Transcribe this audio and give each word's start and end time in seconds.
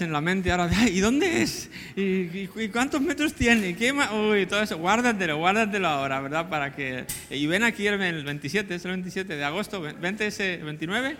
en 0.00 0.12
la 0.12 0.20
mente 0.20 0.50
ahora, 0.50 0.70
¿y 0.88 1.00
dónde 1.00 1.42
es? 1.42 1.70
¿Y, 1.96 2.46
cuántos 2.68 3.00
metros 3.00 3.34
tiene? 3.34 3.74
¿Qué 3.76 3.92
Uy, 3.92 4.46
todo 4.46 4.62
eso, 4.62 4.78
guárdatelo, 4.78 5.38
guárdatelo 5.38 5.88
ahora, 5.88 6.20
¿verdad? 6.20 6.48
Para 6.48 6.74
que... 6.74 7.04
Y 7.30 7.46
ven 7.46 7.62
aquí 7.62 7.86
el 7.86 7.98
27, 7.98 8.74
es 8.74 8.84
el 8.84 8.92
27 8.92 9.36
de 9.36 9.44
agosto, 9.44 9.80
vente 9.80 10.26
ese 10.26 10.58
29, 10.58 11.16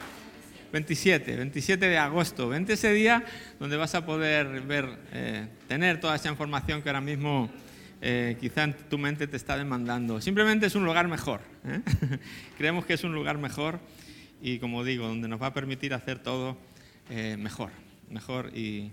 27, 0.73 1.37
27 1.37 1.89
de 1.89 1.99
agosto, 1.99 2.49
vente 2.49 2.75
ese 2.75 2.93
día 2.93 3.25
donde 3.59 3.77
vas 3.77 3.95
a 3.95 4.07
poder 4.07 4.63
ver, 4.63 4.89
eh, 5.13 5.47
tener 5.69 6.01
toda 6.01 6.17
esa 6.17 6.29
información 6.29 6.83
que 6.83 6.89
ahora 6.89 7.01
mismo 7.01 7.51
eh, 8.01 8.37
quizá 8.41 8.65
en 8.65 8.75
tu 8.89 8.99
mente 8.99 9.27
te 9.27 9.37
está 9.37 9.57
demandando. 9.57 10.21
Simplemente 10.21 10.67
es 10.67 10.75
un 10.75 10.85
lugar 10.85 11.09
mejor. 11.09 11.41
¿eh? 11.67 11.81
Creemos 12.59 12.87
que 12.87 12.95
es 12.95 13.05
un 13.05 13.15
lugar 13.15 13.39
mejor 13.39 13.81
y, 14.43 14.59
como 14.59 14.85
digo, 14.85 15.07
donde 15.07 15.29
nos 15.29 15.41
va 15.43 15.49
a 15.49 15.55
permitir 15.55 15.95
hacer 15.95 16.19
todo 16.19 16.57
mejor 17.39 17.73
mejor 18.11 18.51
y, 18.55 18.93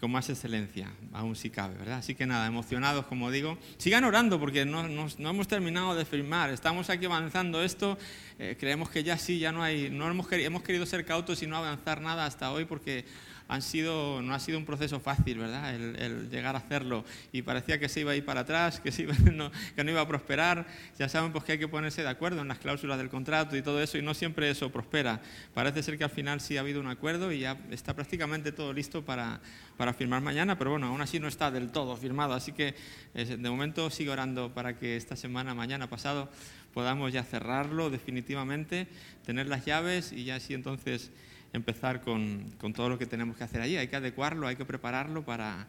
con 0.00 0.10
más 0.10 0.28
excelencia, 0.28 0.92
aún 1.12 1.34
si 1.34 1.50
cabe, 1.50 1.74
¿verdad? 1.76 1.98
Así 1.98 2.14
que 2.14 2.26
nada, 2.26 2.46
emocionados, 2.46 3.06
como 3.06 3.30
digo. 3.30 3.58
Sigan 3.78 4.04
orando 4.04 4.38
porque 4.38 4.64
no, 4.64 4.80
hemos 4.84 5.48
terminado 5.48 5.94
de 5.94 6.04
firmar, 6.04 6.50
estamos 6.50 6.90
aquí 6.90 7.06
avanzando 7.06 7.62
esto, 7.62 7.98
eh, 8.38 8.56
creemos 8.58 8.90
que 8.90 9.02
ya 9.02 9.16
sí, 9.16 9.38
ya 9.38 9.50
no 9.50 9.62
hay, 9.62 9.90
no 9.90 10.08
hemos, 10.10 10.30
hemos 10.32 10.62
querido 10.62 10.84
ser 10.86 11.04
cautos 11.04 11.42
y 11.42 11.46
no 11.46 11.56
avanzar 11.56 12.00
nada 12.00 12.26
hasta 12.26 12.52
hoy 12.52 12.64
porque 12.64 13.04
han 13.48 13.62
sido, 13.62 14.20
no 14.20 14.34
ha 14.34 14.38
sido 14.38 14.58
un 14.58 14.66
proceso 14.66 15.00
fácil, 15.00 15.38
¿verdad? 15.38 15.74
El, 15.74 16.28
llegar 16.30 16.54
a 16.54 16.58
hacerlo. 16.58 17.04
Y 17.32 17.40
parecía 17.40 17.80
que 17.80 17.88
se 17.88 18.00
iba 18.00 18.12
a 18.12 18.14
ir 18.14 18.24
para 18.24 18.40
atrás, 18.40 18.78
que, 18.84 18.90
no, 19.32 19.50
iba 19.90 20.00
a 20.00 20.06
prosperar. 20.06 20.66
Ya 20.98 21.08
saben 21.08 21.32
pues, 21.32 21.44
que 21.44 21.52
hay 21.52 21.58
que 21.58 21.66
ponerse 21.66 22.02
de 22.02 22.08
acuerdo 22.08 22.42
en 22.42 22.48
las 22.48 22.58
cláusulas 22.58 22.98
del 22.98 23.08
contrato 23.08 23.56
y 23.56 23.62
todo 23.62 23.82
eso, 23.82 23.96
y 23.96 24.02
no 24.02 24.12
siempre 24.12 24.50
eso 24.50 24.70
prospera. 24.70 25.20
Parece 25.54 25.82
ser 25.82 25.96
que 25.96 26.04
al 26.04 26.10
final 26.10 26.40
sí 26.42 26.58
ha 26.58 26.60
habido 26.60 26.78
un 26.80 26.88
acuerdo 26.88 27.32
y 27.32 27.40
ya 27.40 27.58
está 27.70 27.94
prácticamente 27.94 28.52
todo 28.52 28.74
listo 28.74 29.02
para, 29.02 29.40
para 29.78 29.94
firmar 29.94 30.20
mañana, 30.20 30.58
pero 30.58 30.72
bueno, 30.72 30.88
aún 30.88 31.00
así 31.00 31.18
no 31.18 31.26
está 31.26 31.50
del 31.50 31.70
todo 31.70 31.96
firmado. 31.96 32.34
Así 32.34 32.52
que 32.52 32.74
de 33.14 33.50
momento 33.50 33.88
sigo 33.88 34.12
orando 34.12 34.52
para 34.52 34.76
que 34.76 34.96
esta 34.96 35.16
semana, 35.16 35.54
mañana, 35.54 35.88
pasado, 35.88 36.28
podamos 36.74 37.14
ya 37.14 37.24
cerrarlo 37.24 37.88
definitivamente, 37.88 38.88
tener 39.24 39.46
las 39.46 39.64
llaves 39.64 40.12
y 40.12 40.24
ya 40.24 40.36
así 40.36 40.52
entonces 40.52 41.10
empezar 41.58 42.00
con, 42.00 42.52
con, 42.58 42.72
todo 42.72 42.88
lo 42.88 42.98
que 42.98 43.06
tenemos 43.06 43.36
que 43.36 43.44
hacer 43.44 43.60
allí. 43.60 43.76
Hay 43.76 43.88
que 43.88 43.96
adecuarlo, 43.96 44.46
hay 44.46 44.56
que 44.56 44.64
prepararlo 44.64 45.24
para, 45.24 45.66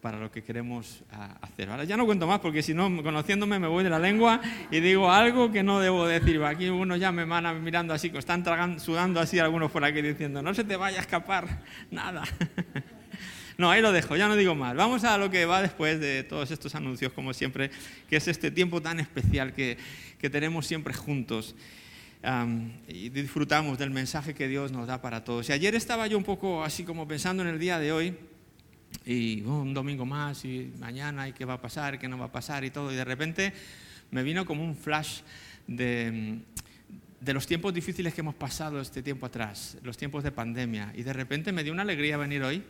para 0.00 0.18
lo 0.18 0.30
que 0.30 0.42
queremos 0.42 1.02
ah, 1.12 1.36
hacer. 1.40 1.70
Ahora 1.70 1.84
ya 1.84 1.96
no 1.96 2.06
cuento 2.06 2.26
más 2.26 2.40
porque 2.40 2.62
si 2.62 2.74
no, 2.74 3.02
conociéndome 3.02 3.58
me 3.58 3.68
voy 3.68 3.84
de 3.84 3.90
la 3.90 3.98
lengua 3.98 4.40
y 4.70 4.80
digo 4.80 5.10
algo 5.10 5.50
que 5.50 5.62
no 5.62 5.80
debo 5.80 6.06
decir. 6.06 6.42
Aquí 6.44 6.68
uno 6.68 6.96
ya 6.96 7.12
me 7.12 7.24
van 7.24 7.62
mirando 7.62 7.94
así, 7.94 8.12
están 8.14 8.42
tragando, 8.42 8.80
sudando 8.80 9.20
así 9.20 9.38
algunos 9.38 9.70
por 9.70 9.84
aquí 9.84 10.02
diciendo, 10.02 10.42
no 10.42 10.54
se 10.54 10.64
te 10.64 10.76
vaya 10.76 10.98
a 10.98 11.00
escapar 11.00 11.62
nada. 11.90 12.22
No, 13.58 13.70
ahí 13.70 13.80
lo 13.80 13.90
dejo, 13.90 14.16
ya 14.16 14.28
no 14.28 14.36
digo 14.36 14.54
más. 14.54 14.76
Vamos 14.76 15.04
a 15.04 15.16
lo 15.16 15.30
que 15.30 15.46
va 15.46 15.62
después 15.62 15.98
de 15.98 16.24
todos 16.24 16.50
estos 16.50 16.74
anuncios, 16.74 17.10
como 17.14 17.32
siempre, 17.32 17.70
que 18.06 18.16
es 18.16 18.28
este 18.28 18.50
tiempo 18.50 18.82
tan 18.82 19.00
especial 19.00 19.54
que, 19.54 19.78
que 20.18 20.28
tenemos 20.28 20.66
siempre 20.66 20.92
juntos 20.92 21.56
y 22.88 23.08
disfrutamos 23.10 23.78
del 23.78 23.90
mensaje 23.90 24.34
que 24.34 24.48
Dios 24.48 24.72
nos 24.72 24.88
da 24.88 25.00
para 25.00 25.22
todos. 25.22 25.48
Y 25.48 25.52
ayer 25.52 25.74
estaba 25.76 26.06
yo 26.08 26.18
un 26.18 26.24
poco 26.24 26.64
así 26.64 26.82
como 26.82 27.06
pensando 27.06 27.42
en 27.42 27.48
el 27.48 27.58
día 27.58 27.78
de 27.78 27.92
hoy, 27.92 28.16
y 29.04 29.42
oh, 29.44 29.60
un 29.60 29.74
domingo 29.74 30.04
más, 30.04 30.44
y 30.44 30.72
mañana, 30.78 31.28
y 31.28 31.32
qué 31.32 31.44
va 31.44 31.54
a 31.54 31.60
pasar, 31.60 31.98
qué 31.98 32.08
no 32.08 32.18
va 32.18 32.26
a 32.26 32.32
pasar, 32.32 32.64
y 32.64 32.70
todo, 32.70 32.92
y 32.92 32.96
de 32.96 33.04
repente 33.04 33.52
me 34.10 34.24
vino 34.24 34.44
como 34.44 34.64
un 34.64 34.74
flash 34.74 35.20
de, 35.68 36.38
de 37.20 37.32
los 37.32 37.46
tiempos 37.46 37.72
difíciles 37.72 38.12
que 38.12 38.22
hemos 38.22 38.34
pasado 38.34 38.80
este 38.80 39.02
tiempo 39.02 39.26
atrás, 39.26 39.78
los 39.82 39.96
tiempos 39.96 40.24
de 40.24 40.32
pandemia, 40.32 40.92
y 40.96 41.04
de 41.04 41.12
repente 41.12 41.52
me 41.52 41.62
dio 41.62 41.72
una 41.72 41.82
alegría 41.82 42.16
venir 42.16 42.42
hoy 42.42 42.64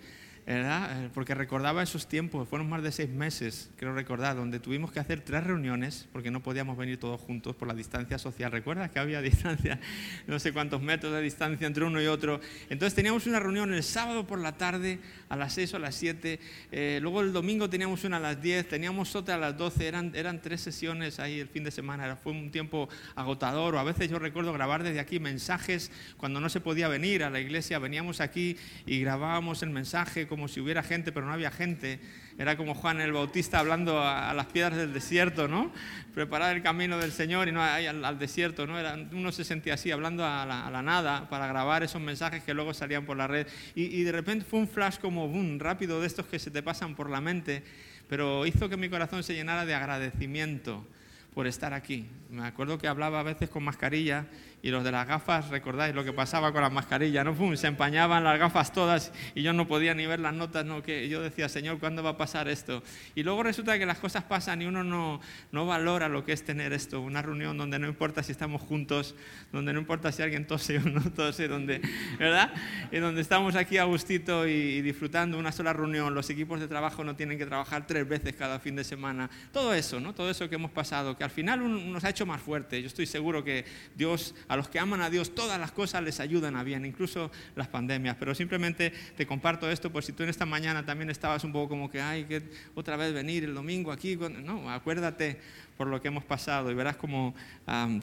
eh, 0.48 1.08
porque 1.12 1.34
recordaba 1.34 1.82
esos 1.82 2.06
tiempos, 2.06 2.48
fueron 2.48 2.68
más 2.68 2.80
de 2.80 2.92
seis 2.92 3.08
meses, 3.08 3.68
creo 3.76 3.92
recordar, 3.92 4.36
donde 4.36 4.60
tuvimos 4.60 4.92
que 4.92 5.00
hacer 5.00 5.20
tres 5.20 5.42
reuniones 5.42 6.06
porque 6.12 6.30
no 6.30 6.40
podíamos 6.40 6.76
venir 6.76 7.00
todos 7.00 7.20
juntos 7.20 7.56
por 7.56 7.66
la 7.66 7.74
distancia 7.74 8.16
social. 8.16 8.52
¿Recuerdas 8.52 8.92
que 8.92 9.00
había 9.00 9.20
distancia, 9.22 9.80
no 10.28 10.38
sé 10.38 10.52
cuántos 10.52 10.80
metros 10.80 11.12
de 11.12 11.20
distancia 11.20 11.66
entre 11.66 11.84
uno 11.84 12.00
y 12.00 12.06
otro? 12.06 12.40
Entonces 12.70 12.94
teníamos 12.94 13.26
una 13.26 13.40
reunión 13.40 13.74
el 13.74 13.82
sábado 13.82 14.24
por 14.24 14.38
la 14.38 14.56
tarde 14.56 15.00
a 15.28 15.36
las 15.36 15.54
seis 15.54 15.72
o 15.74 15.76
a 15.76 15.80
las 15.80 15.94
siete, 15.94 16.38
eh, 16.70 16.98
luego 17.02 17.20
el 17.20 17.32
domingo 17.32 17.68
teníamos 17.68 18.04
una 18.04 18.18
a 18.18 18.20
las 18.20 18.40
diez, 18.40 18.68
teníamos 18.68 19.14
otra 19.16 19.34
a 19.34 19.38
las 19.38 19.56
doce, 19.56 19.86
eran, 19.86 20.12
eran 20.14 20.40
tres 20.40 20.60
sesiones 20.60 21.18
ahí 21.18 21.40
el 21.40 21.48
fin 21.48 21.64
de 21.64 21.70
semana, 21.70 22.16
fue 22.16 22.32
un 22.32 22.50
tiempo 22.50 22.88
agotador, 23.14 23.74
o 23.74 23.78
a 23.78 23.84
veces 23.84 24.10
yo 24.10 24.18
recuerdo 24.18 24.52
grabar 24.52 24.82
desde 24.82 25.00
aquí 25.00 25.20
mensajes 25.20 25.90
cuando 26.16 26.40
no 26.40 26.48
se 26.48 26.60
podía 26.60 26.88
venir 26.88 27.24
a 27.24 27.30
la 27.30 27.40
iglesia, 27.40 27.78
veníamos 27.78 28.20
aquí 28.20 28.56
y 28.86 29.00
grabábamos 29.00 29.62
el 29.62 29.70
mensaje 29.70 30.26
como 30.26 30.48
si 30.48 30.60
hubiera 30.60 30.82
gente, 30.82 31.12
pero 31.12 31.26
no 31.26 31.32
había 31.32 31.50
gente. 31.50 32.00
Era 32.38 32.56
como 32.56 32.74
Juan 32.74 33.00
el 33.00 33.12
Bautista 33.12 33.58
hablando 33.58 34.00
a, 34.02 34.34
las 34.34 34.46
piedras 34.46 34.76
del 34.76 34.92
desierto, 34.92 35.48
¿no? 35.48 35.72
Preparar 36.14 36.54
el 36.54 36.62
camino 36.62 36.98
del 36.98 37.10
Señor 37.10 37.48
y 37.48 37.52
no 37.52 37.62
al, 37.62 38.18
desierto, 38.18 38.66
¿no? 38.66 38.74
Uno 39.12 39.32
se 39.32 39.42
sentía 39.42 39.74
así, 39.74 39.90
hablando 39.90 40.24
a 40.24 40.44
la, 40.44 40.82
nada 40.82 41.30
para 41.30 41.46
grabar 41.46 41.82
esos 41.82 42.00
mensajes 42.00 42.42
que 42.42 42.52
luego 42.52 42.74
salían 42.74 43.06
por 43.06 43.16
la 43.16 43.26
red. 43.26 43.46
Y, 43.74 44.02
de 44.02 44.12
repente 44.12 44.44
fue 44.44 44.58
un 44.58 44.68
flash 44.68 44.98
como 44.98 45.28
boom, 45.28 45.58
rápido 45.58 46.00
de 46.00 46.06
estos 46.06 46.26
que 46.26 46.38
se 46.38 46.50
te 46.50 46.62
pasan 46.62 46.94
por 46.94 47.08
la 47.08 47.22
mente, 47.22 47.62
pero 48.08 48.44
hizo 48.44 48.68
que 48.68 48.76
mi 48.76 48.90
corazón 48.90 49.22
se 49.22 49.34
llenara 49.34 49.64
de 49.64 49.74
agradecimiento 49.74 50.86
por 51.32 51.46
estar 51.46 51.72
aquí. 51.72 52.06
Me 52.28 52.44
acuerdo 52.44 52.76
que 52.76 52.88
hablaba 52.88 53.20
a 53.20 53.22
veces 53.22 53.48
con 53.48 53.62
mascarilla 53.62 54.26
y 54.62 54.70
los 54.70 54.82
de 54.82 54.90
las 54.90 55.06
gafas, 55.06 55.48
recordáis 55.50 55.94
lo 55.94 56.02
que 56.02 56.12
pasaba 56.12 56.50
con 56.50 56.60
las 56.60 56.72
mascarillas, 56.72 57.24
¿no? 57.24 57.56
se 57.56 57.68
empañaban 57.68 58.24
las 58.24 58.36
gafas 58.36 58.72
todas 58.72 59.12
y 59.34 59.42
yo 59.42 59.52
no 59.52 59.68
podía 59.68 59.94
ni 59.94 60.06
ver 60.06 60.18
las 60.18 60.34
notas, 60.34 60.64
¿no? 60.64 60.82
Que 60.82 61.08
yo 61.08 61.22
decía, 61.22 61.48
Señor, 61.48 61.78
¿cuándo 61.78 62.02
va 62.02 62.10
a 62.10 62.16
pasar 62.16 62.48
esto? 62.48 62.82
Y 63.14 63.22
luego 63.22 63.44
resulta 63.44 63.78
que 63.78 63.86
las 63.86 63.98
cosas 63.98 64.24
pasan 64.24 64.62
y 64.62 64.66
uno 64.66 64.82
no, 64.82 65.20
no 65.52 65.66
valora 65.66 66.08
lo 66.08 66.24
que 66.24 66.32
es 66.32 66.44
tener 66.44 66.72
esto, 66.72 67.00
una 67.00 67.22
reunión 67.22 67.56
donde 67.56 67.78
no 67.78 67.86
importa 67.86 68.24
si 68.24 68.32
estamos 68.32 68.60
juntos, 68.60 69.14
donde 69.52 69.72
no 69.72 69.78
importa 69.78 70.10
si 70.10 70.22
alguien 70.22 70.48
tose 70.48 70.78
o 70.78 70.80
no 70.80 71.12
tose, 71.12 71.46
donde, 71.46 71.80
¿verdad? 72.18 72.52
Y 72.90 72.96
donde 72.96 73.20
estamos 73.20 73.54
aquí 73.54 73.78
a 73.78 73.84
gustito 73.84 74.48
y, 74.48 74.80
disfrutando 74.82 75.38
una 75.38 75.52
sola 75.52 75.74
reunión, 75.74 76.12
los 76.12 76.28
equipos 76.30 76.58
de 76.58 76.66
trabajo 76.66 77.04
no 77.04 77.14
tienen 77.14 77.38
que 77.38 77.46
trabajar 77.46 77.86
tres 77.86 78.08
veces 78.08 78.34
cada 78.34 78.58
fin 78.58 78.74
de 78.74 78.82
semana, 78.82 79.30
todo 79.52 79.74
eso, 79.74 80.00
¿no? 80.00 80.12
Todo 80.12 80.28
eso 80.28 80.48
que 80.48 80.56
hemos 80.56 80.72
pasado, 80.72 81.16
que 81.16 81.22
al 81.22 81.30
final 81.30 81.92
nos 81.92 82.02
ha 82.02 82.10
hecho 82.10 82.15
más 82.24 82.40
fuerte. 82.40 82.80
Yo 82.80 82.86
estoy 82.86 83.04
seguro 83.04 83.44
que 83.44 83.64
Dios 83.94 84.34
a 84.48 84.56
los 84.56 84.68
que 84.68 84.78
aman 84.78 85.02
a 85.02 85.10
Dios 85.10 85.34
todas 85.34 85.58
las 85.60 85.72
cosas 85.72 86.02
les 86.02 86.20
ayudan 86.20 86.56
a 86.56 86.62
bien, 86.62 86.86
incluso 86.86 87.30
las 87.54 87.68
pandemias. 87.68 88.16
Pero 88.18 88.34
simplemente 88.34 88.92
te 89.16 89.26
comparto 89.26 89.70
esto 89.70 89.92
por 89.92 90.04
si 90.04 90.12
tú 90.12 90.22
en 90.22 90.30
esta 90.30 90.46
mañana 90.46 90.86
también 90.86 91.10
estabas 91.10 91.44
un 91.44 91.52
poco 91.52 91.68
como 91.68 91.90
que, 91.90 92.00
ay, 92.00 92.24
que 92.24 92.42
otra 92.74 92.96
vez 92.96 93.12
venir 93.12 93.44
el 93.44 93.54
domingo 93.54 93.92
aquí. 93.92 94.16
No, 94.16 94.70
acuérdate 94.70 95.40
por 95.76 95.88
lo 95.88 96.00
que 96.00 96.08
hemos 96.08 96.24
pasado 96.24 96.70
y 96.70 96.74
verás 96.74 96.96
como 96.96 97.34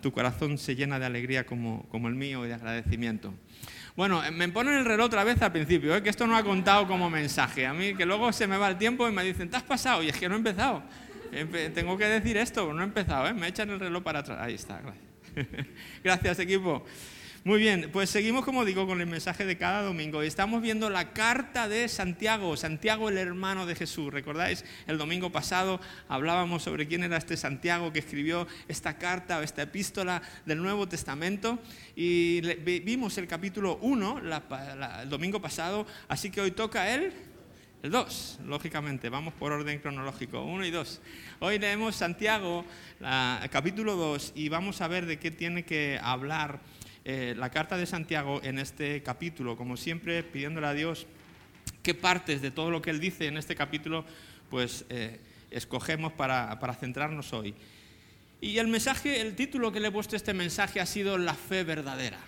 tu 0.01 0.11
corazón 0.11 0.57
se 0.57 0.75
llena 0.75 0.99
de 0.99 1.05
alegría 1.05 1.45
como, 1.45 1.87
como 1.89 2.07
el 2.07 2.15
mío 2.15 2.45
y 2.45 2.49
de 2.49 2.53
agradecimiento. 2.53 3.33
Bueno, 3.95 4.23
eh, 4.23 4.31
me 4.31 4.49
ponen 4.49 4.75
el 4.75 4.85
reloj 4.85 5.05
otra 5.05 5.23
vez 5.23 5.39
al 5.41 5.51
principio, 5.51 5.95
¿eh? 5.95 6.01
que 6.01 6.09
esto 6.09 6.25
no 6.25 6.35
ha 6.35 6.43
contado 6.43 6.87
como 6.87 7.09
mensaje. 7.09 7.67
A 7.67 7.73
mí 7.73 7.93
que 7.93 8.05
luego 8.05 8.31
se 8.33 8.47
me 8.47 8.57
va 8.57 8.67
el 8.67 8.77
tiempo 8.77 9.07
y 9.07 9.11
me 9.11 9.23
dicen, 9.23 9.49
¿te 9.49 9.57
has 9.57 9.63
pasado? 9.63 10.01
Y 10.01 10.09
es 10.09 10.17
que 10.17 10.27
no 10.27 10.33
he 10.33 10.37
empezado. 10.37 10.81
Tengo 11.73 11.97
que 11.97 12.05
decir 12.05 12.37
esto, 12.37 12.71
no 12.73 12.81
he 12.81 12.85
empezado, 12.85 13.27
¿eh? 13.27 13.33
me 13.33 13.47
echan 13.47 13.69
el 13.69 13.79
reloj 13.79 14.03
para 14.03 14.19
atrás. 14.19 14.39
Ahí 14.41 14.53
está, 14.53 14.81
gracias. 14.81 15.13
Gracias, 16.03 16.39
equipo. 16.39 16.85
Muy 17.45 17.59
bien, 17.59 17.89
pues 17.91 18.09
seguimos, 18.09 18.45
como 18.45 18.63
digo, 18.63 18.87
con 18.87 19.01
el 19.01 19.07
mensaje 19.07 19.45
de 19.45 19.57
cada 19.57 19.81
domingo. 19.81 20.21
Estamos 20.21 20.61
viendo 20.61 20.89
la 20.89 21.11
carta 21.11 21.67
de 21.67 21.89
Santiago, 21.89 22.55
Santiago 22.55 23.09
el 23.09 23.17
hermano 23.17 23.65
de 23.65 23.75
Jesús. 23.75 24.13
¿Recordáis? 24.13 24.63
El 24.87 24.97
domingo 24.97 25.29
pasado 25.29 25.81
hablábamos 26.07 26.63
sobre 26.63 26.87
quién 26.87 27.03
era 27.03 27.17
este 27.17 27.35
Santiago 27.35 27.91
que 27.91 27.99
escribió 27.99 28.47
esta 28.69 28.97
carta 28.97 29.39
o 29.39 29.41
esta 29.41 29.63
epístola 29.63 30.21
del 30.45 30.61
Nuevo 30.61 30.87
Testamento 30.87 31.59
y 31.97 32.39
vimos 32.79 33.17
el 33.17 33.27
capítulo 33.27 33.77
1 33.81 34.21
el 35.01 35.09
domingo 35.09 35.41
pasado, 35.41 35.85
así 36.07 36.29
que 36.29 36.39
hoy 36.39 36.51
toca 36.51 36.93
él 36.95 37.11
el 37.83 37.91
2, 37.91 38.39
lógicamente, 38.45 39.09
vamos 39.09 39.33
por 39.33 39.51
orden 39.51 39.77
cronológico, 39.79 40.41
1 40.41 40.65
y 40.65 40.71
2. 40.71 41.01
Hoy 41.41 41.59
leemos 41.59 41.97
Santiago, 41.97 42.63
capítulo 43.51 43.97
2, 43.97 44.31
y 44.35 44.47
vamos 44.47 44.79
a 44.79 44.87
ver 44.87 45.05
de 45.05 45.19
qué 45.19 45.31
tiene 45.31 45.65
que 45.65 45.99
hablar 46.01 46.61
eh, 47.03 47.35
la 47.37 47.49
carta 47.49 47.75
de 47.75 47.85
Santiago 47.85 48.39
en 48.41 48.57
este 48.57 49.03
capítulo. 49.03 49.57
Como 49.57 49.75
siempre, 49.75 50.23
pidiéndole 50.23 50.67
a 50.67 50.73
Dios 50.73 51.07
qué 51.81 51.93
partes 51.93 52.41
de 52.41 52.51
todo 52.51 52.71
lo 52.71 52.81
que 52.81 52.89
Él 52.89 53.01
dice 53.01 53.27
en 53.27 53.35
este 53.35 53.53
capítulo, 53.53 54.05
pues 54.49 54.85
eh, 54.87 55.19
escogemos 55.51 56.13
para, 56.13 56.57
para 56.61 56.75
centrarnos 56.75 57.33
hoy. 57.33 57.53
Y 58.39 58.59
el 58.59 58.69
mensaje, 58.69 59.19
el 59.19 59.35
título 59.35 59.73
que 59.73 59.81
le 59.81 59.89
he 59.89 59.91
puesto 59.91 60.15
a 60.15 60.17
este 60.17 60.33
mensaje 60.33 60.79
ha 60.79 60.85
sido 60.85 61.17
La 61.17 61.33
fe 61.33 61.65
verdadera. 61.65 62.19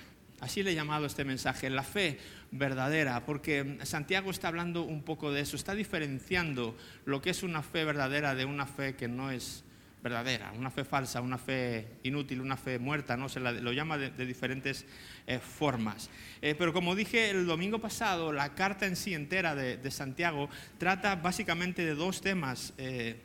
Así 0.42 0.64
le 0.64 0.72
he 0.72 0.76
llamado 0.76 1.06
este 1.06 1.24
mensaje, 1.24 1.70
la 1.70 1.84
fe 1.84 2.20
verdadera, 2.58 3.26
porque 3.26 3.78
Santiago 3.84 4.32
está 4.32 4.48
hablando 4.48 4.84
un 4.84 5.04
poco 5.04 5.32
de 5.32 5.42
eso, 5.42 5.56
está 5.56 5.76
diferenciando 5.76 6.76
lo 7.06 7.22
que 7.22 7.30
es 7.30 7.44
una 7.44 7.62
fe 7.62 7.84
verdadera 7.84 8.36
de 8.36 8.46
una 8.46 8.66
fe 8.66 8.96
que 8.96 9.08
no 9.08 9.32
es 9.32 9.64
verdadera, 10.06 10.52
una 10.52 10.70
fe 10.70 10.84
falsa, 10.84 11.20
una 11.20 11.40
fe 11.40 11.98
inútil, 12.04 12.40
una 12.40 12.58
fe 12.58 12.78
muerta, 12.78 13.18
¿no? 13.18 13.28
Se 13.28 13.40
lo 13.40 13.74
llama 13.74 13.98
de, 13.98 14.26
diferentes 14.26 14.86
eh, 15.26 15.40
formas. 15.40 16.12
Eh, 16.44 16.54
pero 16.56 16.74
como 16.74 16.94
dije 16.94 17.32
el 17.32 17.48
domingo 17.48 17.80
pasado, 17.80 18.32
la 18.32 18.54
carta 18.54 18.86
en 18.86 18.96
sí 18.96 19.16
entera 19.16 19.56
de, 19.56 19.92
Santiago 19.92 20.48
trata 20.78 21.16
básicamente 21.16 21.84
de 21.84 21.96
dos 21.96 22.22
temas. 22.22 22.74
Eh, 22.78 23.16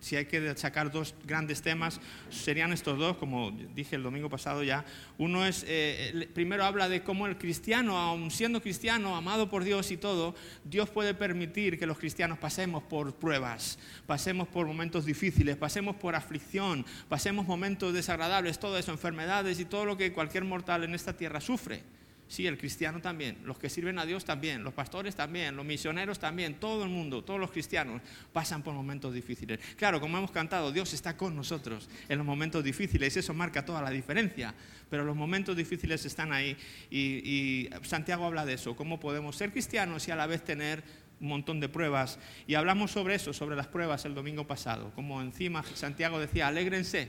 si 0.00 0.16
hay 0.16 0.26
que 0.26 0.56
sacar 0.56 0.90
dos 0.90 1.14
grandes 1.24 1.62
temas, 1.62 2.00
serían 2.30 2.72
estos 2.72 2.98
dos, 2.98 3.16
como 3.16 3.50
dije 3.50 3.96
el 3.96 4.02
domingo 4.02 4.28
pasado 4.28 4.62
ya. 4.62 4.84
Uno 5.18 5.46
es, 5.46 5.64
eh, 5.66 6.28
primero 6.34 6.64
habla 6.64 6.88
de 6.88 7.02
cómo 7.02 7.26
el 7.26 7.38
cristiano, 7.38 7.98
aun 7.98 8.30
siendo 8.30 8.60
cristiano, 8.60 9.16
amado 9.16 9.48
por 9.48 9.64
Dios 9.64 9.90
y 9.90 9.96
todo, 9.96 10.34
Dios 10.64 10.90
puede 10.90 11.14
permitir 11.14 11.78
que 11.78 11.86
los 11.86 11.98
cristianos 11.98 12.38
pasemos 12.38 12.82
por 12.82 13.14
pruebas, 13.14 13.78
pasemos 14.06 14.48
por 14.48 14.66
momentos 14.66 15.04
difíciles, 15.04 15.56
pasemos 15.56 15.96
por 15.96 16.14
aflicción, 16.14 16.84
pasemos 17.08 17.46
momentos 17.46 17.94
desagradables, 17.94 18.58
todo 18.58 18.78
eso, 18.78 18.92
enfermedades 18.92 19.58
y 19.60 19.64
todo 19.64 19.84
lo 19.84 19.96
que 19.96 20.12
cualquier 20.12 20.44
mortal 20.44 20.84
en 20.84 20.94
esta 20.94 21.16
tierra 21.16 21.40
sufre. 21.40 21.95
Sí, 22.28 22.44
el 22.46 22.58
cristiano 22.58 23.00
también, 23.00 23.38
los 23.44 23.56
que 23.56 23.70
sirven 23.70 24.00
a 24.00 24.04
Dios 24.04 24.24
también, 24.24 24.64
los 24.64 24.74
pastores 24.74 25.14
también, 25.14 25.54
los 25.54 25.64
misioneros 25.64 26.18
también, 26.18 26.54
todo 26.54 26.82
el 26.82 26.90
mundo, 26.90 27.22
todos 27.22 27.38
los 27.38 27.52
cristianos 27.52 28.02
pasan 28.32 28.64
por 28.64 28.74
momentos 28.74 29.14
difíciles. 29.14 29.60
Claro, 29.76 30.00
como 30.00 30.18
hemos 30.18 30.32
cantado, 30.32 30.72
Dios 30.72 30.92
está 30.92 31.16
con 31.16 31.36
nosotros 31.36 31.88
en 32.08 32.18
los 32.18 32.26
momentos 32.26 32.64
difíciles, 32.64 33.16
eso 33.16 33.32
marca 33.32 33.64
toda 33.64 33.80
la 33.80 33.90
diferencia, 33.90 34.52
pero 34.90 35.04
los 35.04 35.14
momentos 35.14 35.56
difíciles 35.56 36.04
están 36.04 36.32
ahí 36.32 36.56
y, 36.90 37.70
Santiago 37.82 38.24
habla 38.24 38.44
de 38.44 38.54
eso, 38.54 38.74
cómo 38.74 38.98
podemos 38.98 39.36
ser 39.36 39.52
cristianos 39.52 40.08
y 40.08 40.10
a 40.10 40.16
la 40.16 40.26
vez 40.26 40.42
tener 40.42 40.82
un 41.20 41.28
montón 41.28 41.60
de 41.60 41.68
pruebas. 41.68 42.18
Y 42.48 42.54
hablamos 42.54 42.90
sobre 42.90 43.14
eso, 43.14 43.32
sobre 43.32 43.54
las 43.54 43.68
pruebas 43.68 44.04
el 44.04 44.16
domingo 44.16 44.48
pasado, 44.48 44.90
como 44.96 45.22
encima 45.22 45.62
Santiago 45.74 46.18
decía, 46.18 46.48
alégrense 46.48 47.08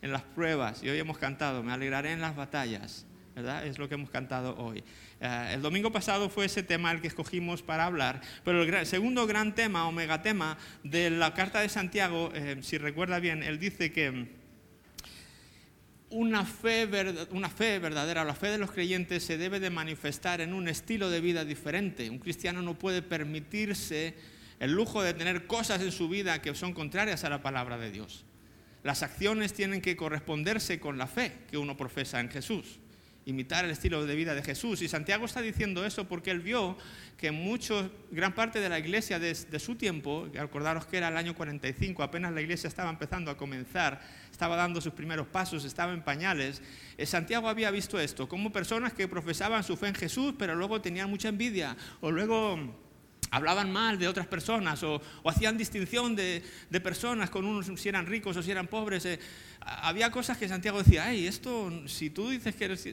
en 0.00 0.12
las 0.12 0.22
pruebas, 0.22 0.82
y 0.82 0.88
hoy 0.88 0.98
hemos 0.98 1.18
cantado, 1.18 1.62
me 1.62 1.72
alegraré 1.72 2.12
en 2.12 2.22
las 2.22 2.34
batallas. 2.34 3.06
Es 3.36 3.78
lo 3.78 3.86
que 3.86 3.96
hemos 3.96 4.08
cantado 4.08 4.56
hoy. 4.56 4.82
Eh, 5.20 5.50
el 5.52 5.60
domingo 5.60 5.92
pasado 5.92 6.30
fue 6.30 6.46
ese 6.46 6.62
tema 6.62 6.90
el 6.90 7.02
que 7.02 7.08
escogimos 7.08 7.60
para 7.60 7.84
hablar, 7.84 8.22
pero 8.46 8.62
el 8.62 8.86
segundo 8.86 9.26
gran 9.26 9.54
tema 9.54 9.86
o 9.86 9.92
megatema 9.92 10.56
de 10.82 11.10
la 11.10 11.34
carta 11.34 11.60
de 11.60 11.68
Santiago, 11.68 12.30
eh, 12.34 12.56
si 12.62 12.78
recuerda 12.78 13.18
bien, 13.18 13.42
él 13.42 13.58
dice 13.58 13.92
que 13.92 14.28
una 16.08 16.46
fe, 16.46 16.88
una 17.30 17.50
fe 17.50 17.78
verdadera, 17.78 18.24
la 18.24 18.34
fe 18.34 18.46
de 18.46 18.56
los 18.56 18.70
creyentes 18.70 19.22
se 19.22 19.36
debe 19.36 19.60
de 19.60 19.68
manifestar 19.68 20.40
en 20.40 20.54
un 20.54 20.66
estilo 20.66 21.10
de 21.10 21.20
vida 21.20 21.44
diferente. 21.44 22.08
Un 22.08 22.20
cristiano 22.20 22.62
no 22.62 22.78
puede 22.78 23.02
permitirse 23.02 24.14
el 24.60 24.72
lujo 24.72 25.02
de 25.02 25.12
tener 25.12 25.46
cosas 25.46 25.82
en 25.82 25.92
su 25.92 26.08
vida 26.08 26.40
que 26.40 26.54
son 26.54 26.72
contrarias 26.72 27.24
a 27.24 27.28
la 27.28 27.42
palabra 27.42 27.76
de 27.76 27.90
Dios. 27.90 28.24
Las 28.82 29.02
acciones 29.02 29.52
tienen 29.52 29.82
que 29.82 29.94
corresponderse 29.94 30.80
con 30.80 30.96
la 30.96 31.06
fe 31.06 31.32
que 31.50 31.58
uno 31.58 31.76
profesa 31.76 32.18
en 32.20 32.30
Jesús 32.30 32.78
imitar 33.26 33.64
el 33.64 33.72
estilo 33.72 34.06
de 34.06 34.14
vida 34.14 34.34
de 34.34 34.42
Jesús. 34.42 34.80
Y 34.82 34.88
Santiago 34.88 35.26
está 35.26 35.42
diciendo 35.42 35.84
eso 35.84 36.08
porque 36.08 36.30
él 36.30 36.40
vio 36.40 36.78
que 37.18 37.32
mucho, 37.32 37.90
gran 38.12 38.34
parte 38.34 38.60
de 38.60 38.68
la 38.68 38.78
iglesia 38.78 39.18
de, 39.18 39.34
su 39.58 39.74
tiempo, 39.74 40.28
acordaros 40.38 40.86
que 40.86 40.96
era 40.96 41.08
el 41.08 41.16
año 41.16 41.34
45, 41.34 42.02
apenas 42.02 42.32
la 42.32 42.40
iglesia 42.40 42.68
estaba 42.68 42.88
empezando 42.88 43.30
a 43.30 43.36
comenzar, 43.36 44.00
estaba 44.30 44.54
dando 44.54 44.80
sus 44.80 44.92
primeros 44.92 45.26
pasos, 45.26 45.64
estaba 45.64 45.92
en 45.92 46.02
pañales, 46.02 46.62
eh, 46.96 47.04
Santiago 47.04 47.48
había 47.48 47.70
visto 47.70 47.98
esto, 47.98 48.28
como 48.28 48.52
personas 48.52 48.92
que 48.92 49.08
profesaban 49.08 49.64
su 49.64 49.76
fe 49.76 49.88
en 49.88 49.94
Jesús, 49.94 50.34
pero 50.38 50.54
luego 50.54 50.80
tenían 50.80 51.10
mucha 51.10 51.28
envidia, 51.28 51.76
o 52.00 52.12
luego 52.12 52.85
hablaban 53.30 53.72
mal 53.72 53.98
de 53.98 54.08
otras 54.08 54.26
personas 54.26 54.82
o, 54.82 55.00
hacían 55.24 55.56
distinción 55.56 56.16
de, 56.16 56.42
personas 56.82 57.30
con 57.30 57.44
unos 57.44 57.80
si 57.80 57.88
eran 57.88 58.06
ricos 58.06 58.36
o 58.36 58.42
si 58.42 58.50
eran 58.50 58.66
pobres. 58.66 59.04
Eh, 59.06 59.18
había 59.60 60.10
cosas 60.10 60.36
que 60.38 60.48
Santiago 60.48 60.78
decía, 60.82 61.06
hey, 61.08 61.26
esto, 61.26 61.72
si 61.86 62.10
tú 62.10 62.30
dices 62.30 62.54
que 62.54 62.64
eres 62.64 62.88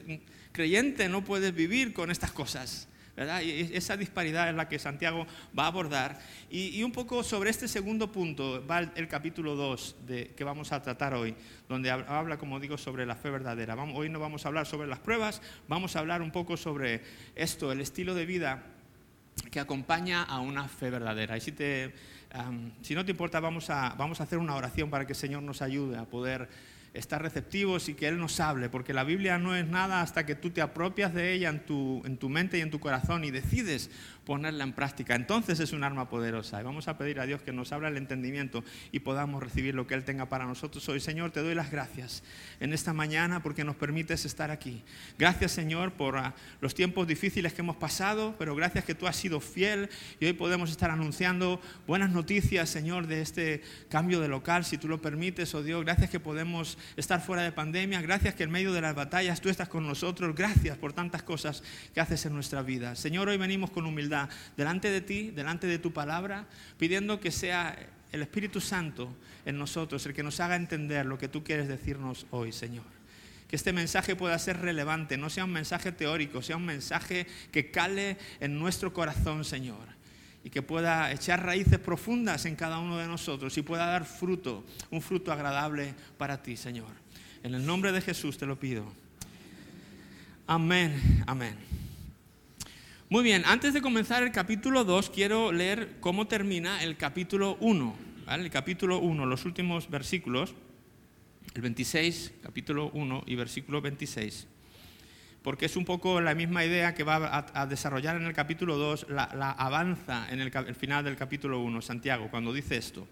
creyente, 0.52 1.08
no 1.08 1.24
puedes 1.24 1.54
vivir 1.54 1.92
con 1.92 2.10
estas 2.10 2.32
cosas. 2.32 2.88
¿verdad? 3.16 3.42
Y 3.42 3.70
esa 3.76 3.96
disparidad 3.96 4.48
es 4.48 4.56
la 4.56 4.68
que 4.68 4.78
Santiago 4.78 5.26
va 5.56 5.64
a 5.64 5.66
abordar. 5.68 6.18
Y, 6.50 6.82
un 6.82 6.90
poco 6.90 7.22
sobre 7.22 7.50
este 7.50 7.68
segundo 7.68 8.10
punto 8.10 8.64
va 8.66 8.80
el, 8.80 9.06
capítulo 9.06 9.54
2 9.54 9.96
de, 10.06 10.34
que 10.34 10.42
vamos 10.42 10.72
a 10.72 10.82
tratar 10.82 11.14
hoy, 11.14 11.34
donde 11.68 11.92
habla, 11.92 12.38
como 12.38 12.58
digo, 12.58 12.76
sobre 12.76 13.06
la 13.06 13.14
fe 13.14 13.30
verdadera. 13.30 13.76
hoy 13.76 14.08
no 14.08 14.18
vamos 14.18 14.44
a 14.44 14.48
hablar 14.48 14.66
sobre 14.66 14.88
las 14.88 14.98
pruebas, 14.98 15.42
vamos 15.68 15.94
a 15.94 16.00
hablar 16.00 16.22
un 16.22 16.32
poco 16.32 16.56
sobre 16.56 17.02
esto, 17.36 17.70
el 17.70 17.80
estilo 17.80 18.14
de 18.14 18.26
vida 18.26 18.73
que 19.50 19.60
acompaña 19.60 20.22
a 20.22 20.40
una 20.40 20.68
fe 20.68 20.90
verdadera. 20.90 21.36
Y 21.36 21.40
si, 21.40 21.52
te, 21.52 21.94
si 22.82 22.94
no 22.94 23.04
te 23.04 23.10
importa, 23.10 23.40
vamos 23.40 23.70
a, 23.70 23.94
vamos 23.96 24.20
a 24.20 24.24
hacer 24.24 24.38
una 24.38 24.54
oración 24.54 24.90
para 24.90 25.06
que 25.06 25.12
el 25.12 25.18
Señor 25.18 25.42
nos 25.42 25.62
ayude 25.62 25.98
a 25.98 26.04
poder 26.04 26.48
estar 26.94 27.20
receptivos 27.20 27.88
y 27.88 27.94
que 27.94 28.06
Él 28.06 28.18
nos 28.18 28.38
hable, 28.40 28.68
porque 28.68 28.94
la 28.94 29.04
Biblia 29.04 29.36
no 29.36 29.54
es 29.54 29.66
nada 29.66 30.00
hasta 30.00 30.24
que 30.24 30.36
tú 30.36 30.50
te 30.50 30.62
apropias 30.62 31.12
de 31.12 31.32
ella 31.32 31.50
en 31.50 31.66
tu, 31.66 32.02
en 32.06 32.16
tu 32.16 32.28
mente 32.28 32.58
y 32.58 32.60
en 32.60 32.70
tu 32.70 32.78
corazón 32.78 33.24
y 33.24 33.30
decides 33.30 33.90
ponerla 34.24 34.64
en 34.64 34.72
práctica. 34.72 35.14
Entonces 35.14 35.60
es 35.60 35.72
un 35.72 35.84
arma 35.84 36.08
poderosa. 36.08 36.60
Y 36.60 36.64
vamos 36.64 36.88
a 36.88 36.96
pedir 36.96 37.20
a 37.20 37.26
Dios 37.26 37.42
que 37.42 37.52
nos 37.52 37.72
abra 37.72 37.88
el 37.88 37.96
entendimiento 37.96 38.64
y 38.90 39.00
podamos 39.00 39.42
recibir 39.42 39.74
lo 39.74 39.86
que 39.86 39.94
Él 39.94 40.04
tenga 40.04 40.28
para 40.28 40.46
nosotros 40.46 40.88
hoy. 40.88 41.00
Señor, 41.00 41.30
te 41.30 41.40
doy 41.40 41.54
las 41.54 41.70
gracias 41.70 42.22
en 42.60 42.72
esta 42.72 42.92
mañana 42.92 43.42
porque 43.42 43.64
nos 43.64 43.76
permites 43.76 44.24
estar 44.24 44.50
aquí. 44.50 44.82
Gracias, 45.18 45.52
Señor, 45.52 45.92
por 45.92 46.16
ah, 46.16 46.34
los 46.60 46.74
tiempos 46.74 47.06
difíciles 47.06 47.52
que 47.52 47.60
hemos 47.60 47.76
pasado, 47.76 48.34
pero 48.38 48.54
gracias 48.54 48.84
que 48.84 48.94
tú 48.94 49.06
has 49.06 49.16
sido 49.16 49.40
fiel 49.40 49.88
y 50.20 50.26
hoy 50.26 50.32
podemos 50.32 50.70
estar 50.70 50.90
anunciando 50.90 51.60
buenas 51.86 52.10
noticias, 52.10 52.70
Señor, 52.70 53.06
de 53.06 53.20
este 53.20 53.62
cambio 53.88 54.20
de 54.20 54.28
local, 54.28 54.64
si 54.64 54.78
tú 54.78 54.88
lo 54.88 55.02
permites, 55.02 55.54
oh 55.54 55.62
Dios. 55.62 55.84
Gracias 55.84 56.10
que 56.10 56.20
podemos 56.20 56.78
estar 56.96 57.20
fuera 57.20 57.42
de 57.42 57.52
pandemia. 57.52 58.00
Gracias 58.02 58.34
que 58.34 58.44
en 58.44 58.50
medio 58.50 58.72
de 58.72 58.80
las 58.80 58.94
batallas 58.94 59.40
tú 59.40 59.48
estás 59.48 59.68
con 59.68 59.86
nosotros. 59.86 60.34
Gracias 60.34 60.76
por 60.78 60.92
tantas 60.92 61.22
cosas 61.22 61.62
que 61.92 62.00
haces 62.00 62.24
en 62.26 62.34
nuestra 62.34 62.62
vida. 62.62 62.94
Señor, 62.96 63.28
hoy 63.28 63.36
venimos 63.36 63.70
con 63.70 63.86
humildad 63.86 64.28
delante 64.56 64.90
de 64.90 65.00
ti, 65.00 65.30
delante 65.30 65.66
de 65.66 65.78
tu 65.78 65.92
palabra, 65.92 66.46
pidiendo 66.78 67.20
que 67.20 67.30
sea 67.30 67.76
el 68.12 68.22
Espíritu 68.22 68.60
Santo 68.60 69.14
en 69.44 69.58
nosotros 69.58 70.06
el 70.06 70.14
que 70.14 70.22
nos 70.22 70.40
haga 70.40 70.56
entender 70.56 71.06
lo 71.06 71.18
que 71.18 71.28
tú 71.28 71.42
quieres 71.42 71.68
decirnos 71.68 72.26
hoy, 72.30 72.52
Señor. 72.52 72.84
Que 73.48 73.56
este 73.56 73.72
mensaje 73.72 74.16
pueda 74.16 74.38
ser 74.38 74.60
relevante, 74.60 75.16
no 75.16 75.30
sea 75.30 75.44
un 75.44 75.52
mensaje 75.52 75.92
teórico, 75.92 76.42
sea 76.42 76.56
un 76.56 76.64
mensaje 76.64 77.26
que 77.52 77.70
cale 77.70 78.16
en 78.40 78.58
nuestro 78.58 78.92
corazón, 78.92 79.44
Señor. 79.44 79.93
Y 80.44 80.50
que 80.50 80.62
pueda 80.62 81.10
echar 81.10 81.44
raíces 81.44 81.78
profundas 81.78 82.44
en 82.44 82.54
cada 82.54 82.78
uno 82.78 82.98
de 82.98 83.08
nosotros 83.08 83.56
y 83.58 83.62
pueda 83.62 83.86
dar 83.86 84.04
fruto, 84.04 84.64
un 84.90 85.02
fruto 85.02 85.32
agradable 85.32 85.94
para 86.18 86.42
ti, 86.42 86.56
Señor. 86.56 86.92
En 87.42 87.54
el 87.54 87.66
nombre 87.66 87.90
de 87.90 88.00
Jesús 88.00 88.38
te 88.38 88.46
lo 88.46 88.58
pido. 88.58 88.92
Amén, 90.46 91.24
amén. 91.26 91.56
Muy 93.08 93.22
bien, 93.22 93.42
antes 93.46 93.72
de 93.74 93.80
comenzar 93.80 94.22
el 94.22 94.32
capítulo 94.32 94.84
2, 94.84 95.10
quiero 95.10 95.52
leer 95.52 95.96
cómo 96.00 96.26
termina 96.26 96.82
el 96.82 96.96
capítulo 96.96 97.56
1. 97.60 97.96
El 98.28 98.50
capítulo 98.50 98.98
1, 98.98 99.26
los 99.26 99.44
últimos 99.44 99.90
versículos, 99.90 100.54
el 101.54 101.62
26, 101.62 102.32
capítulo 102.42 102.90
1 102.94 103.24
y 103.26 103.34
versículo 103.34 103.80
26. 103.80 104.46
Porque 105.44 105.66
es 105.66 105.76
un 105.76 105.84
poco 105.84 106.20
la 106.20 106.34
misma 106.34 106.64
idea 106.64 106.94
que 106.94 107.04
va 107.04 107.46
a, 107.54 107.66
desarrollar 107.66 108.16
en 108.16 108.24
el 108.24 108.32
capítulo 108.32 108.78
2, 108.78 109.06
la, 109.10 109.24
avanza 109.24 110.26
en 110.30 110.40
el, 110.40 110.50
final 110.74 111.04
del 111.04 111.16
capítulo 111.16 111.60
1, 111.60 111.82
Santiago, 111.82 112.28
cuando 112.30 112.52
dice 112.52 112.76
esto. 112.76 113.06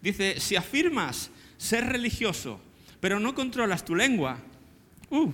Dice, 0.00 0.40
si 0.40 0.56
afirmas 0.56 1.30
ser 1.58 1.86
religioso, 1.86 2.60
pero 2.98 3.20
no 3.20 3.34
controlas 3.34 3.84
tu 3.84 3.94
lengua, 3.94 4.38
uh, 5.10 5.32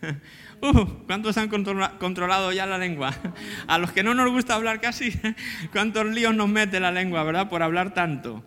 Uh, 0.60 0.84
¿Cuántos 1.06 1.38
han 1.38 1.48
controlado 1.48 2.52
ya 2.52 2.66
la 2.66 2.78
lengua? 2.78 3.14
A 3.68 3.78
los 3.78 3.92
que 3.92 4.02
no 4.02 4.12
nos 4.14 4.30
gusta 4.30 4.56
hablar 4.56 4.80
casi, 4.80 5.12
¿cuántos 5.72 6.06
líos 6.06 6.34
nos 6.34 6.48
mete 6.48 6.80
la 6.80 6.90
lengua, 6.90 7.22
verdad? 7.22 7.48
Por 7.48 7.62
hablar 7.62 7.94
tanto. 7.94 8.42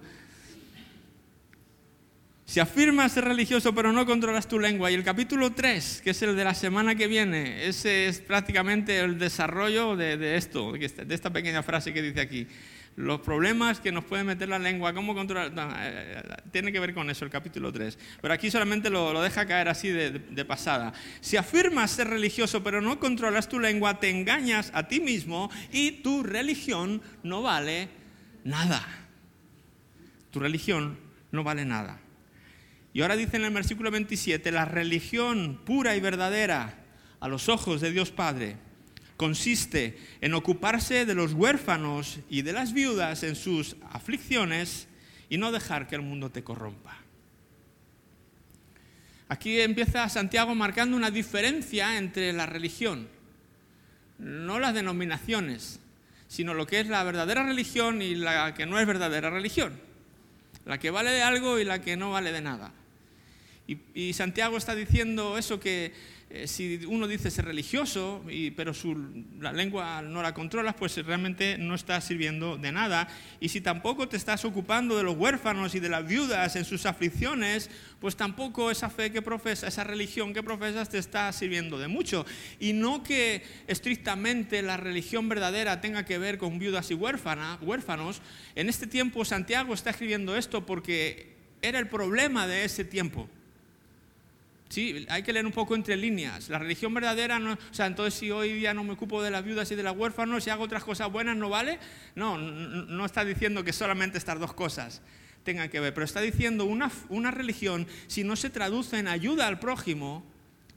Si 2.51 2.59
afirmas 2.59 3.13
ser 3.13 3.23
religioso 3.23 3.73
pero 3.73 3.93
no 3.93 4.05
controlas 4.05 4.45
tu 4.45 4.59
lengua, 4.59 4.91
y 4.91 4.93
el 4.93 5.05
capítulo 5.05 5.53
3, 5.53 6.01
que 6.03 6.09
es 6.09 6.21
el 6.21 6.35
de 6.35 6.43
la 6.43 6.53
semana 6.53 6.95
que 6.95 7.07
viene, 7.07 7.65
ese 7.65 8.07
es 8.07 8.19
prácticamente 8.19 8.99
el 8.99 9.17
desarrollo 9.17 9.95
de, 9.95 10.17
de 10.17 10.35
esto, 10.35 10.73
de 10.73 11.15
esta 11.15 11.29
pequeña 11.29 11.63
frase 11.63 11.93
que 11.93 12.01
dice 12.01 12.19
aquí 12.19 12.47
los 12.97 13.21
problemas 13.21 13.79
que 13.79 13.93
nos 13.93 14.03
puede 14.03 14.25
meter 14.25 14.49
la 14.49 14.59
lengua, 14.59 14.93
cómo 14.93 15.15
controlar. 15.15 15.53
Eh, 15.79 16.23
eh, 16.25 16.33
tiene 16.51 16.73
que 16.73 16.81
ver 16.81 16.93
con 16.93 17.09
eso 17.09 17.23
el 17.23 17.31
capítulo 17.31 17.71
3. 17.71 17.97
Pero 18.21 18.33
aquí 18.33 18.51
solamente 18.51 18.89
lo, 18.89 19.21
deja 19.21 19.45
caer 19.45 19.69
así 19.69 19.87
de, 19.87 20.11
de, 20.11 20.43
pasada. 20.43 20.91
Si 21.21 21.37
afirmas 21.37 21.91
ser 21.91 22.09
religioso 22.09 22.61
pero 22.61 22.81
no 22.81 22.99
controlas 22.99 23.47
tu 23.47 23.61
lengua, 23.61 24.01
te 24.01 24.09
engañas 24.09 24.71
a 24.73 24.89
ti 24.89 24.99
mismo 24.99 25.49
y 25.71 26.01
tu 26.01 26.21
religión 26.21 27.01
no 27.23 27.43
vale 27.43 27.87
nada. 28.43 28.85
Tu 30.31 30.41
religión 30.41 30.99
no 31.31 31.45
vale 31.45 31.63
nada. 31.63 32.00
Y 32.93 33.01
ahora 33.01 33.15
dice 33.15 33.37
en 33.37 33.45
el 33.45 33.53
versículo 33.53 33.91
27, 33.91 34.51
la 34.51 34.65
religión 34.65 35.61
pura 35.65 35.95
y 35.95 35.99
verdadera 35.99 36.79
a 37.19 37.27
los 37.27 37.47
ojos 37.49 37.79
de 37.81 37.91
Dios 37.91 38.11
Padre 38.11 38.57
consiste 39.21 39.99
en 40.19 40.33
ocuparse 40.33 41.05
de 41.05 41.13
los 41.13 41.33
huérfanos 41.33 42.17
y 42.27 42.41
de 42.41 42.53
las 42.53 42.73
viudas 42.73 43.21
en 43.21 43.35
sus 43.35 43.75
aflicciones 43.91 44.87
y 45.29 45.37
no 45.37 45.51
dejar 45.51 45.87
que 45.87 45.93
el 45.93 46.01
mundo 46.01 46.31
te 46.31 46.43
corrompa. 46.43 46.97
Aquí 49.29 49.61
empieza 49.61 50.09
Santiago 50.09 50.55
marcando 50.55 50.97
una 50.97 51.11
diferencia 51.11 51.99
entre 51.99 52.33
la 52.33 52.47
religión, 52.47 53.07
no 54.17 54.57
las 54.57 54.73
denominaciones, 54.73 55.79
sino 56.27 56.55
lo 56.55 56.65
que 56.65 56.79
es 56.79 56.87
la 56.87 57.03
verdadera 57.03 57.43
religión 57.43 58.01
y 58.01 58.15
la 58.15 58.55
que 58.55 58.65
no 58.65 58.79
es 58.79 58.87
verdadera 58.87 59.29
religión, 59.29 59.79
la 60.65 60.79
que 60.79 60.89
vale 60.89 61.11
de 61.11 61.21
algo 61.21 61.59
y 61.59 61.63
la 61.63 61.79
que 61.79 61.95
no 61.95 62.09
vale 62.09 62.31
de 62.31 62.41
nada. 62.41 62.73
Y, 63.93 64.13
Santiago 64.13 64.57
está 64.57 64.75
diciendo 64.75 65.37
eso 65.37 65.59
que 65.59 65.93
eh, 66.29 66.47
si 66.47 66.85
uno 66.87 67.07
dice 67.07 67.29
ser 67.29 67.45
religioso, 67.45 68.23
pero 68.55 68.71
la 69.39 69.51
lengua 69.51 70.01
no 70.01 70.21
la 70.21 70.33
controlas, 70.33 70.75
pues 70.75 70.95
realmente 71.05 71.57
no 71.57 71.75
está 71.75 71.99
sirviendo 71.99 72.57
de 72.57 72.71
nada. 72.71 73.07
Y 73.39 73.49
si 73.49 73.59
tampoco 73.59 74.07
te 74.07 74.15
estás 74.15 74.45
ocupando 74.45 74.95
de 74.95 75.03
los 75.03 75.17
huérfanos 75.17 75.75
y 75.75 75.79
de 75.79 75.89
las 75.89 76.07
viudas 76.07 76.55
en 76.55 76.63
sus 76.63 76.85
aflicciones, 76.85 77.69
pues 77.99 78.15
tampoco 78.15 78.71
esa 78.71 78.89
fe 78.89 79.11
que 79.11 79.21
profesas, 79.21 79.73
esa 79.73 79.83
religión 79.83 80.33
que 80.33 80.41
profesas 80.41 80.89
te 80.89 80.97
está 80.97 81.31
sirviendo 81.33 81.77
de 81.77 81.87
mucho. 81.89 82.25
Y 82.59 82.73
no 82.73 83.03
que 83.03 83.43
estrictamente 83.67 84.61
la 84.61 84.77
religión 84.77 85.27
verdadera 85.27 85.81
tenga 85.81 86.05
que 86.05 86.17
ver 86.17 86.37
con 86.37 86.59
viudas 86.59 86.91
y 86.91 86.93
huérfanos. 86.93 88.21
En 88.55 88.69
este 88.69 88.87
tiempo 88.87 89.25
Santiago 89.25 89.73
está 89.73 89.89
escribiendo 89.89 90.37
esto 90.37 90.65
porque 90.65 91.31
era 91.61 91.79
el 91.79 91.87
problema 91.87 92.47
de 92.47 92.65
ese 92.65 92.85
tiempo. 92.85 93.29
Sí, 94.71 95.05
hay 95.09 95.21
que 95.21 95.33
leer 95.33 95.45
un 95.45 95.51
poco 95.51 95.75
entre 95.75 95.97
líneas. 95.97 96.47
La 96.47 96.57
religión 96.57 96.93
verdadera, 96.93 97.39
no, 97.39 97.53
o 97.55 97.73
sea, 97.73 97.87
entonces 97.87 98.13
si 98.13 98.31
hoy 98.31 98.53
día 98.53 98.73
no 98.73 98.85
me 98.85 98.93
ocupo 98.93 99.21
de 99.21 99.29
las 99.29 99.43
viudas 99.43 99.69
y 99.69 99.75
de 99.75 99.83
los 99.83 99.97
huérfanos 99.97 100.47
y 100.47 100.49
hago 100.49 100.63
otras 100.63 100.85
cosas 100.85 101.11
buenas, 101.11 101.35
¿no 101.35 101.49
vale? 101.49 101.77
No, 102.15 102.37
no, 102.37 103.05
está 103.05 103.25
diciendo 103.25 103.65
que 103.65 103.73
solamente 103.73 104.17
estas 104.17 104.39
dos 104.39 104.53
cosas 104.53 105.01
tengan 105.43 105.67
que 105.67 105.81
ver, 105.81 105.93
pero 105.93 106.05
está 106.05 106.21
diciendo 106.21 106.63
una, 106.63 106.89
una 107.09 107.31
religión, 107.31 107.85
si 108.07 108.23
no 108.23 108.37
se 108.37 108.49
traduce 108.49 108.97
en 108.97 109.09
ayuda 109.09 109.47
al 109.47 109.59
prójimo, 109.59 110.23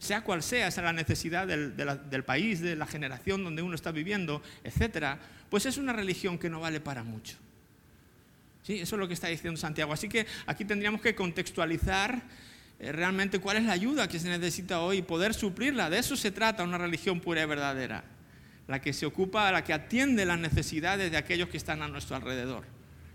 sea 0.01 0.23
cual 0.23 0.43
sea, 0.43 0.73
sea 0.73 0.83
la 0.83 0.93
necesidad 0.93 1.47
del, 1.47 1.77
del 1.77 2.25
país, 2.25 2.61
de 2.61 2.75
la 2.75 2.87
generación 2.87 3.45
donde 3.45 3.63
uno 3.63 3.77
está 3.77 3.93
viviendo, 3.93 4.43
etcétera, 4.65 5.21
pues 5.51 5.67
es 5.67 5.79
una 5.79 5.93
religión 5.93 6.37
que 6.37 6.51
no 6.51 6.59
vale 6.59 6.81
para 6.81 7.05
mucho. 7.05 7.37
Sí, 8.65 8.81
eso 8.81 8.97
es 8.97 9.01
lo 9.01 9.07
que 9.07 9.15
está 9.15 9.29
diciendo 9.29 9.61
Santiago. 9.61 9.93
Así 9.93 10.09
que 10.09 10.27
aquí 10.47 10.65
tendríamos 10.65 11.03
que 11.03 11.15
contextualizar 11.15 12.23
realmente 12.79 13.39
cuál 13.39 13.59
es 13.59 13.65
la 13.65 13.73
ayuda 13.73 14.09
que 14.09 14.19
se 14.19 14.29
necesita 14.29 14.81
hoy 14.81 15.03
poder 15.03 15.35
suplirla. 15.35 15.91
De 15.91 15.99
eso 15.99 16.17
se 16.17 16.31
trata 16.31 16.65
una 16.65 16.79
religión 16.79 17.21
pura 17.21 17.43
y 17.43 17.47
verdadera, 17.47 18.05
la 18.67 18.81
que 18.81 18.93
se 18.93 19.07
ocupa, 19.07 19.51
la 19.53 19.65
que 19.65 19.73
atiende 19.73 20.25
las 20.25 20.39
necesidades 20.39 21.11
de 21.11 21.17
aquellos 21.17 21.49
que 21.49 21.57
están 21.57 21.83
a 21.83 21.89
nuestro 21.89 22.17
alrededor, 22.17 22.65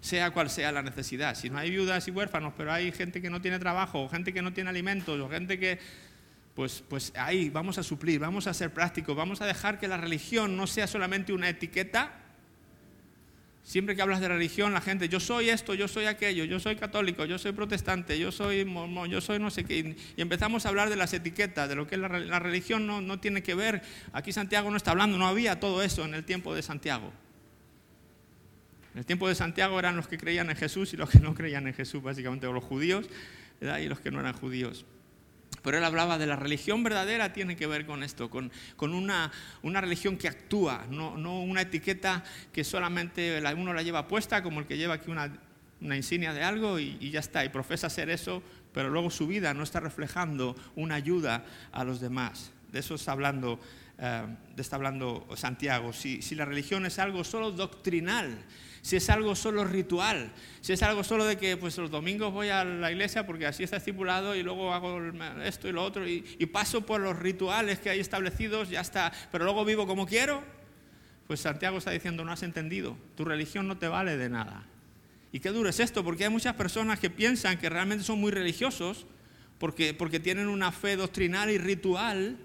sea 0.02 0.32
cual 0.32 0.50
sea 0.50 0.72
la 0.72 0.82
necesidad. 0.82 1.36
Si 1.36 1.50
no 1.50 1.58
hay 1.58 1.70
viudas 1.70 2.08
y 2.08 2.12
huérfanos, 2.12 2.54
pero 2.58 2.72
hay 2.72 2.92
gente 2.92 3.22
que 3.22 3.30
no 3.30 3.42
tiene 3.42 3.60
trabajo, 3.60 4.04
o 4.04 4.10
gente 4.10 4.34
que 4.34 4.42
no 4.42 4.54
tiene 4.54 4.70
alimentos, 4.70 5.20
o 5.20 5.30
gente 5.30 5.60
que... 5.60 5.80
Pues, 6.56 6.84
pues 6.90 7.14
ahí 7.16 7.50
vamos 7.50 7.78
a 7.78 7.84
suplir, 7.84 8.20
vamos 8.20 8.46
a 8.46 8.54
ser 8.54 8.74
prácticos, 8.74 9.16
vamos 9.16 9.40
a 9.40 9.46
dejar 9.46 9.80
que 9.80 9.88
la 9.88 9.96
religión 9.96 10.58
no 10.58 10.68
sea 10.68 10.88
solamente 10.88 11.32
una 11.32 11.48
etiqueta 11.48 12.12
Siempre 13.70 13.96
que 13.96 14.02
hablas 14.02 14.20
de 14.20 14.28
religión, 14.28 14.74
la 14.74 14.82
gente, 14.82 15.10
yo 15.10 15.20
soy 15.20 15.52
esto, 15.52 15.76
yo 15.76 15.88
soy 15.88 16.06
aquello, 16.06 16.44
yo 16.44 16.60
soy 16.60 16.76
católico, 16.76 17.26
yo 17.26 17.38
soy 17.38 17.52
protestante, 17.52 18.18
yo 18.18 18.32
soy 18.32 18.66
mormón, 18.66 19.12
yo 19.12 19.22
soy 19.22 19.38
no 19.38 19.52
sé 19.52 19.64
qué. 19.64 19.96
Y 20.18 20.22
empezamos 20.24 20.66
a 20.66 20.70
hablar 20.70 20.90
de 20.90 20.96
las 20.96 21.14
etiquetas, 21.14 21.70
de 21.70 21.76
lo 21.76 21.86
que 21.86 21.94
es 21.94 22.02
la, 22.02 22.40
religión 22.40 22.88
no, 22.88 23.00
no, 23.00 23.20
tiene 23.20 23.44
que 23.44 23.54
ver. 23.54 23.84
Aquí 24.12 24.32
Santiago 24.32 24.72
no 24.72 24.78
está 24.78 24.90
hablando, 24.90 25.20
no 25.20 25.28
había 25.28 25.60
todo 25.60 25.84
eso 25.84 26.04
en 26.04 26.16
el 26.16 26.24
tiempo 26.26 26.56
de 26.56 26.64
Santiago. 26.64 27.14
En 28.96 29.02
el 29.02 29.06
tiempo 29.06 29.28
de 29.28 29.36
Santiago 29.36 29.78
eran 29.78 29.96
los 29.96 30.08
que 30.08 30.18
creían 30.18 30.50
en 30.50 30.56
Jesús 30.56 30.92
y 30.96 30.98
los 30.98 31.12
que 31.12 31.20
no 31.20 31.36
creían 31.36 31.68
en 31.68 31.76
Jesús, 31.76 32.02
básicamente, 32.02 32.48
o 32.48 32.54
los 32.54 32.64
judíos 32.64 33.06
y 33.62 33.86
los 33.86 34.00
que 34.00 34.10
no 34.10 34.20
eran 34.20 34.34
judíos. 34.34 34.84
Pero 35.62 35.78
él 35.78 35.84
hablaba 35.84 36.18
de 36.18 36.28
la 36.28 36.36
religión 36.36 36.84
verdadera, 36.84 37.34
tiene 37.34 37.56
que 37.56 37.68
ver 37.68 37.86
con 37.86 38.04
esto, 38.04 38.30
con, 38.30 38.52
una, 38.82 39.32
religión 39.64 40.18
que 40.18 40.28
actúa, 40.28 40.86
no, 40.90 41.14
una 41.42 41.62
etiqueta 41.62 42.24
que 42.52 42.64
solamente 42.64 43.42
uno 43.56 43.74
la 43.74 43.84
lleva 43.84 44.08
puesta, 44.08 44.42
como 44.44 44.60
el 44.60 44.66
que 44.66 44.78
lleva 44.78 44.96
aquí 44.96 45.12
una, 45.12 45.32
insignia 45.96 46.34
de 46.34 46.44
algo 46.44 46.80
y, 46.80 47.10
ya 47.10 47.20
está, 47.20 47.44
y 47.46 47.50
profesa 47.50 47.90
ser 47.90 48.10
eso, 48.10 48.44
pero 48.74 48.90
luego 48.90 49.10
su 49.10 49.28
vida 49.28 49.54
no 49.54 49.64
está 49.64 49.80
reflejando 49.80 50.56
una 50.76 50.96
ayuda 50.96 51.46
a 51.72 51.84
los 51.84 52.00
demás. 52.00 52.52
De 52.72 52.80
eso 52.80 52.96
está 52.96 53.14
hablando, 53.14 53.60
eh, 54.00 54.36
está 54.58 54.78
hablando 54.78 55.28
Santiago. 55.36 55.94
Si, 55.94 56.22
si 56.22 56.36
la 56.36 56.46
religión 56.46 56.86
es 56.86 57.00
algo 57.00 57.24
solo 57.24 57.52
doctrinal, 57.52 58.46
si 58.82 58.96
es 58.96 59.10
algo 59.10 59.36
solo 59.36 59.66
ritual, 59.66 60.32
si 60.62 60.74
es 60.74 60.84
algo 60.84 61.04
solo 61.04 61.26
de 61.26 61.38
que 61.38 61.58
pues 61.58 61.78
los 61.78 61.92
domingos 61.92 62.32
voy 62.32 62.50
a 62.50 62.64
la 62.64 62.92
iglesia 62.92 63.26
porque 63.26 63.46
así 63.46 63.64
está 63.64 63.78
estipulado 63.78 64.36
y 64.36 64.44
luego 64.44 64.74
hago 64.74 65.00
esto 65.44 65.68
y 65.68 65.72
lo 65.72 65.84
otro 65.84 66.08
y, 66.08 66.22
paso 66.48 66.86
por 66.86 67.02
los 67.02 67.18
rituales 67.18 67.80
que 67.80 67.90
hay 67.90 68.00
establecidos, 68.00 68.70
ya 68.70 68.82
está, 68.82 69.12
pero 69.32 69.44
luego 69.44 69.66
vivo 69.66 69.86
como 69.86 70.08
quiero, 70.08 70.42
pues 71.28 71.42
Santiago 71.42 71.78
está 71.78 71.92
diciendo, 71.92 72.26
no 72.26 72.32
has 72.32 72.44
entendido, 72.44 72.98
tu 73.16 73.26
religión 73.26 73.68
no 73.68 73.78
te 73.78 73.88
vale 73.88 74.18
de 74.18 74.30
nada. 74.30 74.66
Y 75.32 75.42
qué 75.42 75.50
duro 75.50 75.70
es 75.70 75.80
esto, 75.80 76.04
porque 76.04 76.24
hay 76.24 76.32
muchas 76.32 76.56
personas 76.56 77.00
que 77.00 77.12
piensan 77.12 77.60
que 77.60 77.70
realmente 77.70 78.04
son 78.04 78.20
muy 78.20 78.32
religiosos 78.32 79.06
porque, 79.60 79.94
porque 79.94 80.20
tienen 80.20 80.48
una 80.48 80.72
fe 80.72 80.96
doctrinal 80.96 81.52
y 81.52 81.60
ritual 81.60 82.38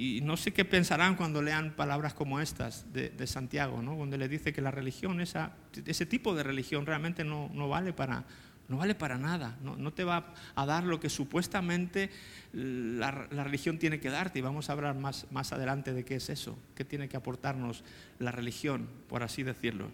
y 0.00 0.22
no 0.22 0.38
sé 0.38 0.54
qué 0.54 0.64
pensarán 0.64 1.14
cuando 1.14 1.42
lean 1.42 1.72
palabras 1.72 2.14
como 2.14 2.40
estas 2.40 2.90
de, 2.90 3.26
Santiago, 3.26 3.82
¿no? 3.82 3.96
donde 3.96 4.16
le 4.16 4.28
dice 4.28 4.50
que 4.50 4.62
la 4.62 4.70
religión, 4.70 5.20
esa, 5.20 5.52
ese 5.84 6.06
tipo 6.06 6.34
de 6.34 6.42
religión 6.42 6.86
realmente 6.86 7.22
no, 7.22 7.50
vale, 7.68 7.92
para, 7.92 8.24
no 8.68 8.78
vale 8.78 8.94
para 8.94 9.18
nada, 9.18 9.58
no, 9.60 9.92
te 9.92 10.04
va 10.04 10.32
a 10.54 10.64
dar 10.64 10.84
lo 10.84 10.98
que 11.00 11.10
supuestamente 11.10 12.08
la, 12.54 13.10
religión 13.10 13.78
tiene 13.78 14.00
que 14.00 14.08
darte. 14.08 14.38
Y 14.38 14.42
vamos 14.42 14.70
a 14.70 14.72
hablar 14.72 14.94
más, 14.94 15.26
más 15.30 15.52
adelante 15.52 15.92
de 15.92 16.02
qué 16.02 16.14
es 16.14 16.30
eso, 16.30 16.58
qué 16.74 16.86
tiene 16.86 17.06
que 17.06 17.18
aportarnos 17.18 17.84
la 18.18 18.32
religión, 18.32 18.88
por 19.06 19.22
así 19.22 19.42
decirlo. 19.42 19.90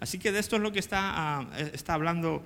Así 0.00 0.18
que 0.18 0.32
de 0.32 0.40
esto 0.40 0.56
es 0.56 0.62
lo 0.62 0.72
que 0.72 0.80
está, 0.80 0.98
ah, 1.14 1.48
está 1.72 1.94
hablando 1.94 2.44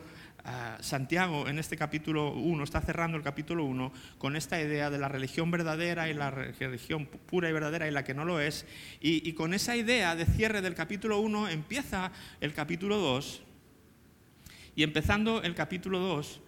Santiago 0.81 1.49
en 1.49 1.59
este 1.59 1.77
capítulo 1.77 2.33
1, 2.33 2.65
está 2.65 2.81
cerrando 2.81 3.17
el 3.17 3.23
capítulo 3.23 3.65
1 3.65 3.93
con 4.19 4.37
esta 4.37 4.61
idea 4.61 4.91
de 4.91 4.99
la 4.99 5.09
religión 5.09 5.51
verdadera 5.51 6.09
y 6.09 6.15
la 6.15 6.31
religión 6.31 7.07
pura 7.07 7.49
y 7.49 7.53
verdadera 7.53 7.89
y 7.89 7.91
la 7.91 8.05
que 8.05 8.15
no 8.15 8.25
lo 8.25 8.41
es. 8.41 8.67
Y, 9.01 9.33
con 9.33 9.55
esa 9.55 9.77
idea 9.77 10.17
de 10.17 10.27
cierre 10.27 10.63
del 10.63 10.75
capítulo 10.75 11.21
1 11.21 11.49
empieza 11.49 12.13
el 12.41 12.55
capítulo 12.55 12.97
2. 12.99 13.43
Y 14.77 14.83
empezando 14.83 15.43
el 15.43 15.55
capítulo 15.55 15.99
2, 15.99 16.41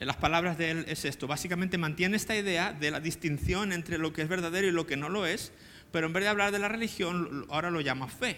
las 0.00 0.16
palabras 0.16 0.58
de 0.58 0.70
él 0.70 0.84
es 0.88 1.04
esto. 1.04 1.26
Básicamente 1.26 1.78
mantiene 1.78 2.16
esta 2.16 2.36
idea 2.36 2.72
de 2.72 2.90
la 2.90 3.00
distinción 3.00 3.72
entre 3.72 3.98
lo 3.98 4.12
que 4.12 4.22
es 4.22 4.28
verdadero 4.28 4.66
y 4.66 4.72
lo 4.72 4.86
que 4.86 4.96
no 4.96 5.08
lo 5.08 5.26
es, 5.26 5.52
pero 5.92 6.06
en 6.06 6.12
vez 6.12 6.24
de 6.24 6.28
hablar 6.28 6.52
de 6.52 6.58
la 6.58 6.68
religión, 6.68 7.46
ahora 7.50 7.70
lo 7.70 7.80
llama 7.80 8.08
fe. 8.08 8.36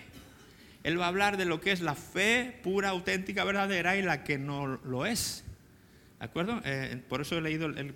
Él 0.83 1.01
va 1.01 1.05
a 1.05 1.09
hablar 1.09 1.37
de 1.37 1.45
lo 1.45 1.61
que 1.61 1.73
es 1.73 1.81
la 1.81 1.95
fe 1.95 2.59
pura, 2.63 2.91
auténtica, 2.91 3.45
verdadera 3.45 3.97
y 3.97 4.03
la 4.03 4.25
que 4.25 4.39
no 4.39 4.67
lo 4.67 5.07
es. 5.07 5.45
¿De 6.19 6.25
acuerdo? 6.25 6.61
Eh, 6.65 7.01
por 7.09 7.21
eso 7.21 7.39
he 7.39 7.41
leído 7.41 7.67
el, 7.67 7.95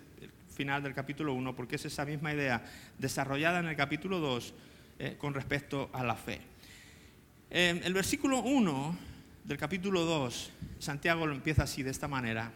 final 0.57 0.83
del 0.83 0.95
capítulo 0.95 1.35
1, 1.35 1.55
porque 1.55 1.77
es 1.77 1.85
esa 1.85 2.07
misma 2.07 2.33
idea 2.33 2.65
desarrollada 2.99 3.61
en 3.61 3.67
el 3.67 3.77
capítulo 3.77 4.21
2 4.21 4.55
eh, 4.99 5.17
con 5.19 5.35
respecto 5.35 5.91
a 5.93 6.03
la 6.03 6.15
fe. 6.15 6.41
Eh, 7.51 7.81
el 7.85 7.93
versículo 7.93 8.41
1 8.41 8.97
del 9.45 9.59
capítulo 9.59 10.05
2, 10.05 10.51
Santiago 10.79 11.27
lo 11.27 11.35
empieza 11.35 11.65
así, 11.65 11.83
de 11.83 11.91
esta 11.91 12.09
manera. 12.09 12.53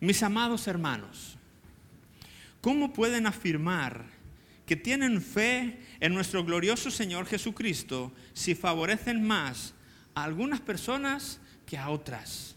Mis 0.00 0.22
amados 0.22 0.66
hermanos, 0.66 1.36
¿cómo 2.60 2.92
pueden 2.92 3.26
afirmar 3.26 4.04
que 4.66 4.76
tienen 4.76 5.20
fe 5.20 5.78
en 6.00 6.14
nuestro 6.14 6.44
glorioso 6.44 6.90
Señor 6.90 7.26
Jesucristo 7.26 8.12
si 8.32 8.54
favorecen 8.54 9.22
más 9.22 9.74
a 10.14 10.24
algunas 10.24 10.60
personas 10.60 11.40
que 11.66 11.78
a 11.78 11.90
otras. 11.90 12.56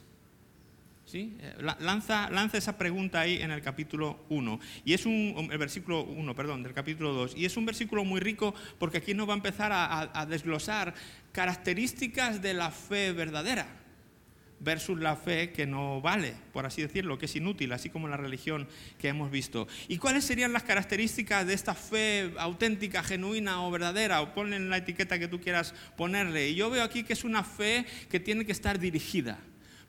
¿Sí? 1.06 1.38
Eh, 1.40 1.56
lanza, 1.80 2.30
lanza, 2.30 2.58
esa 2.58 2.78
pregunta 2.78 3.22
ahí 3.22 3.42
en 3.42 3.52
el 3.52 3.62
capítulo 3.62 4.26
1. 4.30 4.60
Y 4.84 4.94
es 4.94 5.06
un, 5.06 5.50
el 5.52 5.58
versículo 5.58 6.04
1, 6.04 6.36
perdón, 6.36 6.64
del 6.64 6.74
capítulo 6.74 7.14
2. 7.14 7.36
Y 7.38 7.46
es 7.46 7.56
un 7.58 7.66
versículo 7.66 8.04
muy 8.04 8.20
rico 8.20 8.54
porque 8.80 8.98
aquí 8.98 9.14
nos 9.14 9.30
va 9.30 9.34
a 9.34 9.38
empezar 9.38 9.72
a 9.72 10.26
desglosar 10.26 10.94
características 11.32 12.42
de 12.42 12.54
la 12.54 12.72
fe 12.72 13.14
verdadera 13.14 13.85
versus 14.60 15.00
la 15.00 15.16
fe 15.16 15.52
que 15.52 15.66
no 15.66 16.02
vale, 16.02 16.34
por 16.54 16.66
así 16.66 16.82
decirlo, 16.82 17.18
que 17.18 17.26
es 17.26 17.36
inútil, 17.36 17.72
así 17.74 17.90
como 17.90 18.08
la 18.08 18.18
religión 18.18 18.68
que 19.00 19.10
hemos 19.10 19.32
visto. 19.32 19.68
¿Y 19.88 19.98
cuáles 19.98 20.24
serían 20.24 20.54
las 20.54 20.64
características 20.64 21.46
de 21.46 21.54
esta 21.54 21.76
fe 21.76 22.34
auténtica, 22.38 23.04
genuina 23.04 23.64
o 23.64 23.72
verdadera? 23.72 24.22
O 24.22 24.34
ponle 24.34 24.60
la 24.60 24.78
etiqueta 24.78 25.20
que 25.20 25.28
tú 25.28 25.40
quieras 25.40 25.74
ponerle. 25.98 26.50
Y 26.50 26.56
yo 26.56 26.70
veo 26.70 26.84
aquí 26.84 27.04
que 27.04 27.14
es 27.14 27.24
una 27.24 27.44
fe 27.44 27.86
que 28.10 28.20
tiene 28.20 28.46
que 28.46 28.52
estar 28.52 28.80
dirigida. 28.80 29.40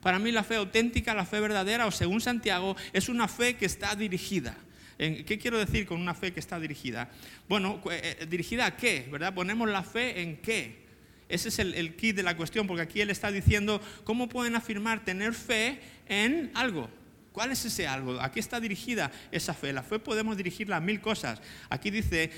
Para 0.01 0.19
mí 0.19 0.31
la 0.31 0.43
fe 0.43 0.55
auténtica, 0.55 1.13
la 1.13 1.25
fe 1.25 1.39
verdadera, 1.39 1.87
o 1.87 1.91
según 1.91 2.21
Santiago, 2.21 2.75
es 2.93 3.09
una 3.09 3.27
fe 3.27 3.55
que 3.55 3.65
está 3.65 3.95
dirigida. 3.95 4.55
¿Qué 4.97 5.37
quiero 5.39 5.59
decir 5.59 5.85
con 5.85 6.01
una 6.01 6.15
fe 6.15 6.33
que 6.33 6.39
está 6.39 6.59
dirigida? 6.59 7.09
Bueno, 7.47 7.81
eh, 7.91 8.25
¿dirigida 8.27 8.65
a 8.65 8.75
qué? 8.75 9.07
¿Verdad? 9.11 9.33
Ponemos 9.33 9.69
la 9.69 9.83
fe 9.83 10.21
en 10.21 10.37
qué 10.37 10.86
Ese 11.29 11.49
es 11.49 11.59
el, 11.59 11.73
el 11.73 11.95
kit 11.95 12.15
de 12.15 12.23
la 12.23 12.37
cuestión, 12.37 12.67
porque 12.67 12.81
aquí 12.83 13.01
él 13.01 13.09
está 13.09 13.31
diciendo 13.31 13.81
cómo 14.03 14.29
pueden 14.29 14.55
afirmar 14.55 15.03
tener 15.03 15.33
fe 15.33 15.79
en 16.07 16.51
algo. 16.53 16.89
¿Cuál 17.37 17.51
es 17.51 17.63
ese 17.65 17.85
algo? 17.85 18.19
Aquí 18.19 18.39
está 18.39 18.59
dirigida 18.59 19.11
esa 19.31 19.53
fe. 19.53 19.71
La 19.71 19.83
fe 19.83 19.99
podemos 19.99 20.35
dirigirla 20.37 20.77
a 20.77 20.79
mil 20.79 20.99
cosas. 20.99 21.39
Aquí 21.69 21.91
dice, 21.91 22.31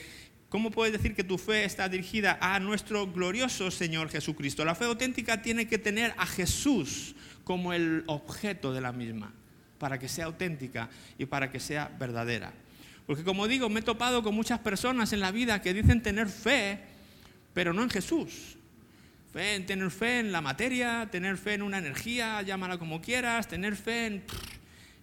¿cómo 0.50 0.72
puedes 0.72 0.92
decir 0.92 1.16
que 1.16 1.24
tu 1.24 1.38
fe 1.38 1.64
está 1.64 1.88
dirigida 1.88 2.38
a 2.42 2.60
nuestro 2.60 3.08
glorioso 3.08 3.72
Señor 3.72 4.10
Jesucristo? 4.10 4.66
La 4.66 4.76
fe 4.76 4.84
auténtica 4.84 5.42
tiene 5.42 5.70
que 5.70 5.78
tener 5.78 6.14
a 6.18 6.26
Jesús 6.26 7.16
como 7.46 7.72
el 7.72 8.04
objeto 8.08 8.74
de 8.74 8.82
la 8.82 8.92
misma, 8.92 9.32
para 9.78 9.98
que 9.98 10.10
sea 10.10 10.26
auténtica 10.26 10.90
y 11.18 11.26
para 11.28 11.50
que 11.50 11.62
sea 11.62 11.90
verdadera. 11.98 12.52
Porque 13.08 13.24
como 13.24 13.48
digo, 13.48 13.70
me 13.70 13.80
he 13.80 13.84
topado 13.84 14.22
con 14.22 14.36
muchas 14.36 14.60
personas 14.60 15.14
en 15.14 15.22
la 15.22 15.32
vida 15.32 15.62
que 15.62 15.74
dicen 15.74 16.04
tener 16.04 16.28
fe, 16.28 16.78
pero 17.54 17.72
no 17.72 17.84
en 17.84 17.90
Jesús. 17.90 18.59
Fe, 19.32 19.60
tener 19.60 19.92
fe 19.92 20.20
en 20.20 20.32
la 20.32 20.42
materia, 20.42 21.08
tener 21.12 21.38
fe 21.38 21.54
en 21.54 21.62
una 21.62 21.78
energía, 21.78 22.42
llámala 22.42 22.80
como 22.80 23.00
quieras, 23.00 23.48
tener 23.48 23.76
fe 23.76 24.08
en, 24.08 24.24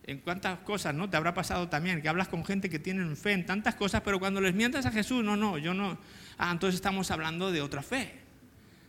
en 0.04 0.18
cuántas 0.18 0.58
cosas, 0.60 0.94
¿no? 0.94 1.08
Te 1.08 1.16
habrá 1.16 1.32
pasado 1.32 1.68
también, 1.68 2.02
que 2.02 2.08
hablas 2.08 2.26
con 2.26 2.44
gente 2.44 2.68
que 2.68 2.80
tienen 2.80 3.16
fe 3.16 3.32
en 3.32 3.46
tantas 3.46 3.76
cosas, 3.76 4.02
pero 4.04 4.18
cuando 4.18 4.40
les 4.40 4.54
mientas 4.54 4.84
a 4.84 4.90
Jesús, 4.90 5.22
no, 5.24 5.36
no, 5.36 5.58
yo 5.58 5.74
no. 5.74 5.98
Ah, 6.38 6.50
entonces 6.50 6.74
estamos 6.76 7.10
hablando 7.10 7.52
de 7.52 7.62
otra 7.62 7.82
fe. 7.82 8.14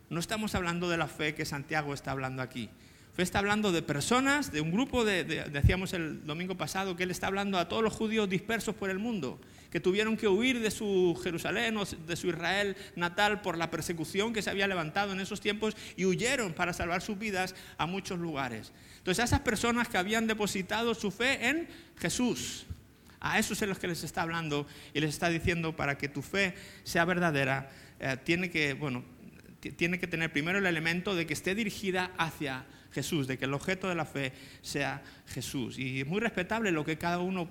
No 0.10 0.20
estamos 0.20 0.56
hablando 0.56 0.90
de 0.90 0.98
la 0.98 1.08
fe 1.08 1.36
que 1.36 1.46
Santiago 1.46 1.94
está 1.94 2.12
hablando 2.12 2.42
aquí. 2.42 2.70
Fe 3.14 3.24
está 3.24 3.40
hablando 3.40 3.72
de 3.72 3.82
personas, 3.82 4.52
de 4.52 4.62
un 4.62 4.72
grupo, 4.72 5.04
de, 5.04 5.24
decíamos 5.24 5.94
el 5.94 6.26
domingo 6.26 6.56
pasado, 6.56 6.96
que 6.96 7.04
él 7.04 7.12
está 7.12 7.28
hablando 7.28 7.58
a 7.58 7.68
todos 7.68 7.84
los 7.84 7.94
judíos 7.94 8.30
dispersos 8.30 8.76
por 8.76 8.90
el 8.90 9.00
mundo 9.00 9.40
tuvieron 9.80 10.18
que 10.18 10.28
huir 10.28 10.60
de 10.60 10.72
su 10.72 11.20
Jerusalén 11.24 11.78
o 11.78 11.86
de 11.86 12.16
su 12.16 12.28
Israel 12.28 12.76
natal 12.96 13.42
por 13.42 13.58
la 13.58 13.70
persecución 13.70 14.34
que 14.34 14.42
se 14.42 14.50
había 14.50 14.68
levantado 14.68 15.14
en 15.14 15.20
esos 15.20 15.42
tiempos 15.42 15.76
y 15.96 16.06
huyeron 16.06 16.54
para 16.54 16.74
salvar 16.74 17.02
sus 17.02 17.18
vidas 17.18 17.56
a 17.78 17.86
muchos 17.86 18.20
lugares. 18.20 18.72
Entonces 18.98 19.22
a 19.22 19.26
esas 19.26 19.42
personas 19.42 19.88
que 19.88 19.98
habían 19.98 20.28
depositado 20.28 20.94
su 20.96 21.12
fe 21.12 21.50
en 21.50 21.68
Jesús, 21.98 22.66
a 23.20 23.40
esos 23.40 23.62
es 23.62 23.68
los 23.68 23.80
que 23.80 23.88
les 23.88 24.04
está 24.04 24.22
hablando 24.22 24.68
y 24.94 25.00
les 25.00 25.10
está 25.10 25.30
diciendo 25.30 25.76
para 25.76 25.98
que 25.98 26.08
tu 26.08 26.22
fe 26.22 26.54
sea 26.84 27.06
verdadera, 27.06 27.70
eh, 28.00 28.18
tiene 28.24 28.50
que, 28.50 28.74
bueno, 28.74 29.04
tiene 29.76 30.00
que 30.00 30.08
tener 30.08 30.32
primero 30.32 30.60
el 30.60 30.66
elemento 30.66 31.16
de 31.16 31.26
que 31.26 31.34
esté 31.34 31.56
dirigida 31.56 32.12
hacia 32.18 32.66
Jesús, 32.92 33.28
de 33.28 33.38
que 33.38 33.46
el 33.46 33.54
objeto 33.54 33.90
de 33.90 33.96
la 33.96 34.06
fe 34.06 34.34
sea 34.62 35.04
Jesús. 35.28 35.78
Y 35.78 36.02
es 36.02 36.08
muy 36.08 36.20
respetable 36.20 36.72
lo 36.72 36.86
que 36.86 36.98
cada 36.98 37.20
uno 37.20 37.50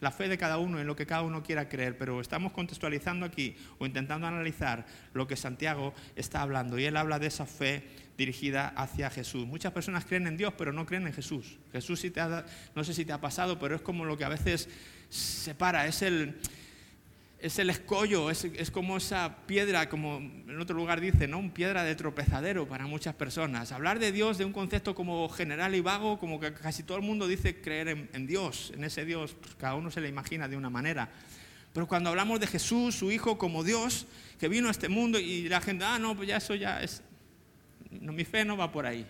la 0.00 0.10
fe 0.10 0.28
de 0.28 0.38
cada 0.38 0.58
uno 0.58 0.80
en 0.80 0.86
lo 0.86 0.96
que 0.96 1.06
cada 1.06 1.22
uno 1.22 1.42
quiera 1.42 1.68
creer, 1.68 1.96
pero 1.98 2.20
estamos 2.20 2.52
contextualizando 2.52 3.26
aquí 3.26 3.56
o 3.78 3.86
intentando 3.86 4.26
analizar 4.26 4.86
lo 5.12 5.26
que 5.26 5.36
Santiago 5.36 5.94
está 6.16 6.42
hablando. 6.42 6.78
Y 6.78 6.84
él 6.84 6.96
habla 6.96 7.18
de 7.18 7.26
esa 7.26 7.46
fe 7.46 7.84
dirigida 8.16 8.68
hacia 8.68 9.10
Jesús. 9.10 9.46
Muchas 9.46 9.72
personas 9.72 10.04
creen 10.04 10.26
en 10.26 10.36
Dios, 10.36 10.52
pero 10.56 10.72
no 10.72 10.86
creen 10.86 11.06
en 11.06 11.12
Jesús. 11.12 11.58
Jesús, 11.72 12.00
si 12.00 12.10
te 12.10 12.20
no 12.74 12.84
sé 12.84 12.94
si 12.94 13.04
te 13.04 13.12
ha 13.12 13.20
pasado, 13.20 13.58
pero 13.58 13.76
es 13.76 13.82
como 13.82 14.04
lo 14.04 14.16
que 14.16 14.24
a 14.24 14.28
veces 14.28 14.68
separa, 15.08 15.86
es 15.86 16.02
el 16.02 16.38
es 17.42 17.58
el 17.58 17.70
escollo, 17.70 18.30
es, 18.30 18.70
como 18.70 18.96
esa 18.96 19.38
piedra, 19.46 19.88
como 19.88 20.18
en 20.18 20.60
otro 20.60 20.76
lugar 20.76 21.00
dice, 21.00 21.26
¿no? 21.26 21.38
Un 21.38 21.50
piedra 21.50 21.84
de 21.84 21.94
tropezadero 21.94 22.68
para 22.68 22.86
muchas 22.86 23.14
personas. 23.14 23.72
Hablar 23.72 23.98
de 23.98 24.12
Dios 24.12 24.36
de 24.38 24.44
un 24.44 24.52
concepto 24.52 24.94
como 24.94 25.28
general 25.28 25.74
y 25.74 25.80
vago, 25.80 26.18
como 26.18 26.38
que 26.38 26.52
casi 26.52 26.82
todo 26.82 26.98
el 26.98 27.02
mundo 27.02 27.26
dice 27.26 27.60
creer 27.60 28.08
en, 28.12 28.26
Dios, 28.26 28.72
en 28.74 28.84
ese 28.84 29.04
Dios, 29.04 29.34
pues 29.40 29.54
cada 29.54 29.74
uno 29.74 29.90
se 29.90 30.00
le 30.00 30.08
imagina 30.08 30.48
de 30.48 30.56
una 30.56 30.70
manera. 30.70 31.10
Pero 31.72 31.86
cuando 31.86 32.10
hablamos 32.10 32.40
de 32.40 32.46
Jesús, 32.46 32.96
su 32.96 33.10
Hijo, 33.10 33.38
como 33.38 33.64
Dios, 33.64 34.06
que 34.38 34.48
vino 34.48 34.68
a 34.68 34.72
este 34.72 34.88
mundo 34.88 35.18
y 35.18 35.48
la 35.48 35.60
gente, 35.60 35.84
ah, 35.84 35.98
no, 35.98 36.16
pues 36.16 36.28
ya 36.28 36.36
eso 36.36 36.54
ya 36.54 36.82
es, 36.82 37.02
no, 37.90 38.12
mi 38.12 38.24
fe 38.24 38.44
no 38.44 38.56
va 38.56 38.70
por 38.70 38.86
ahí. 38.86 39.06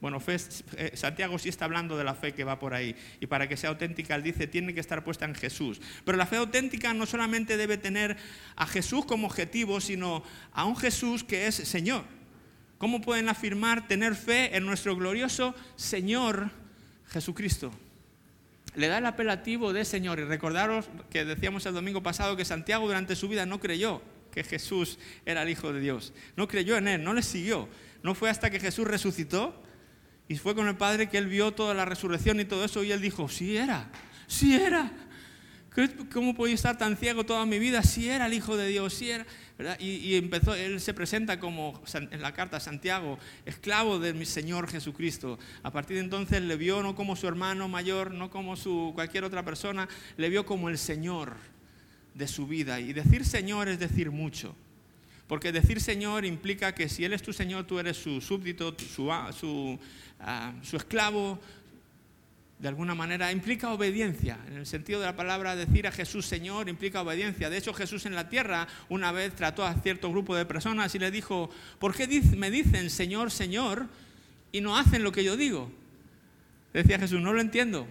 Bueno, 0.00 0.22
eh, 0.26 0.92
Santiago 0.94 1.38
sí 1.38 1.48
está 1.48 1.64
hablando 1.64 1.96
de 1.96 2.04
la 2.04 2.14
fe 2.14 2.32
que 2.32 2.44
va 2.44 2.58
por 2.58 2.74
ahí. 2.74 2.94
Y 3.20 3.26
para 3.26 3.48
que 3.48 3.56
sea 3.56 3.70
auténtica, 3.70 4.14
él 4.14 4.22
dice, 4.22 4.46
tiene 4.46 4.74
que 4.74 4.80
estar 4.80 5.02
puesta 5.02 5.24
en 5.24 5.34
Jesús. 5.34 5.80
Pero 6.04 6.18
la 6.18 6.26
fe 6.26 6.36
auténtica 6.36 6.92
no 6.92 7.06
solamente 7.06 7.56
debe 7.56 7.78
tener 7.78 8.16
a 8.56 8.66
Jesús 8.66 9.06
como 9.06 9.26
objetivo, 9.26 9.80
sino 9.80 10.22
a 10.52 10.64
un 10.66 10.76
Jesús 10.76 11.24
que 11.24 11.46
es 11.46 11.54
Señor. 11.54 12.04
¿Cómo 12.78 13.00
pueden 13.00 13.30
afirmar 13.30 13.88
tener 13.88 14.14
fe 14.14 14.54
en 14.54 14.66
nuestro 14.66 14.94
glorioso 14.96 15.54
Señor 15.76 16.50
Jesucristo? 17.06 17.72
Le 18.74 18.88
da 18.88 18.98
el 18.98 19.06
apelativo 19.06 19.72
de 19.72 19.86
Señor. 19.86 20.18
Y 20.18 20.24
recordaros 20.24 20.90
que 21.08 21.24
decíamos 21.24 21.64
el 21.64 21.72
domingo 21.72 22.02
pasado 22.02 22.36
que 22.36 22.44
Santiago 22.44 22.86
durante 22.86 23.16
su 23.16 23.28
vida 23.28 23.46
no 23.46 23.60
creyó 23.60 24.02
que 24.30 24.44
Jesús 24.44 24.98
era 25.24 25.42
el 25.42 25.48
Hijo 25.48 25.72
de 25.72 25.80
Dios. 25.80 26.12
No 26.36 26.46
creyó 26.46 26.76
en 26.76 26.88
Él, 26.88 27.02
no 27.02 27.14
le 27.14 27.22
siguió. 27.22 27.70
No 28.02 28.14
fue 28.14 28.28
hasta 28.28 28.50
que 28.50 28.60
Jesús 28.60 28.86
resucitó 28.86 29.62
y 30.28 30.36
fue 30.36 30.54
con 30.54 30.66
el 30.66 30.76
Padre 30.76 31.08
que 31.08 31.18
él 31.18 31.26
vio 31.26 31.52
toda 31.52 31.74
la 31.74 31.84
resurrección 31.84 32.40
y 32.40 32.44
todo 32.44 32.64
eso 32.64 32.82
y 32.82 32.92
él 32.92 33.00
dijo, 33.00 33.28
sí 33.28 33.56
era, 33.56 33.90
sí 34.26 34.54
era. 34.54 34.90
¿Cómo 36.10 36.34
podía 36.34 36.54
estar 36.54 36.78
tan 36.78 36.96
ciego 36.96 37.26
toda 37.26 37.44
mi 37.44 37.58
vida? 37.58 37.82
Sí 37.82 38.08
era 38.08 38.26
el 38.26 38.32
Hijo 38.32 38.56
de 38.56 38.66
Dios, 38.66 38.94
sí 38.94 39.10
era. 39.10 39.26
Y, 39.78 40.16
empezó, 40.16 40.54
él 40.54 40.80
se 40.80 40.94
presenta 40.94 41.38
como 41.38 41.82
en 41.92 42.22
la 42.22 42.32
carta 42.32 42.60
Santiago, 42.60 43.18
esclavo 43.44 43.98
de 43.98 44.14
mi 44.14 44.24
Señor 44.24 44.68
Jesucristo. 44.68 45.38
A 45.62 45.70
partir 45.70 45.98
de 45.98 46.04
entonces 46.04 46.40
le 46.40 46.56
vio 46.56 46.82
no 46.82 46.94
como 46.94 47.14
su 47.14 47.28
hermano 47.28 47.68
mayor, 47.68 48.12
no 48.12 48.30
como 48.30 48.56
su 48.56 48.92
cualquier 48.94 49.24
otra 49.24 49.44
persona, 49.44 49.86
le 50.16 50.30
vio 50.30 50.46
como 50.46 50.70
el 50.70 50.78
Señor 50.78 51.34
de 52.14 52.26
su 52.26 52.46
vida. 52.46 52.80
Y 52.80 52.94
decir 52.94 53.26
Señor 53.26 53.68
es 53.68 53.78
decir 53.78 54.10
mucho. 54.10 54.56
Porque 55.26 55.52
decir 55.52 55.80
Señor 55.80 56.24
implica 56.24 56.74
que 56.74 56.88
si 56.88 57.04
Él 57.04 57.12
es 57.12 57.22
tu 57.22 57.32
Señor, 57.32 57.66
tú 57.66 57.78
eres 57.78 57.96
su 57.96 58.20
súbdito, 58.20 58.74
su, 58.78 59.10
su 59.32 59.78
su 60.62 60.76
esclavo, 60.76 61.38
de 62.58 62.68
alguna 62.68 62.94
manera, 62.94 63.30
implica 63.32 63.70
obediencia. 63.72 64.38
En 64.46 64.54
el 64.54 64.66
sentido 64.66 65.00
de 65.00 65.06
la 65.06 65.16
palabra, 65.16 65.54
decir 65.56 65.86
a 65.86 65.92
Jesús 65.92 66.24
Señor 66.24 66.68
implica 66.68 67.02
obediencia. 67.02 67.50
De 67.50 67.58
hecho, 67.58 67.74
Jesús 67.74 68.06
en 68.06 68.14
la 68.14 68.28
tierra 68.28 68.66
una 68.88 69.12
vez 69.12 69.34
trató 69.34 69.64
a 69.64 69.74
cierto 69.74 70.10
grupo 70.10 70.34
de 70.34 70.46
personas 70.46 70.94
y 70.94 70.98
le 70.98 71.10
dijo, 71.10 71.50
¿por 71.78 71.94
qué 71.94 72.06
me 72.36 72.50
dicen 72.50 72.88
Señor, 72.88 73.30
Señor 73.30 73.86
y 74.52 74.62
no 74.62 74.78
hacen 74.78 75.02
lo 75.02 75.12
que 75.12 75.22
yo 75.22 75.36
digo? 75.36 75.70
Decía 76.72 76.98
Jesús, 76.98 77.20
no 77.20 77.32
lo 77.32 77.40
entiendo. 77.40 77.86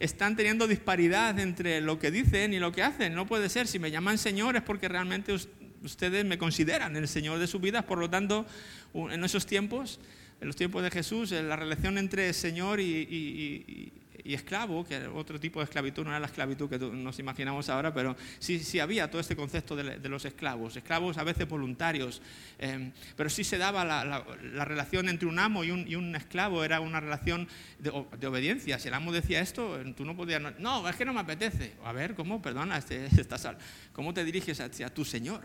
Están 0.00 0.36
teniendo 0.36 0.66
disparidad 0.68 1.38
entre 1.38 1.80
lo 1.80 1.98
que 1.98 2.10
dicen 2.10 2.54
y 2.54 2.60
lo 2.60 2.72
que 2.72 2.82
hacen. 2.82 3.14
No 3.14 3.26
puede 3.26 3.48
ser. 3.48 3.66
Si 3.66 3.78
me 3.78 3.90
llaman 3.90 4.16
Señor 4.16 4.56
es 4.56 4.62
porque 4.62 4.88
realmente 4.88 5.36
ustedes 5.82 6.24
me 6.24 6.38
consideran 6.38 6.96
el 6.96 7.08
Señor 7.08 7.38
de 7.38 7.46
su 7.46 7.58
vida. 7.58 7.82
Por 7.82 7.98
lo 7.98 8.08
tanto, 8.08 8.46
en 8.94 9.24
esos 9.24 9.46
tiempos 9.46 10.00
en 10.40 10.46
los 10.46 10.56
tiempos 10.56 10.82
de 10.82 10.90
Jesús, 10.90 11.32
la 11.32 11.56
relación 11.56 11.98
entre 11.98 12.32
Señor 12.32 12.80
y, 12.80 13.92
esclavo, 14.24 14.84
que 14.84 14.94
era 14.94 15.10
otro 15.10 15.40
tipo 15.40 15.58
de 15.58 15.64
esclavitud, 15.64 16.04
no 16.04 16.10
era 16.10 16.20
la 16.20 16.26
esclavitud 16.26 16.68
que 16.68 16.78
nos 16.78 17.18
imaginamos 17.18 17.70
ahora, 17.70 17.94
pero 17.94 18.14
sí, 18.38 18.58
sí 18.58 18.78
había 18.78 19.10
todo 19.10 19.22
este 19.22 19.34
concepto 19.34 19.74
de, 19.74 20.08
los 20.08 20.26
esclavos, 20.26 20.76
esclavos 20.76 21.16
a 21.16 21.24
veces 21.24 21.48
voluntarios, 21.48 22.20
em, 22.58 22.92
pero 23.16 23.30
sí 23.30 23.42
se 23.42 23.56
daba 23.56 23.86
la, 23.86 24.64
relación 24.66 25.08
entre 25.08 25.26
un 25.26 25.38
amo 25.38 25.64
y 25.64 25.70
un, 25.70 26.14
esclavo, 26.14 26.62
era 26.62 26.80
una 26.80 27.00
relación 27.00 27.48
de, 27.78 27.88
obediencia. 28.28 28.78
Si 28.78 28.88
el 28.88 28.94
amo 28.94 29.12
decía 29.12 29.40
esto, 29.40 29.80
tú 29.96 30.04
no 30.04 30.14
podías, 30.14 30.42
no, 30.58 30.86
es 30.86 30.96
que 30.96 31.06
no 31.06 31.14
me 31.14 31.20
apetece. 31.20 31.72
A 31.84 31.92
ver, 31.92 32.14
¿cómo? 32.14 32.42
Perdona, 32.42 32.76
este, 32.76 33.06
estás, 33.18 33.48
¿cómo 33.92 34.12
te 34.12 34.24
diriges 34.24 34.60
hacia 34.60 34.92
tu 34.92 35.06
Señor? 35.06 35.40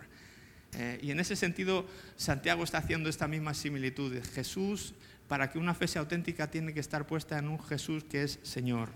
Eh, 0.75 0.99
y 1.01 1.11
en 1.11 1.19
ese 1.19 1.35
sentido, 1.35 1.85
Santiago 2.15 2.63
está 2.63 2.79
haciendo 2.79 3.09
esta 3.09 3.27
misma 3.27 3.53
similitud. 3.53 4.13
Jesús, 4.33 4.93
para 5.27 5.51
que 5.51 5.59
una 5.59 5.73
fe 5.73 5.87
sea 5.87 6.01
auténtica, 6.01 6.49
tiene 6.49 6.73
que 6.73 6.79
estar 6.79 7.05
puesta 7.07 7.37
en 7.37 7.47
un 7.47 7.61
Jesús 7.63 8.03
que 8.03 8.23
es 8.23 8.39
Señor. 8.43 8.89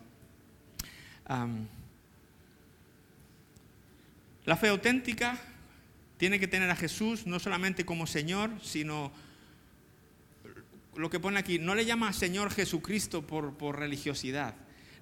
la 4.45 4.55
fe 4.55 4.69
auténtica 4.69 5.37
tiene 6.17 6.39
que 6.39 6.47
tener 6.47 6.69
a 6.69 6.75
Jesús 6.75 7.27
no 7.27 7.37
solamente 7.37 7.85
como 7.85 8.07
Señor, 8.07 8.49
sino 8.63 9.11
lo 10.95 11.09
que 11.09 11.19
pone 11.19 11.37
aquí, 11.37 11.59
no 11.59 11.75
le 11.75 11.85
llama 11.85 12.13
Señor 12.13 12.49
Jesucristo 12.51 13.27
por 13.27 13.77
religiosidad 13.77 14.55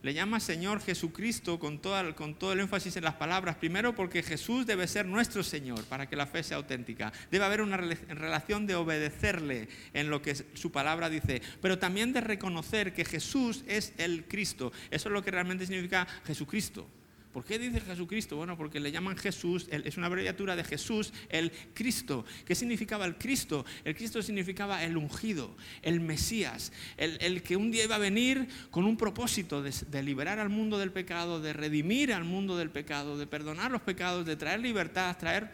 le 0.06 0.14
llama 0.14 0.40
Señor 0.40 0.82
Jesucristo 0.82 1.58
con, 1.58 1.80
con 2.16 2.36
todo 2.36 2.54
el 2.54 2.60
énfasis 2.60 2.96
en 2.96 3.04
las 3.04 3.16
palabras. 3.16 3.56
Primero 3.56 3.96
porque 3.96 4.22
Jesús 4.22 4.68
debe 4.68 4.88
ser 4.88 5.08
nuestro 5.08 5.42
Señor 5.42 5.84
para 5.86 6.08
que 6.08 6.16
la 6.16 6.28
fe 6.28 6.44
sea 6.44 6.58
auténtica. 6.58 7.12
Debe 7.32 7.44
haber 7.44 7.60
una 7.64 7.76
relación 7.76 8.68
de 8.68 8.76
obedecerle 8.76 9.68
en 9.94 10.12
lo 10.12 10.22
que 10.22 10.36
su 10.36 10.72
palabra 10.72 11.10
dice, 11.10 11.42
pero 11.60 11.80
también 11.80 12.14
de 12.14 12.22
reconocer 12.22 12.94
que 12.94 13.04
Jesús 13.04 13.64
es 13.66 13.94
el 13.98 14.26
Cristo. 14.26 14.72
Eso 14.92 15.10
es 15.10 15.14
lo 15.14 15.24
que 15.24 15.32
realmente 15.32 15.66
significa 15.66 16.06
Jesucristo. 16.24 16.88
¿Por 17.36 17.44
qué 17.44 17.60
dice 17.60 17.82
Jesucristo? 17.82 18.38
Bueno, 18.38 18.56
porque 18.56 18.80
le 18.80 18.94
llaman 18.94 19.18
Jesús, 19.18 19.68
es 19.70 19.98
una 19.98 20.08
abreviatura 20.08 20.56
de 20.56 20.64
Jesús, 20.64 21.12
el 21.28 21.52
Cristo. 21.74 22.24
¿Qué 22.46 22.56
significaba 22.56 23.06
el 23.06 23.18
Cristo? 23.18 23.66
El 23.84 23.94
Cristo 23.94 24.24
significaba 24.24 24.82
el 24.86 24.96
ungido, 24.96 25.54
el 25.82 26.00
Mesías, 26.00 26.72
el, 26.96 27.44
que 27.44 27.58
un 27.58 27.72
día 27.72 27.84
iba 27.84 27.96
a 27.96 28.00
venir 28.00 28.48
con 28.72 28.86
un 28.86 28.96
propósito 28.96 29.62
de, 29.62 30.02
liberar 30.02 30.40
al 30.40 30.48
mundo 30.48 30.80
del 30.80 30.94
pecado, 30.94 31.42
de 31.42 31.52
redimir 31.52 32.14
al 32.14 32.24
mundo 32.24 32.56
del 32.56 32.70
pecado, 32.70 33.18
de 33.18 33.28
perdonar 33.28 33.70
los 33.70 33.82
pecados, 33.82 34.26
de 34.26 34.38
traer 34.38 34.62
libertad, 34.62 35.18
traer 35.18 35.52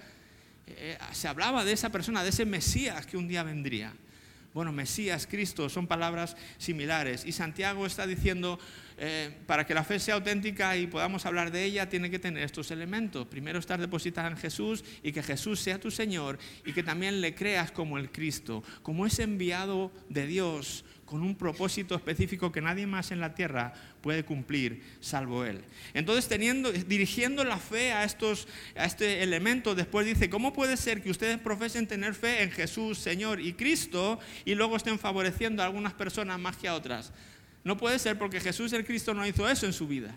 eh, 0.68 1.00
se 1.14 1.28
hablaba 1.28 1.66
de 1.66 1.72
esa 1.72 1.90
persona, 1.90 2.22
de 2.22 2.30
ese 2.30 2.46
Mesías 2.46 3.08
que 3.08 3.18
un 3.18 3.28
día 3.28 3.42
vendría. 3.42 3.92
Bueno, 4.54 4.74
Mesías, 4.74 5.28
Cristo, 5.28 5.70
son 5.70 5.88
palabras 5.88 6.36
similares. 6.58 7.26
Y 7.26 7.32
Santiago 7.32 7.86
está 7.86 8.06
diciendo, 8.06 8.60
eh, 9.04 9.36
para 9.48 9.66
que 9.66 9.74
la 9.74 9.84
fe 9.84 9.98
sea 9.98 10.14
auténtica 10.14 10.78
y 10.78 10.86
podamos 10.86 11.26
hablar 11.26 11.50
de 11.50 11.64
ella, 11.64 11.90
tiene 11.90 12.12
que 12.12 12.20
tener 12.20 12.44
estos 12.44 12.70
elementos. 12.70 13.26
Primero, 13.26 13.58
estar 13.58 13.80
depositada 13.80 14.28
en 14.28 14.38
Jesús 14.38 14.86
y 15.02 15.12
que 15.12 15.24
Jesús 15.24 15.60
sea 15.60 15.80
tu 15.80 15.90
Señor 15.90 16.38
y 16.64 16.72
que 16.72 16.84
también 16.84 17.20
le 17.20 17.34
creas 17.34 17.72
como 17.72 17.98
el 17.98 18.12
Cristo, 18.12 18.64
como 18.84 19.08
ese 19.08 19.24
enviado 19.24 19.92
de 20.08 20.28
Dios 20.28 20.86
con 21.04 21.24
un 21.24 21.36
propósito 21.36 21.96
específico 21.96 22.52
que 22.52 22.62
nadie 22.62 22.86
más 22.86 23.10
en 23.10 23.20
la 23.20 23.34
tierra 23.34 23.74
puede 24.02 24.24
cumplir 24.24 24.84
salvo 25.00 25.46
Él. 25.46 25.64
Entonces, 25.96 26.28
teniendo, 26.28 26.72
dirigiendo 26.72 27.44
la 27.44 27.58
fe 27.58 27.94
a, 27.94 28.04
estos, 28.04 28.48
a 28.76 28.86
este 28.86 29.24
elemento, 29.24 29.74
después 29.74 30.06
dice, 30.06 30.30
¿cómo 30.30 30.54
puede 30.54 30.78
ser 30.78 31.02
que 31.02 31.10
ustedes 31.10 31.40
profesen 31.40 31.88
tener 31.88 32.14
fe 32.14 32.44
en 32.44 32.52
Jesús, 32.52 33.00
Señor 33.00 33.42
y 33.42 33.54
Cristo 33.54 34.20
y 34.46 34.54
luego 34.54 34.78
estén 34.78 35.00
favoreciendo 35.00 35.64
a 35.64 35.66
algunas 35.66 35.94
personas 35.94 36.40
más 36.40 36.56
que 36.56 36.68
a 36.68 36.76
otras? 36.76 37.12
No 37.64 37.78
puede 37.78 38.00
ser 38.00 38.18
porque 38.18 38.40
Jesús 38.40 38.74
el 38.74 38.86
Cristo 38.86 39.14
no 39.14 39.26
hizo 39.26 39.48
eso 39.48 39.66
en 39.66 39.74
su 39.74 39.88
vida. 39.88 40.16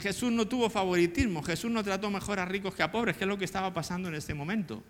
Jesús 0.00 0.30
no 0.32 0.46
tuvo 0.46 0.70
favoritismo, 0.70 1.42
Jesús 1.42 1.70
no 1.70 1.82
trató 1.82 2.10
mejor 2.10 2.38
a 2.38 2.44
ricos 2.44 2.74
que 2.74 2.82
a 2.82 2.92
pobres, 2.92 3.16
que 3.16 3.24
es 3.24 3.28
lo 3.28 3.38
que 3.38 3.44
estaba 3.44 3.72
pasando 3.72 4.08
en 4.08 4.14
este 4.14 4.34
momento. 4.34 4.82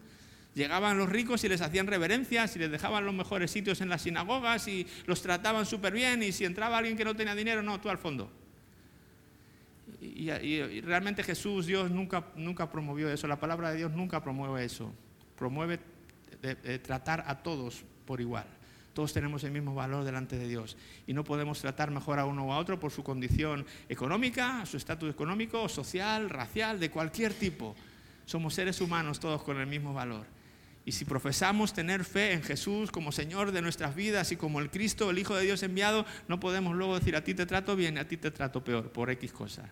Llegaban 0.54 0.98
los 0.98 1.08
ricos 1.08 1.42
y 1.42 1.48
les 1.48 1.60
hacían 1.60 1.86
reverencias 1.86 2.54
y 2.54 2.58
les 2.60 2.70
dejaban 2.70 3.04
los 3.04 3.14
mejores 3.14 3.50
sitios 3.50 3.80
en 3.80 3.88
las 3.88 4.02
sinagogas 4.02 4.68
y 4.68 4.86
los 5.06 5.20
trataban 5.20 5.66
súper 5.66 5.92
bien 5.92 6.22
y 6.22 6.32
si 6.32 6.44
entraba 6.44 6.78
alguien 6.78 6.96
que 6.96 7.04
no 7.04 7.16
tenía 7.16 7.34
dinero, 7.34 7.62
no, 7.62 7.80
tú 7.80 7.88
al 7.88 7.98
fondo. 7.98 8.30
Y, 10.00 10.80
realmente 10.82 11.22
Jesús, 11.22 11.66
Dios 11.66 11.90
nunca, 11.90 12.26
nunca 12.36 12.70
promovió 12.70 13.10
eso, 13.10 13.26
la 13.26 13.40
palabra 13.40 13.70
de 13.70 13.78
Dios 13.78 13.92
nunca 13.92 14.22
promueve 14.22 14.64
eso, 14.64 14.92
promueve 15.36 15.80
tratar 16.82 17.24
a 17.26 17.42
todos 17.42 17.84
por 18.04 18.20
igual. 18.20 18.46
Todos 18.94 19.12
tenemos 19.12 19.42
el 19.44 19.50
mismo 19.50 19.74
valor 19.74 20.04
delante 20.04 20.38
de 20.38 20.48
Dios 20.48 20.76
y 21.06 21.12
no 21.12 21.24
podemos 21.24 21.60
tratar 21.60 21.90
mejor 21.90 22.20
a 22.20 22.26
uno 22.26 22.46
o 22.46 22.52
a 22.52 22.58
otro 22.58 22.78
por 22.78 22.92
su 22.92 23.02
condición 23.02 23.66
económica, 23.88 24.64
su 24.66 24.76
estatus 24.76 25.10
económico, 25.10 25.68
social, 25.68 26.30
racial, 26.30 26.78
de 26.78 26.90
cualquier 26.90 27.34
tipo. 27.34 27.74
Somos 28.24 28.54
seres 28.54 28.80
humanos 28.80 29.18
todos 29.18 29.42
con 29.42 29.60
el 29.60 29.66
mismo 29.66 29.92
valor. 29.92 30.26
Y 30.86 30.92
si 30.92 31.04
profesamos 31.04 31.72
tener 31.72 32.04
fe 32.04 32.32
en 32.32 32.42
Jesús 32.42 32.90
como 32.90 33.10
Señor 33.10 33.52
de 33.52 33.62
nuestras 33.62 33.94
vidas 33.94 34.30
y 34.32 34.36
como 34.36 34.60
el 34.60 34.70
Cristo, 34.70 35.10
el 35.10 35.18
Hijo 35.18 35.34
de 35.34 35.44
Dios 35.44 35.62
enviado, 35.62 36.06
no 36.28 36.38
podemos 36.38 36.76
luego 36.76 36.98
decir 36.98 37.16
a 37.16 37.24
ti 37.24 37.34
te 37.34 37.46
trato 37.46 37.74
bien, 37.74 37.98
a 37.98 38.06
ti 38.06 38.16
te 38.16 38.30
trato 38.30 38.62
peor, 38.62 38.92
por 38.92 39.10
X 39.10 39.32
cosa. 39.32 39.70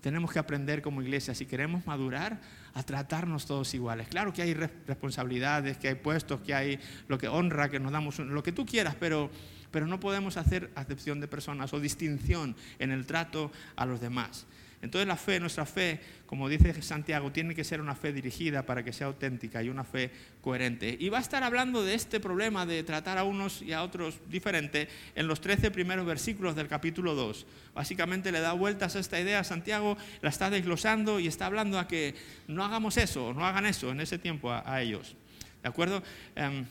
Tenemos 0.00 0.32
que 0.32 0.38
aprender 0.38 0.82
como 0.82 1.00
iglesia, 1.00 1.34
si 1.34 1.46
queremos 1.46 1.86
madurar, 1.86 2.40
a 2.74 2.82
tratarnos 2.82 3.46
todos 3.46 3.74
iguales. 3.74 4.08
Claro 4.08 4.32
que 4.32 4.42
hay 4.42 4.54
responsabilidades, 4.54 5.78
que 5.78 5.88
hay 5.88 5.94
puestos, 5.94 6.40
que 6.40 6.54
hay 6.54 6.78
lo 7.08 7.18
que 7.18 7.28
honra, 7.28 7.68
que 7.68 7.80
nos 7.80 7.92
damos 7.92 8.18
lo 8.18 8.42
que 8.42 8.52
tú 8.52 8.64
quieras, 8.64 8.96
pero, 8.98 9.30
pero 9.70 9.86
no 9.86 10.00
podemos 10.00 10.36
hacer 10.36 10.70
acepción 10.74 11.20
de 11.20 11.28
personas 11.28 11.72
o 11.72 11.80
distinción 11.80 12.56
en 12.78 12.90
el 12.90 13.06
trato 13.06 13.50
a 13.76 13.86
los 13.86 14.00
demás. 14.00 14.46
Entonces 14.82 15.06
la 15.06 15.16
fe, 15.16 15.38
nuestra 15.38 15.64
fe, 15.64 16.00
como 16.26 16.48
dice 16.48 16.82
Santiago, 16.82 17.30
tiene 17.30 17.54
que 17.54 17.62
ser 17.62 17.80
una 17.80 17.94
fe 17.94 18.12
dirigida 18.12 18.66
para 18.66 18.84
que 18.84 18.92
sea 18.92 19.06
auténtica 19.06 19.62
y 19.62 19.68
una 19.68 19.84
fe 19.84 20.10
coherente. 20.40 20.96
Y 20.98 21.08
va 21.08 21.18
a 21.18 21.20
estar 21.20 21.44
hablando 21.44 21.84
de 21.84 21.94
este 21.94 22.18
problema 22.18 22.66
de 22.66 22.82
tratar 22.82 23.16
a 23.16 23.22
unos 23.22 23.62
y 23.62 23.72
a 23.72 23.84
otros 23.84 24.18
diferente 24.28 24.88
en 25.14 25.28
los 25.28 25.40
13 25.40 25.70
primeros 25.70 26.04
versículos 26.04 26.56
del 26.56 26.66
capítulo 26.66 27.14
2. 27.14 27.46
Básicamente 27.74 28.32
le 28.32 28.40
da 28.40 28.54
vueltas 28.54 28.96
a 28.96 28.98
esta 28.98 29.20
idea, 29.20 29.44
Santiago 29.44 29.96
la 30.20 30.30
está 30.30 30.50
desglosando 30.50 31.20
y 31.20 31.28
está 31.28 31.46
hablando 31.46 31.78
a 31.78 31.86
que 31.86 32.16
no 32.48 32.64
hagamos 32.64 32.96
eso, 32.96 33.32
no 33.32 33.46
hagan 33.46 33.66
eso 33.66 33.92
en 33.92 34.00
ese 34.00 34.18
tiempo 34.18 34.50
a, 34.50 34.82
ellos. 34.82 35.14
¿De 35.62 35.68
acuerdo? 35.68 36.02
Em, 36.34 36.66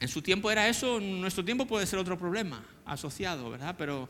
en 0.00 0.08
su 0.08 0.22
tiempo 0.22 0.50
era 0.50 0.66
eso, 0.68 0.98
en 0.98 1.20
nuestro 1.20 1.44
tiempo 1.44 1.66
puede 1.66 1.86
ser 1.86 2.00
otro 2.00 2.18
problema 2.18 2.64
asociado, 2.84 3.48
¿verdad? 3.48 3.76
Pero 3.78 4.08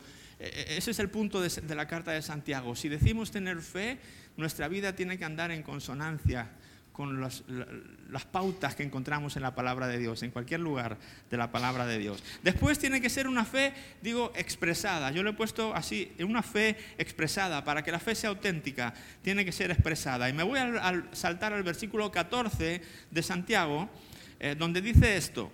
ese 0.68 0.90
es 0.90 0.98
el 0.98 1.10
punto 1.10 1.40
de, 1.40 1.74
la 1.74 1.86
carta 1.86 2.12
de 2.12 2.22
Santiago. 2.22 2.74
Si 2.76 2.88
decimos 2.88 3.30
tener 3.30 3.60
fe, 3.60 3.98
nuestra 4.36 4.68
vida 4.68 4.94
tiene 4.94 5.18
que 5.18 5.24
andar 5.24 5.50
en 5.50 5.62
consonancia 5.62 6.50
con 6.92 7.20
las 7.20 8.24
pautas 8.30 8.76
que 8.76 8.84
encontramos 8.84 9.34
en 9.34 9.42
la 9.42 9.52
palabra 9.56 9.88
de 9.88 9.98
Dios, 9.98 10.22
en 10.22 10.30
cualquier 10.30 10.60
lugar 10.60 10.96
de 11.28 11.36
la 11.36 11.50
palabra 11.50 11.86
de 11.86 11.98
Dios. 11.98 12.22
Después 12.44 12.78
tiene 12.78 13.00
que 13.00 13.10
ser 13.10 13.26
una 13.26 13.44
fe, 13.44 13.72
digo, 14.00 14.32
expresada. 14.36 15.10
Yo 15.10 15.24
lo 15.24 15.30
he 15.30 15.32
puesto 15.32 15.74
así, 15.74 16.12
una 16.20 16.44
fe 16.44 16.76
expresada. 16.96 17.64
Para 17.64 17.82
que 17.82 17.90
la 17.90 17.98
fe 17.98 18.14
sea 18.14 18.30
auténtica, 18.30 18.94
tiene 19.22 19.44
que 19.44 19.50
ser 19.50 19.72
expresada. 19.72 20.28
Y 20.28 20.32
me 20.32 20.44
voy 20.44 20.60
a, 20.60 21.04
saltar 21.10 21.52
al 21.52 21.64
versículo 21.64 22.12
14 22.12 22.80
de 23.10 23.22
Santiago, 23.24 23.90
eh, 24.38 24.54
donde 24.56 24.80
dice 24.80 25.16
esto. 25.16 25.50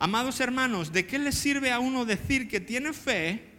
Amados 0.00 0.40
hermanos, 0.40 0.92
¿de 0.92 1.06
qué 1.06 1.20
le 1.20 1.30
sirve 1.30 1.70
a 1.70 1.78
uno 1.78 2.04
decir 2.04 2.48
que 2.48 2.60
tiene 2.60 2.92
fe? 2.92 3.55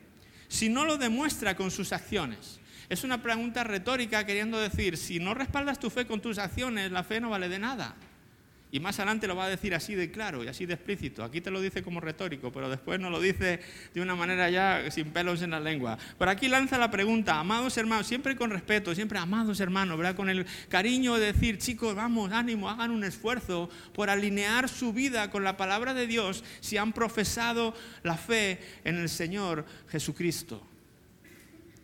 Si 0.48 0.70
no 0.70 0.86
lo 0.86 0.98
demuestra 0.98 1.56
con 1.56 1.72
sus 1.72 1.94
acciones? 1.94 2.60
Es 2.90 3.04
una 3.04 3.22
pregunta 3.22 3.64
retórica 3.64 4.26
queriendo 4.26 4.58
decir, 4.60 4.98
si 4.98 5.20
no 5.20 5.34
respaldas 5.34 5.80
tu 5.80 5.90
fe 5.90 6.08
con 6.08 6.22
tus 6.22 6.38
acciones, 6.38 6.92
la 6.92 7.04
fe 7.04 7.20
no 7.20 7.30
vale 7.30 7.50
de 7.50 7.60
nada. 7.60 7.96
Y 8.70 8.82
más 8.82 9.00
adelante 9.00 9.28
lo 9.28 9.36
va 9.36 9.46
a 9.46 9.50
decir 9.50 9.74
así 9.74 9.96
de 9.96 10.12
claro 10.12 10.44
y 10.44 10.50
así 10.50 10.66
de 10.66 10.74
explícito. 10.74 11.24
Aquí 11.24 11.40
te 11.40 11.50
lo 11.52 11.62
dice 11.62 11.82
como 11.82 12.02
retórico, 12.02 12.52
pero 12.52 12.70
después 12.70 13.00
no 13.00 13.10
lo 13.10 13.22
dice 13.22 13.62
de 13.94 14.02
una 14.02 14.14
manera 14.14 14.50
ya 14.50 14.92
sin 14.92 15.12
pelos 15.12 15.42
en 15.42 15.52
la 15.52 15.62
lengua. 15.62 15.98
Por 16.18 16.28
aquí 16.28 16.50
lanza 16.50 16.78
la 16.78 16.92
pregunta, 16.92 17.40
amados 17.40 17.78
hermanos, 17.78 18.08
siempre 18.08 18.36
con 18.36 18.50
respeto, 18.50 18.94
siempre 18.94 19.20
amados 19.20 19.62
hermanos, 19.62 19.98
¿verdad? 19.98 20.18
Con 20.18 20.30
el 20.30 20.46
cariño 20.68 21.16
de 21.16 21.32
decir, 21.32 21.60
chicos, 21.60 21.96
vamos, 21.96 22.34
ánimo, 22.34 22.70
hagan 22.70 22.92
un 22.92 23.06
esfuerzo 23.06 23.70
por 23.94 24.10
alinear 24.10 24.68
su 24.68 24.92
vida 24.92 25.32
con 25.32 25.46
la 25.46 25.56
palabra 25.56 25.94
de 25.94 26.06
Dios 26.06 26.44
si 26.60 26.76
han 26.76 26.92
profesado 26.92 27.74
la 28.04 28.18
fe 28.18 28.60
en 28.84 28.98
el 28.98 29.08
Señor 29.08 29.66
Jesucristo. 29.88 30.62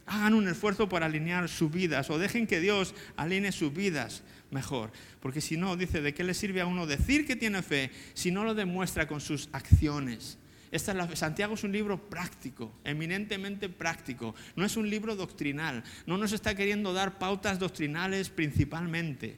Hagan 0.05 0.33
un 0.33 0.49
esfuerzo 0.49 0.89
por 0.89 1.01
alinear 1.01 1.47
sus 1.47 1.71
vidas 1.71 2.09
o 2.09 2.19
dejen 2.19 2.45
que 2.45 2.59
Dios 2.59 2.93
alinee 3.15 3.53
sus 3.53 3.73
vidas 3.73 4.21
mejor. 4.53 4.91
Porque 5.19 5.41
si 5.41 5.57
no, 5.57 5.75
dice, 5.75 6.01
¿de 6.01 6.13
qué 6.13 6.23
le 6.23 6.33
sirve 6.33 6.61
a 6.61 6.65
uno 6.65 6.85
decir 6.85 7.25
que 7.25 7.35
tiene 7.35 7.61
fe 7.61 7.91
si 8.13 8.31
no 8.31 8.45
lo 8.45 8.53
demuestra 8.53 9.07
con 9.07 9.19
sus 9.19 9.49
acciones? 9.51 10.37
Esta 10.71 11.15
Santiago 11.15 11.53
es 11.53 11.63
un 11.63 11.71
libro 11.71 12.09
práctico, 12.09 12.71
eminentemente 12.83 13.69
práctico. 13.69 14.33
No 14.55 14.65
es 14.65 14.75
un 14.75 14.89
libro 14.89 15.15
doctrinal. 15.15 15.83
No 16.07 16.17
nos 16.17 16.31
está 16.31 16.55
queriendo 16.55 16.93
dar 16.93 17.19
pautas 17.19 17.59
doctrinales 17.59 18.29
principalmente. 18.29 19.37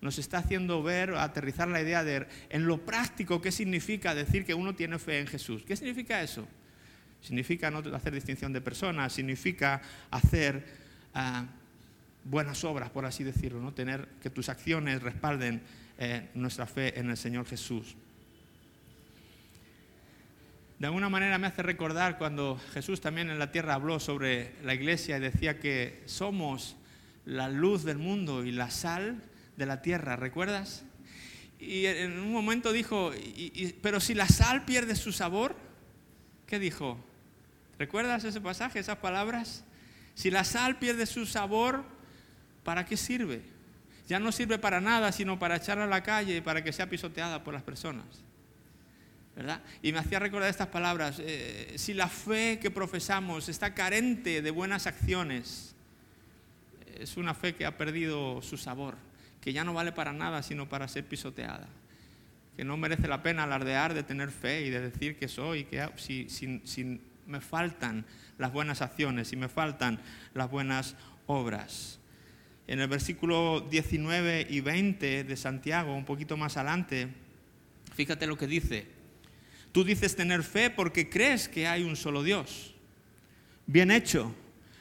Nos 0.00 0.18
está 0.18 0.38
haciendo 0.38 0.82
ver, 0.82 1.14
aterrizar 1.14 1.68
la 1.68 1.80
idea 1.80 2.02
de 2.02 2.26
en 2.50 2.66
lo 2.66 2.84
práctico 2.84 3.40
qué 3.40 3.52
significa 3.52 4.12
decir 4.12 4.44
que 4.44 4.54
uno 4.54 4.74
tiene 4.74 4.98
fe 4.98 5.20
en 5.20 5.28
Jesús. 5.28 5.62
¿Qué 5.64 5.76
significa 5.76 6.20
eso? 6.20 6.48
Significa 7.20 7.70
no 7.70 7.78
hacer 7.94 8.12
distinción 8.12 8.52
de 8.52 8.60
personas, 8.60 9.12
significa 9.12 9.80
hacer 10.10 10.66
ah, 11.14 11.46
buenas 12.24 12.64
obras, 12.64 12.90
por 12.90 13.04
así 13.04 13.24
decirlo, 13.24 13.60
¿no? 13.60 13.72
tener 13.72 14.08
que 14.22 14.30
tus 14.30 14.48
acciones 14.48 15.02
respalden 15.02 15.62
eh, 15.98 16.28
nuestra 16.34 16.66
fe 16.66 16.98
en 16.98 17.10
el 17.10 17.16
Señor 17.16 17.46
Jesús. 17.46 17.96
De 20.78 20.86
alguna 20.86 21.08
manera 21.08 21.38
me 21.38 21.46
hace 21.46 21.62
recordar 21.62 22.18
cuando 22.18 22.60
Jesús 22.72 23.00
también 23.00 23.30
en 23.30 23.38
la 23.38 23.52
tierra 23.52 23.74
habló 23.74 24.00
sobre 24.00 24.54
la 24.64 24.74
iglesia 24.74 25.16
y 25.16 25.20
decía 25.20 25.60
que 25.60 26.02
somos 26.06 26.76
la 27.24 27.48
luz 27.48 27.84
del 27.84 27.98
mundo 27.98 28.44
y 28.44 28.50
la 28.50 28.70
sal 28.70 29.22
de 29.56 29.66
la 29.66 29.80
tierra, 29.80 30.16
¿recuerdas? 30.16 30.82
Y 31.60 31.86
en 31.86 32.18
un 32.18 32.32
momento 32.32 32.72
dijo, 32.72 33.12
pero 33.80 34.00
si 34.00 34.14
la 34.14 34.26
sal 34.26 34.64
pierde 34.64 34.96
su 34.96 35.12
sabor, 35.12 35.54
¿qué 36.46 36.58
dijo? 36.58 36.98
¿Recuerdas 37.78 38.24
ese 38.24 38.40
pasaje, 38.40 38.80
esas 38.80 38.98
palabras? 38.98 39.64
Si 40.14 40.32
la 40.32 40.42
sal 40.42 40.80
pierde 40.80 41.06
su 41.06 41.26
sabor, 41.26 41.84
¿para 42.62 42.84
qué 42.84 42.96
sirve? 42.96 43.42
Ya 44.08 44.18
no 44.18 44.32
sirve 44.32 44.58
para 44.58 44.80
nada, 44.80 45.12
sino 45.12 45.38
para 45.38 45.56
echarla 45.56 45.84
a 45.84 45.88
la 45.88 46.02
calle 46.02 46.42
para 46.42 46.62
que 46.62 46.72
sea 46.72 46.88
pisoteada 46.88 47.42
por 47.42 47.54
las 47.54 47.62
personas. 47.62 48.04
¿verdad? 49.34 49.62
Y 49.80 49.92
me 49.92 49.98
hacía 49.98 50.18
recordar 50.18 50.50
estas 50.50 50.68
palabras, 50.68 51.18
eh, 51.18 51.72
si 51.76 51.94
la 51.94 52.08
fe 52.08 52.58
que 52.60 52.70
profesamos 52.70 53.48
está 53.48 53.72
carente 53.72 54.42
de 54.42 54.50
buenas 54.50 54.86
acciones, 54.86 55.74
es 56.98 57.16
una 57.16 57.32
fe 57.32 57.54
que 57.54 57.64
ha 57.64 57.78
perdido 57.78 58.42
su 58.42 58.58
sabor, 58.58 58.96
que 59.40 59.54
ya 59.54 59.64
no 59.64 59.72
vale 59.72 59.92
para 59.92 60.12
nada, 60.12 60.42
sino 60.42 60.68
para 60.68 60.86
ser 60.86 61.06
pisoteada, 61.06 61.66
que 62.56 62.64
no 62.64 62.76
merece 62.76 63.08
la 63.08 63.22
pena 63.22 63.44
alardear 63.44 63.94
de 63.94 64.02
tener 64.02 64.30
fe 64.30 64.66
y 64.66 64.70
de 64.70 64.80
decir 64.90 65.16
que 65.16 65.28
soy, 65.28 65.64
que 65.64 65.88
si, 65.96 66.28
si 66.28 67.00
me 67.26 67.40
faltan 67.40 68.04
las 68.36 68.52
buenas 68.52 68.82
acciones, 68.82 69.28
si 69.28 69.36
me 69.36 69.48
faltan 69.48 69.98
las 70.34 70.50
buenas 70.50 70.94
obras 71.26 72.01
en 72.72 72.80
el 72.80 72.88
versículo 72.88 73.60
19 73.70 74.46
y 74.48 74.60
20 74.60 75.24
de 75.24 75.36
Santiago, 75.36 75.94
un 75.94 76.06
poquito 76.06 76.38
más 76.38 76.56
adelante, 76.56 77.08
fíjate 77.94 78.26
lo 78.26 78.38
que 78.38 78.46
dice. 78.46 78.86
Tú 79.72 79.84
dices 79.84 80.16
tener 80.16 80.42
fe 80.42 80.70
porque 80.70 81.10
crees 81.10 81.50
que 81.50 81.66
hay 81.66 81.82
un 81.82 81.96
solo 81.96 82.22
Dios. 82.22 82.74
Bien 83.66 83.90
hecho. 83.90 84.34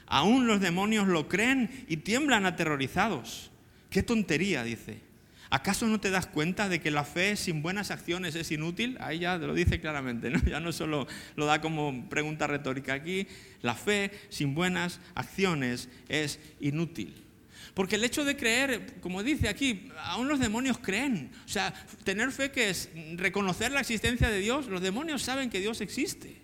Aún 0.06 0.48
los 0.48 0.62
demonios 0.62 1.10
lo 1.10 1.28
creen 1.28 1.86
y 1.90 1.98
tiemblan 1.98 2.46
aterrorizados. 2.46 3.52
Qué 3.90 4.04
tontería, 4.04 4.64
dice. 4.64 5.02
¿Acaso 5.50 5.86
no 5.86 6.00
te 6.00 6.12
das 6.12 6.28
cuenta 6.28 6.70
de 6.70 6.80
que 6.80 6.92
la 6.92 7.04
fe 7.04 7.36
sin 7.36 7.62
buenas 7.62 7.92
acciones 7.92 8.36
es 8.36 8.52
inútil? 8.52 8.98
Ahí 9.02 9.20
ya 9.20 9.38
lo 9.38 9.54
dice 9.54 9.82
claramente, 9.82 10.30
¿no? 10.30 10.40
ya 10.50 10.62
no 10.62 10.72
solo 10.72 11.08
lo 11.36 11.46
da 11.46 11.60
como 11.60 12.08
pregunta 12.08 12.48
retórica. 12.48 12.94
Aquí 12.94 13.28
la 13.62 13.76
fe 13.76 14.12
sin 14.30 14.56
buenas 14.56 15.02
acciones 15.14 15.90
es 16.08 16.40
inútil. 16.62 17.26
Porque 17.74 17.96
el 17.96 18.04
hecho 18.04 18.26
de 18.26 18.36
creer, 18.36 19.00
como 19.02 19.24
dice 19.24 19.48
aquí, 19.48 19.90
aún 19.98 20.28
los 20.28 20.40
demonios 20.40 20.78
creen. 20.78 21.32
O 21.46 21.50
sea, 21.50 21.74
tener 22.04 22.32
fe 22.32 22.52
que 22.52 22.70
es 22.70 22.90
reconocer 23.16 23.72
la 23.72 23.82
existencia 23.82 24.30
de 24.30 24.40
Dios, 24.40 24.68
los 24.68 24.82
demonios 24.82 25.22
saben 25.22 25.50
que 25.50 25.60
Dios 25.60 25.82
existe. 25.82 26.38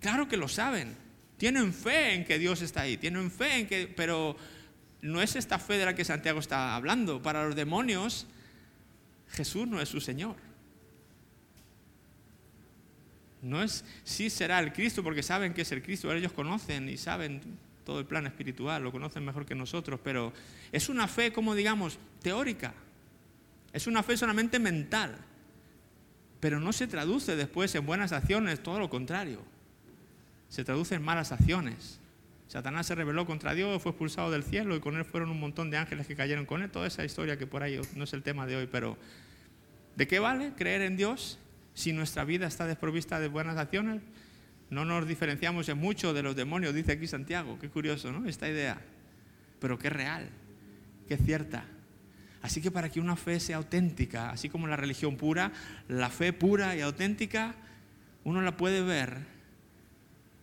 Claro 0.00 0.28
que 0.28 0.36
lo 0.36 0.48
saben. 0.48 0.96
Tienen 1.38 1.72
fe 1.72 2.14
en 2.14 2.24
que 2.24 2.38
Dios 2.38 2.62
está 2.62 2.82
ahí, 2.82 2.96
tienen 2.96 3.30
fe 3.30 3.60
en 3.60 3.66
que, 3.66 3.88
pero 3.88 4.36
no 5.00 5.20
es 5.20 5.34
esta 5.34 5.58
fe 5.58 5.76
de 5.76 5.84
la 5.84 5.94
que 5.94 6.04
Santiago 6.04 6.38
está 6.38 6.76
hablando. 6.76 7.20
Para 7.20 7.44
los 7.46 7.56
demonios, 7.56 8.26
Jesús 9.30 9.66
no 9.66 9.80
es 9.80 9.88
su 9.88 10.00
Señor. 10.00 10.36
No 13.42 13.60
es, 13.60 13.84
sí 14.04 14.30
será 14.30 14.60
el 14.60 14.72
Cristo 14.72 15.02
porque 15.02 15.22
saben 15.22 15.52
que 15.52 15.62
es 15.62 15.72
el 15.72 15.82
Cristo, 15.82 16.12
ellos 16.12 16.32
conocen 16.32 16.88
y 16.88 16.96
saben 16.96 17.40
todo 17.84 17.98
el 17.98 18.06
plan 18.06 18.26
espiritual, 18.26 18.82
lo 18.82 18.92
conocen 18.92 19.24
mejor 19.24 19.46
que 19.46 19.54
nosotros, 19.54 20.00
pero 20.02 20.32
es 20.70 20.88
una 20.88 21.08
fe, 21.08 21.32
como 21.32 21.54
digamos, 21.54 21.98
teórica. 22.22 22.74
Es 23.72 23.86
una 23.86 24.02
fe 24.02 24.16
solamente 24.16 24.58
mental, 24.58 25.16
pero 26.40 26.60
no 26.60 26.72
se 26.72 26.86
traduce 26.86 27.36
después 27.36 27.74
en 27.74 27.86
buenas 27.86 28.12
acciones, 28.12 28.62
todo 28.62 28.78
lo 28.78 28.90
contrario. 28.90 29.42
Se 30.48 30.64
traduce 30.64 30.94
en 30.94 31.02
malas 31.02 31.32
acciones. 31.32 31.98
Satanás 32.48 32.86
se 32.86 32.94
rebeló 32.94 33.24
contra 33.24 33.54
Dios, 33.54 33.80
fue 33.80 33.92
expulsado 33.92 34.30
del 34.30 34.42
cielo 34.42 34.76
y 34.76 34.80
con 34.80 34.96
él 34.96 35.06
fueron 35.06 35.30
un 35.30 35.40
montón 35.40 35.70
de 35.70 35.78
ángeles 35.78 36.06
que 36.06 36.14
cayeron 36.14 36.44
con 36.44 36.60
él. 36.60 36.70
Toda 36.70 36.86
esa 36.86 37.02
historia 37.02 37.38
que 37.38 37.46
por 37.46 37.62
ahí 37.62 37.80
no 37.96 38.04
es 38.04 38.12
el 38.12 38.22
tema 38.22 38.46
de 38.46 38.56
hoy, 38.56 38.68
pero 38.70 38.98
¿de 39.96 40.06
qué 40.06 40.18
vale 40.18 40.52
creer 40.54 40.82
en 40.82 40.98
Dios 40.98 41.38
si 41.72 41.94
nuestra 41.94 42.24
vida 42.24 42.46
está 42.46 42.66
desprovista 42.66 43.18
de 43.20 43.28
buenas 43.28 43.56
acciones? 43.56 44.02
No 44.72 44.86
nos 44.86 45.06
diferenciamos 45.06 45.68
en 45.68 45.76
mucho 45.76 46.14
de 46.14 46.22
los 46.22 46.34
demonios, 46.34 46.74
dice 46.74 46.92
aquí 46.92 47.06
Santiago. 47.06 47.58
Qué 47.58 47.68
curioso, 47.68 48.10
¿no? 48.10 48.26
Esta 48.26 48.48
idea. 48.48 48.80
Pero 49.60 49.78
qué 49.78 49.90
real, 49.90 50.30
qué 51.06 51.18
cierta. 51.18 51.66
Así 52.40 52.62
que 52.62 52.70
para 52.70 52.88
que 52.88 52.98
una 52.98 53.14
fe 53.16 53.38
sea 53.38 53.58
auténtica, 53.58 54.30
así 54.30 54.48
como 54.48 54.66
la 54.66 54.76
religión 54.76 55.18
pura, 55.18 55.52
la 55.88 56.08
fe 56.08 56.32
pura 56.32 56.74
y 56.74 56.80
auténtica, 56.80 57.54
uno 58.24 58.40
la 58.40 58.56
puede 58.56 58.80
ver 58.80 59.18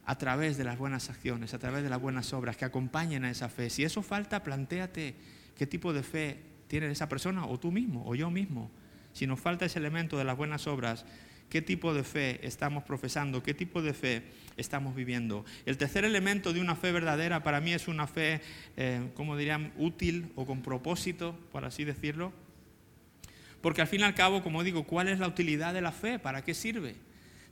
a 0.06 0.16
través 0.20 0.58
de 0.60 0.64
las 0.64 0.78
buenas 0.78 1.10
acciones, 1.10 1.56
a 1.56 1.58
través 1.58 1.82
de 1.82 1.90
las 1.90 2.00
buenas 2.00 2.32
obras 2.32 2.56
que 2.56 2.66
acompañen 2.66 3.26
a 3.26 3.32
esa 3.32 3.50
fe. 3.50 3.72
Si 3.72 3.84
eso 3.84 4.04
falta, 4.04 4.44
planteate 4.44 5.16
qué 5.58 5.66
tipo 5.66 5.92
de 5.92 6.04
fe 6.04 6.40
tiene 6.68 6.92
esa 6.92 7.10
persona 7.10 7.48
o 7.48 7.60
tú 7.60 7.72
mismo 7.72 8.04
o 8.06 8.14
yo 8.14 8.30
mismo. 8.30 8.70
Si 9.12 9.26
nos 9.26 9.40
falta 9.40 9.66
ese 9.66 9.80
elemento 9.80 10.20
de 10.20 10.24
las 10.24 10.38
buenas 10.38 10.68
obras, 10.68 11.04
¿qué 11.50 11.62
tipo 11.62 11.94
de 11.94 12.04
fe 12.04 12.40
estamos 12.46 12.84
profesando? 12.84 13.44
¿Qué 13.44 13.54
tipo 13.54 13.82
de 13.82 13.94
fe 13.94 14.24
estamos 14.58 14.96
viviendo? 14.96 15.46
El 15.66 15.78
tercer 15.78 16.06
elemento 16.06 16.54
de 16.54 16.62
una 16.62 16.76
fe 16.76 16.92
verdadera 16.92 17.44
para 17.44 17.60
mí 17.60 17.74
es 17.74 17.88
una 17.88 18.08
fe, 18.08 18.42
eh, 18.78 19.10
como 19.16 19.36
dirían, 19.36 19.74
útil 19.78 20.32
o 20.36 20.46
con 20.46 20.62
propósito, 20.62 21.38
por 21.52 21.66
así 21.66 21.84
decirlo. 21.84 22.32
Porque 23.62 23.82
al 23.82 23.88
fin 23.88 24.02
y 24.02 24.04
al 24.04 24.16
cabo, 24.16 24.42
como 24.42 24.64
digo, 24.64 24.84
¿cuál 24.84 25.10
es 25.10 25.20
la 25.20 25.28
utilidad 25.28 25.74
de 25.74 25.82
la 25.82 25.92
fe? 25.92 26.20
¿Para 26.20 26.44
qué 26.44 26.54
sirve? 26.54 26.96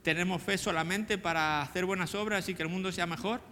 ¿Tenemos 0.02 0.42
fe 0.42 0.56
solamente 0.56 1.18
para 1.18 1.60
hacer 1.60 1.84
buenas 1.84 2.14
obras 2.14 2.48
y 2.48 2.54
que 2.54 2.62
el 2.62 2.68
mundo 2.68 2.92
sea 2.92 3.06
mejor? 3.06 3.42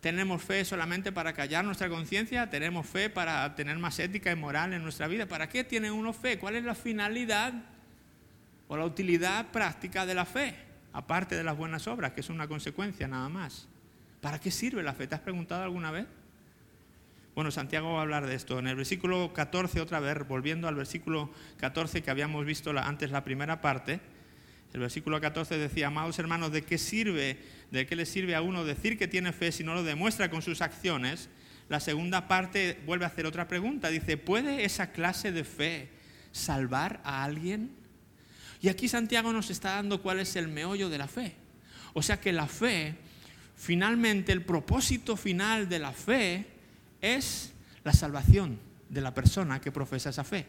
¿Tenemos 0.00 0.42
fe 0.42 0.64
solamente 0.64 1.12
para 1.12 1.32
callar 1.32 1.64
nuestra 1.64 1.88
conciencia? 1.88 2.50
¿Tenemos 2.50 2.86
fe 2.86 3.08
para 3.10 3.54
tener 3.54 3.78
más 3.78 3.98
ética 3.98 4.32
y 4.32 4.36
moral 4.36 4.72
en 4.72 4.82
nuestra 4.82 5.06
vida? 5.06 5.26
¿Para 5.26 5.48
qué 5.48 5.64
tiene 5.64 5.90
uno 5.90 6.12
fe? 6.12 6.38
¿Cuál 6.38 6.56
es 6.56 6.64
la 6.64 6.74
finalidad 6.74 7.52
o 8.68 8.76
la 8.76 8.84
utilidad 8.84 9.46
práctica 9.48 10.06
de 10.06 10.14
la 10.14 10.24
fe? 10.24 10.54
Aparte 10.92 11.34
de 11.34 11.44
las 11.44 11.56
buenas 11.56 11.86
obras, 11.86 12.12
que 12.12 12.20
es 12.20 12.30
una 12.30 12.48
consecuencia 12.48 13.06
nada 13.06 13.28
más. 13.28 13.68
¿Para 14.20 14.40
qué 14.40 14.50
sirve 14.50 14.82
la 14.82 14.94
fe? 14.94 15.06
¿Te 15.06 15.14
has 15.14 15.20
preguntado 15.20 15.62
alguna 15.62 15.90
vez? 15.90 16.06
Bueno, 17.34 17.50
Santiago 17.50 17.92
va 17.92 17.98
a 17.98 18.02
hablar 18.02 18.26
de 18.26 18.34
esto. 18.34 18.58
En 18.58 18.66
el 18.66 18.76
versículo 18.76 19.32
14, 19.34 19.80
otra 19.82 20.00
vez, 20.00 20.26
volviendo 20.26 20.68
al 20.68 20.74
versículo 20.74 21.30
14 21.58 22.02
que 22.02 22.10
habíamos 22.10 22.46
visto 22.46 22.70
antes 22.78 23.10
la 23.10 23.24
primera 23.24 23.60
parte, 23.60 24.00
el 24.72 24.80
versículo 24.80 25.20
14 25.20 25.58
decía, 25.58 25.86
amados 25.88 26.18
hermanos, 26.18 26.52
¿de 26.52 26.62
qué 26.62 26.78
sirve, 26.78 27.38
de 27.70 27.86
qué 27.86 27.96
le 27.96 28.06
sirve 28.06 28.34
a 28.34 28.42
uno 28.42 28.64
decir 28.64 28.98
que 28.98 29.06
tiene 29.06 29.32
fe 29.32 29.52
si 29.52 29.64
no 29.64 29.74
lo 29.74 29.82
demuestra 29.82 30.30
con 30.30 30.42
sus 30.42 30.60
acciones? 30.60 31.28
La 31.68 31.80
segunda 31.80 32.28
parte 32.28 32.78
vuelve 32.86 33.04
a 33.04 33.08
hacer 33.08 33.26
otra 33.26 33.48
pregunta. 33.48 33.88
Dice, 33.88 34.16
¿puede 34.16 34.64
esa 34.64 34.92
clase 34.92 35.32
de 35.32 35.44
fe 35.44 35.88
salvar 36.32 37.00
a 37.04 37.24
alguien? 37.24 37.70
Y 38.66 38.68
aquí 38.68 38.88
Santiago 38.88 39.32
nos 39.32 39.48
está 39.50 39.76
dando 39.76 40.02
cuál 40.02 40.18
es 40.18 40.34
el 40.34 40.48
meollo 40.48 40.88
de 40.88 40.98
la 40.98 41.06
fe. 41.06 41.36
O 41.94 42.02
sea 42.02 42.20
que 42.20 42.32
la 42.32 42.48
fe, 42.48 42.96
finalmente, 43.54 44.32
el 44.32 44.42
propósito 44.42 45.16
final 45.16 45.68
de 45.68 45.78
la 45.78 45.92
fe 45.92 46.46
es 47.00 47.52
la 47.84 47.92
salvación 47.92 48.58
de 48.88 49.00
la 49.02 49.14
persona 49.14 49.60
que 49.60 49.70
profesa 49.70 50.10
esa 50.10 50.24
fe. 50.24 50.48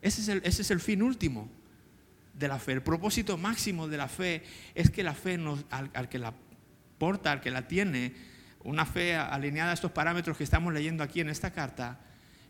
Ese 0.00 0.22
es 0.22 0.28
el, 0.28 0.40
ese 0.42 0.62
es 0.62 0.70
el 0.70 0.80
fin 0.80 1.02
último 1.02 1.50
de 2.32 2.48
la 2.48 2.58
fe. 2.58 2.72
El 2.72 2.82
propósito 2.82 3.36
máximo 3.36 3.86
de 3.86 3.98
la 3.98 4.08
fe 4.08 4.42
es 4.74 4.90
que 4.90 5.02
la 5.02 5.12
fe, 5.12 5.36
nos, 5.36 5.66
al, 5.68 6.08
que 6.08 6.18
la 6.18 6.32
porta, 6.96 7.30
al 7.30 7.42
que 7.42 7.50
la 7.50 7.68
tiene, 7.68 8.14
una 8.64 8.86
fe 8.86 9.16
alineada 9.16 9.72
a 9.72 9.74
estos 9.74 9.92
parámetros 9.92 10.38
que 10.38 10.44
estamos 10.44 10.72
leyendo 10.72 11.04
aquí 11.04 11.20
en 11.20 11.28
esta 11.28 11.52
carta, 11.52 12.00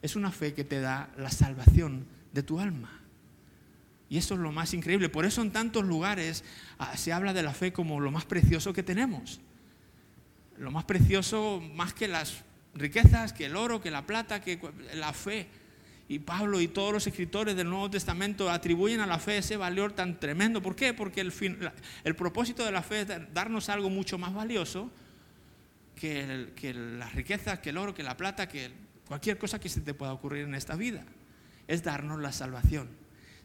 es 0.03 0.15
una 0.15 0.31
fe 0.31 0.55
que 0.55 0.63
te 0.63 0.81
da 0.81 1.11
la 1.17 1.33
salvación 1.33 2.07
de 2.33 2.45
tu 2.45 2.61
alma. 2.61 2.98
Y 4.11 4.19
eso 4.19 4.35
es 4.35 4.41
lo 4.41 4.53
más 4.53 4.73
increíble. 4.75 5.09
Por 5.09 5.25
eso 5.25 5.43
en 5.43 5.51
tantos 5.51 5.85
lugares 5.85 6.45
ah, 6.79 6.97
se 6.97 7.13
habla 7.13 7.33
de 7.33 7.43
la 7.43 7.53
fe 7.53 7.73
como 7.73 8.01
lo 8.01 8.11
más 8.11 8.25
precioso 8.25 8.73
que 8.73 8.83
tenemos. 8.83 9.41
Lo 10.57 10.71
más 10.71 10.85
precioso 10.85 11.63
más 11.75 11.93
que 11.93 12.09
las 12.09 12.43
riquezas, 12.75 13.33
que 13.33 13.47
el 13.47 13.57
oro, 13.57 13.81
que 13.81 13.91
la 13.91 14.07
plata, 14.07 14.41
que 14.41 14.59
la 14.95 15.13
fe 15.13 15.49
y 16.09 16.21
Pablo 16.21 16.61
y 16.61 16.69
todos 16.69 16.93
los 16.93 17.07
escritores 17.07 17.55
del 17.55 17.69
Nuevo 17.69 17.91
Testamento 17.91 18.51
atribuyen 18.51 19.01
a 19.01 19.07
la 19.07 19.19
fe 19.19 19.39
ese 19.39 19.59
valor 19.59 19.93
tan 19.93 20.19
tremendo. 20.19 20.63
¿Por 20.63 20.75
qué? 20.75 20.95
Porque 20.95 21.21
el, 21.21 21.33
fin, 21.33 21.59
el 22.03 22.17
propósito 22.17 22.65
de 22.65 22.73
la 22.73 22.83
fe 22.83 23.03
es 23.03 23.09
darnos 23.35 23.69
algo 23.69 23.91
mucho 23.91 24.17
más 24.17 24.33
valioso 24.33 24.91
que, 25.95 26.53
que, 26.57 26.73
las 26.73 27.15
riquezas, 27.15 27.59
que 27.59 27.71
el 27.71 27.77
oro, 27.77 27.95
que 27.95 28.03
la 28.03 28.17
plata, 28.17 28.49
que 28.49 28.71
cualquier 29.07 29.37
cosa 29.37 29.61
que 29.61 29.69
se 29.69 29.83
te 29.83 29.93
pueda 29.93 30.15
ocurrir 30.15 30.45
en 30.45 30.55
esta 30.55 30.77
vida. 30.77 31.05
Es 31.67 31.83
darnos 31.83 32.21
la 32.21 32.33
salvación. 32.33 32.89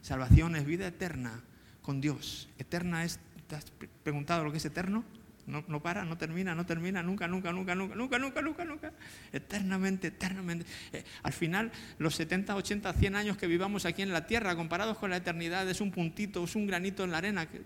Salvación 0.04 0.54
es 0.54 0.66
vida 0.66 0.86
eterna 0.86 1.40
con 1.80 2.02
Dios. 2.02 2.50
Eterna 2.58 3.06
es, 3.06 3.18
¿te 3.48 3.56
has 3.56 3.64
preguntado 4.02 4.44
lo 4.44 4.52
que 4.52 4.58
es 4.58 4.64
eterno? 4.66 5.02
No, 5.46 5.82
para, 5.82 6.04
no 6.04 6.18
termina, 6.18 6.54
no 6.54 6.66
termina, 6.66 7.02
nunca, 7.02 7.26
nunca, 7.26 7.52
nunca, 7.52 7.74
nunca, 7.74 7.94
nunca, 7.94 8.18
nunca, 8.18 8.42
nunca, 8.42 8.64
nunca. 8.66 8.92
Eternamente, 9.32 10.08
eternamente. 10.08 10.66
Eh, 10.92 11.04
al 11.22 11.32
final, 11.32 11.72
los 11.96 12.16
70, 12.16 12.54
80, 12.54 12.92
100 12.92 13.16
años 13.16 13.38
que 13.38 13.46
vivamos 13.46 13.86
aquí 13.86 14.02
en 14.02 14.12
la 14.12 14.26
tierra, 14.26 14.54
comparados 14.56 14.98
con 14.98 15.08
la 15.08 15.16
eternidad, 15.16 15.66
es 15.70 15.80
un 15.80 15.90
puntito, 15.90 16.44
es 16.44 16.54
un 16.54 16.66
granito 16.66 17.02
en 17.04 17.10
la 17.10 17.18
arena 17.18 17.46
que, 17.48 17.62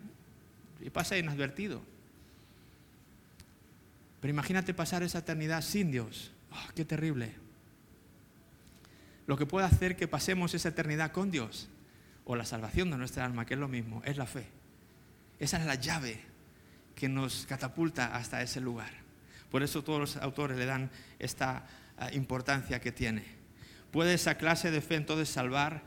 y 0.81 0.90
pasa 0.90 1.18
inadvertido. 1.18 1.83
Pero 4.20 4.31
imagínate 4.31 4.74
pasar 4.74 5.03
esa 5.03 5.18
eternidad 5.18 5.62
sin 5.62 5.90
Dios. 5.90 6.31
Oh, 6.53 6.72
¡Qué 6.77 6.85
terrible! 6.85 7.35
Lo 9.27 9.37
que 9.37 9.44
puede 9.44 9.66
hacer 9.66 9.96
que 9.96 10.07
pasemos 10.07 10.55
esa 10.55 10.68
eternidad 10.68 11.11
con 11.11 11.33
Dios, 11.33 11.68
o 12.29 12.37
la 12.37 12.45
salvación 12.45 12.91
de 12.91 12.99
nuestra 12.99 13.25
alma, 13.25 13.47
que 13.47 13.55
es 13.55 13.61
lo 13.61 13.69
mismo, 13.69 14.03
es 14.05 14.19
la 14.19 14.27
fe. 14.27 14.47
Esa 15.41 15.57
es 15.59 15.64
la 15.64 15.77
llave 15.77 16.21
que 16.95 17.09
nos 17.09 17.47
catapulta 17.47 18.14
hasta 18.14 18.43
ese 18.43 18.61
lugar. 18.61 18.91
Por 19.51 19.62
eso 19.62 19.83
todos 19.83 19.99
los 19.99 20.17
autores 20.19 20.59
le 20.59 20.67
dan 20.67 20.91
esta 21.19 21.67
ah, 21.97 22.12
importancia 22.12 22.81
que 22.83 22.93
tiene. 22.93 23.25
¿Puede 23.91 24.12
esa 24.12 24.37
clase 24.37 24.71
de 24.71 24.83
fe 24.83 24.97
entonces 24.97 25.31
salvar 25.31 25.83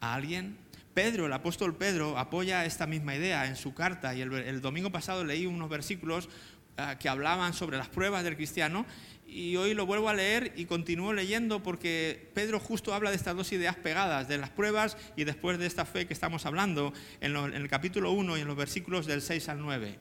a 0.00 0.14
alguien? 0.14 0.58
Pedro, 0.94 1.26
el 1.26 1.32
apóstol 1.32 1.76
Pedro, 1.76 2.18
apoya 2.18 2.64
esta 2.64 2.88
misma 2.88 3.14
idea 3.14 3.46
en 3.46 3.54
su 3.54 3.72
carta 3.72 4.16
y 4.16 4.20
el, 4.20 4.60
domingo 4.60 4.90
pasado 4.90 5.24
leí 5.24 5.46
unos 5.46 5.70
versículos 5.70 6.28
ah, 6.76 6.98
que 6.98 7.08
hablaban 7.08 7.54
sobre 7.54 7.78
las 7.78 7.88
pruebas 7.88 8.24
del 8.24 8.34
cristiano 8.34 8.84
y 9.34 9.56
hoy 9.56 9.74
lo 9.74 9.84
vuelvo 9.84 10.08
a 10.08 10.14
leer 10.14 10.52
y 10.54 10.64
continúo 10.64 11.12
leyendo 11.12 11.60
porque 11.60 12.30
Pedro 12.34 12.60
justo 12.60 12.94
habla 12.94 13.10
de 13.10 13.16
estas 13.16 13.34
dos 13.34 13.50
ideas 13.52 13.74
pegadas, 13.74 14.28
de 14.28 14.38
las 14.38 14.50
pruebas 14.50 14.96
y 15.16 15.24
después 15.24 15.58
de 15.58 15.66
esta 15.66 15.84
fe 15.84 16.06
que 16.06 16.14
estamos 16.14 16.46
hablando 16.46 16.92
en, 17.20 17.34
el 17.34 17.68
capítulo 17.68 18.12
1 18.12 18.38
y 18.38 18.40
en 18.42 18.46
los 18.46 18.56
versículos 18.56 19.06
del 19.06 19.22
6 19.22 19.48
al 19.48 19.60
9. 19.60 19.98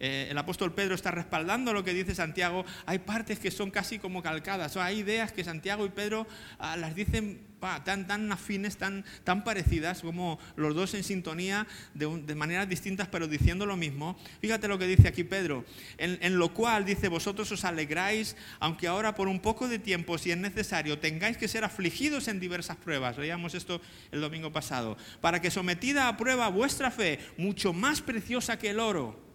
Eh, 0.00 0.28
el 0.30 0.38
apóstol 0.38 0.72
Pedro 0.72 0.94
está 0.94 1.10
respaldando 1.10 1.72
lo 1.72 1.84
que 1.84 1.94
dice 1.94 2.14
Santiago, 2.14 2.64
hay 2.86 2.98
partes 2.98 3.38
que 3.38 3.50
son 3.50 3.70
casi 3.70 3.98
como 3.98 4.22
calcadas, 4.22 4.76
o 4.76 4.82
hay 4.82 4.98
ideas 4.98 5.32
que 5.32 5.44
Santiago 5.44 5.84
y 5.86 5.90
Pedro 5.90 6.26
ah, 6.58 6.76
las 6.76 6.94
dicen 6.94 7.48
tan, 7.84 8.06
tan 8.06 8.30
afines, 8.30 8.76
tan, 8.76 9.04
tan 9.24 9.42
parecidas, 9.42 10.02
como 10.02 10.38
los 10.56 10.74
dos 10.74 10.94
en 10.94 11.02
sintonía 11.02 11.66
de, 11.94 12.34
maneras 12.36 12.68
distintas, 12.68 13.08
pero 13.08 13.26
diciendo 13.26 13.66
lo 13.66 13.76
mismo. 13.76 14.16
Fíjate 14.40 14.68
lo 14.68 14.78
que 14.78 14.86
dice 14.86 15.08
aquí 15.08 15.24
Pedro, 15.24 15.64
en, 15.96 16.18
en 16.22 16.38
lo 16.38 16.54
cual 16.54 16.84
dice, 16.84 17.08
vosotros 17.08 17.50
os 17.50 17.64
alegráis, 17.64 18.36
aunque 18.60 18.86
ahora 18.86 19.14
por 19.14 19.26
un 19.26 19.40
poco 19.40 19.66
de 19.66 19.78
tiempo, 19.78 20.18
si 20.18 20.30
es 20.30 20.38
necesario, 20.38 20.98
tengáis 20.98 21.36
que 21.36 21.48
ser 21.48 21.64
afligidos 21.64 22.28
en 22.28 22.38
diversas 22.38 22.76
pruebas. 22.76 23.18
Leíamos 23.18 23.54
esto 23.54 23.80
el 24.12 24.20
domingo 24.20 24.52
pasado, 24.52 24.96
para 25.20 25.40
que 25.40 25.50
sometida 25.50 26.06
a 26.06 26.16
prueba 26.16 26.48
vuestra 26.48 26.90
fe, 26.92 27.18
mucho 27.36 27.72
más 27.72 28.00
preciosa 28.00 28.58
que 28.58 28.70
el 28.70 28.78
oro, 28.78 29.27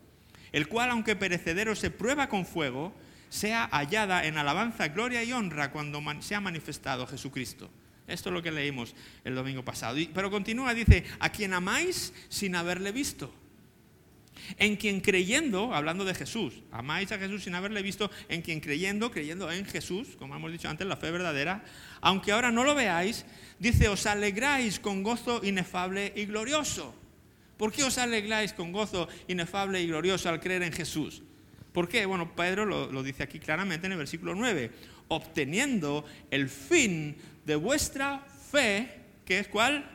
el 0.53 0.67
cual, 0.69 0.91
aunque 0.91 1.17
perecedero, 1.17 1.75
se 1.75 1.91
prueba 1.91 2.29
con 2.29 2.45
fuego, 2.45 2.93
sea 3.27 3.67
hallada 3.71 4.25
en 4.25 4.37
alabanza, 4.37 4.87
gloria 4.87 5.23
y 5.23 5.33
honra 5.33 5.71
cuando 5.71 6.01
se 6.21 6.35
ha 6.35 6.39
manifestado 6.39 7.07
Jesucristo. 7.07 7.69
Esto 8.07 8.29
es 8.29 8.33
lo 8.33 8.43
que 8.43 8.51
leímos 8.51 8.95
el 9.23 9.35
domingo 9.35 9.65
pasado. 9.65 9.97
Pero 10.13 10.29
continúa, 10.29 10.73
dice, 10.73 11.03
a 11.19 11.29
quien 11.29 11.53
amáis 11.53 12.13
sin 12.29 12.55
haberle 12.55 12.91
visto. 12.91 13.33
En 14.57 14.75
quien 14.75 14.99
creyendo, 14.99 15.73
hablando 15.73 16.05
de 16.05 16.13
Jesús, 16.13 16.63
amáis 16.71 17.11
a 17.11 17.17
Jesús 17.17 17.43
sin 17.43 17.55
haberle 17.55 17.81
visto, 17.81 18.11
en 18.29 18.41
quien 18.41 18.59
creyendo, 18.59 19.09
creyendo 19.11 19.51
en 19.51 19.65
Jesús, 19.65 20.15
como 20.17 20.35
hemos 20.35 20.51
dicho 20.51 20.69
antes, 20.69 20.85
la 20.85 20.97
fe 20.97 21.11
verdadera, 21.11 21.63
aunque 22.01 22.31
ahora 22.31 22.51
no 22.51 22.63
lo 22.63 22.75
veáis, 22.75 23.25
dice, 23.59 23.87
os 23.87 24.05
alegráis 24.05 24.79
con 24.79 25.01
gozo 25.01 25.41
inefable 25.43 26.11
y 26.15 26.25
glorioso. 26.25 26.93
¿Por 27.57 27.71
qué 27.71 27.83
os 27.83 27.97
alegráis 27.97 28.53
con 28.53 28.71
gozo 28.71 29.07
inefable 29.27 29.81
y 29.81 29.87
glorioso 29.87 30.29
al 30.29 30.39
creer 30.39 30.63
en 30.63 30.71
Jesús? 30.71 31.21
¿Por 31.71 31.87
qué? 31.87 32.05
Bueno, 32.05 32.35
Pedro 32.35 32.65
lo, 32.65 33.03
dice 33.03 33.23
aquí 33.23 33.39
claramente 33.39 33.87
en 33.87 33.93
el 33.93 33.97
versículo 33.97 34.35
9, 34.35 34.71
obteniendo 35.07 36.05
el 36.29 36.49
fin 36.49 37.15
de 37.45 37.55
vuestra 37.55 38.19
fe, 38.51 39.01
que 39.25 39.39
es 39.39 39.47
cuál? 39.47 39.89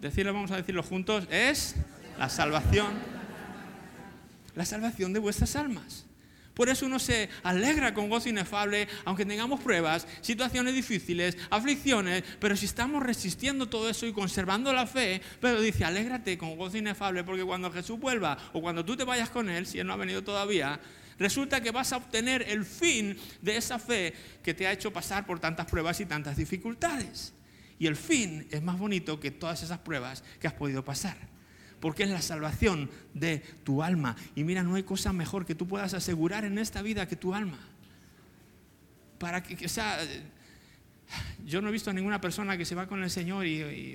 Decirlo, 0.00 0.32
vamos 0.32 0.50
a 0.50 0.56
decirlo 0.56 0.82
juntos, 0.82 1.26
es 1.30 1.76
la 2.18 2.28
salvación. 2.28 2.92
La 4.54 4.64
salvación 4.64 5.12
de 5.12 5.20
vuestras 5.20 5.54
almas. 5.54 6.05
Por 6.56 6.70
eso 6.70 6.86
uno 6.86 6.98
se 6.98 7.28
alegra 7.42 7.92
con 7.92 8.08
gozo 8.08 8.30
inefable, 8.30 8.88
aunque 9.04 9.26
tengamos 9.26 9.60
pruebas, 9.60 10.08
situaciones 10.22 10.74
difíciles, 10.74 11.36
aflicciones, 11.50 12.24
pero 12.40 12.56
si 12.56 12.64
estamos 12.64 13.02
resistiendo 13.02 13.68
todo 13.68 13.90
eso 13.90 14.06
y 14.06 14.14
conservando 14.14 14.72
la 14.72 14.86
fe, 14.86 15.20
pero 15.38 15.60
dice, 15.60 15.84
alégrate 15.84 16.38
con 16.38 16.56
gozo 16.56 16.78
inefable, 16.78 17.24
porque 17.24 17.44
cuando 17.44 17.70
Jesús 17.70 18.00
vuelva 18.00 18.38
o 18.54 18.62
cuando 18.62 18.86
tú 18.86 18.96
te 18.96 19.04
vayas 19.04 19.28
con 19.28 19.50
Él, 19.50 19.66
si 19.66 19.80
Él 19.80 19.86
no 19.86 19.92
ha 19.92 19.96
venido 19.96 20.24
todavía, 20.24 20.80
resulta 21.18 21.60
que 21.60 21.72
vas 21.72 21.92
a 21.92 21.98
obtener 21.98 22.46
el 22.48 22.64
fin 22.64 23.18
de 23.42 23.58
esa 23.58 23.78
fe 23.78 24.14
que 24.42 24.54
te 24.54 24.66
ha 24.66 24.72
hecho 24.72 24.90
pasar 24.90 25.26
por 25.26 25.38
tantas 25.38 25.66
pruebas 25.66 26.00
y 26.00 26.06
tantas 26.06 26.38
dificultades. 26.38 27.34
Y 27.78 27.86
el 27.86 27.96
fin 27.96 28.48
es 28.50 28.62
más 28.62 28.78
bonito 28.78 29.20
que 29.20 29.30
todas 29.30 29.62
esas 29.62 29.80
pruebas 29.80 30.24
que 30.40 30.46
has 30.46 30.54
podido 30.54 30.82
pasar 30.82 31.35
porque 31.80 32.04
es 32.04 32.10
la 32.10 32.22
salvación 32.22 32.90
de 33.14 33.38
tu 33.64 33.82
alma. 33.82 34.16
Y 34.34 34.44
mira, 34.44 34.62
no 34.62 34.74
hay 34.74 34.82
cosa 34.82 35.12
mejor 35.12 35.46
que 35.46 35.54
tú 35.54 35.66
puedas 35.66 35.94
asegurar 35.94 36.44
en 36.44 36.58
esta 36.58 36.82
vida 36.82 37.06
que 37.06 37.16
tu 37.16 37.34
alma. 37.34 37.58
Para 39.18 39.42
que, 39.42 39.64
o 39.64 39.68
sea, 39.68 39.98
yo 41.44 41.60
no 41.60 41.68
he 41.68 41.72
visto 41.72 41.90
a 41.90 41.92
ninguna 41.92 42.20
persona 42.20 42.56
que 42.56 42.64
se 42.64 42.74
va 42.74 42.86
con 42.86 43.02
el 43.02 43.10
Señor 43.10 43.46
y, 43.46 43.94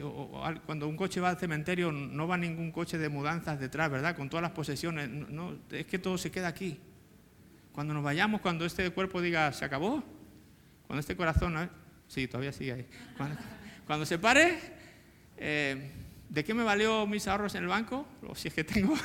cuando 0.66 0.88
un 0.88 0.96
coche 0.96 1.20
va 1.20 1.30
al 1.30 1.38
cementerio 1.38 1.92
no 1.92 2.28
va 2.28 2.38
ningún 2.38 2.72
coche 2.72 2.98
de 2.98 3.10
mudanzas 3.10 3.60
detrás, 3.60 3.92
¿verdad? 3.92 4.16
Con 4.16 4.30
todas 4.30 4.42
las 4.42 4.52
posesiones. 4.52 5.10
No, 5.10 5.58
es 5.72 5.86
que 5.86 6.00
todo 6.00 6.18
se 6.18 6.32
queda 6.32 6.48
aquí. 6.48 6.80
Cuando 7.74 7.94
nos 7.94 8.04
vayamos, 8.04 8.42
cuando 8.42 8.66
este 8.66 8.90
cuerpo 8.92 9.22
diga, 9.22 9.52
se 9.54 9.64
acabó, 9.66 10.04
cuando 10.88 11.00
este 11.00 11.16
corazón, 11.16 11.54
¿no? 11.54 11.70
sí, 12.08 12.28
todavía 12.28 12.52
sigue 12.52 12.74
ahí. 12.74 12.86
Cuando, 13.88 14.06
se 14.06 14.20
pare, 14.20 14.60
eh, 15.38 15.92
¿de 16.32 16.46
qué 16.46 16.54
me 16.54 16.64
valió 16.64 17.06
mis 17.06 17.28
ahorros 17.28 17.54
en 17.56 17.64
el 17.64 17.68
banco? 17.68 18.08
O 18.28 18.34
si 18.36 18.48
es 18.48 18.54
que 18.54 18.64
tengo. 18.64 18.96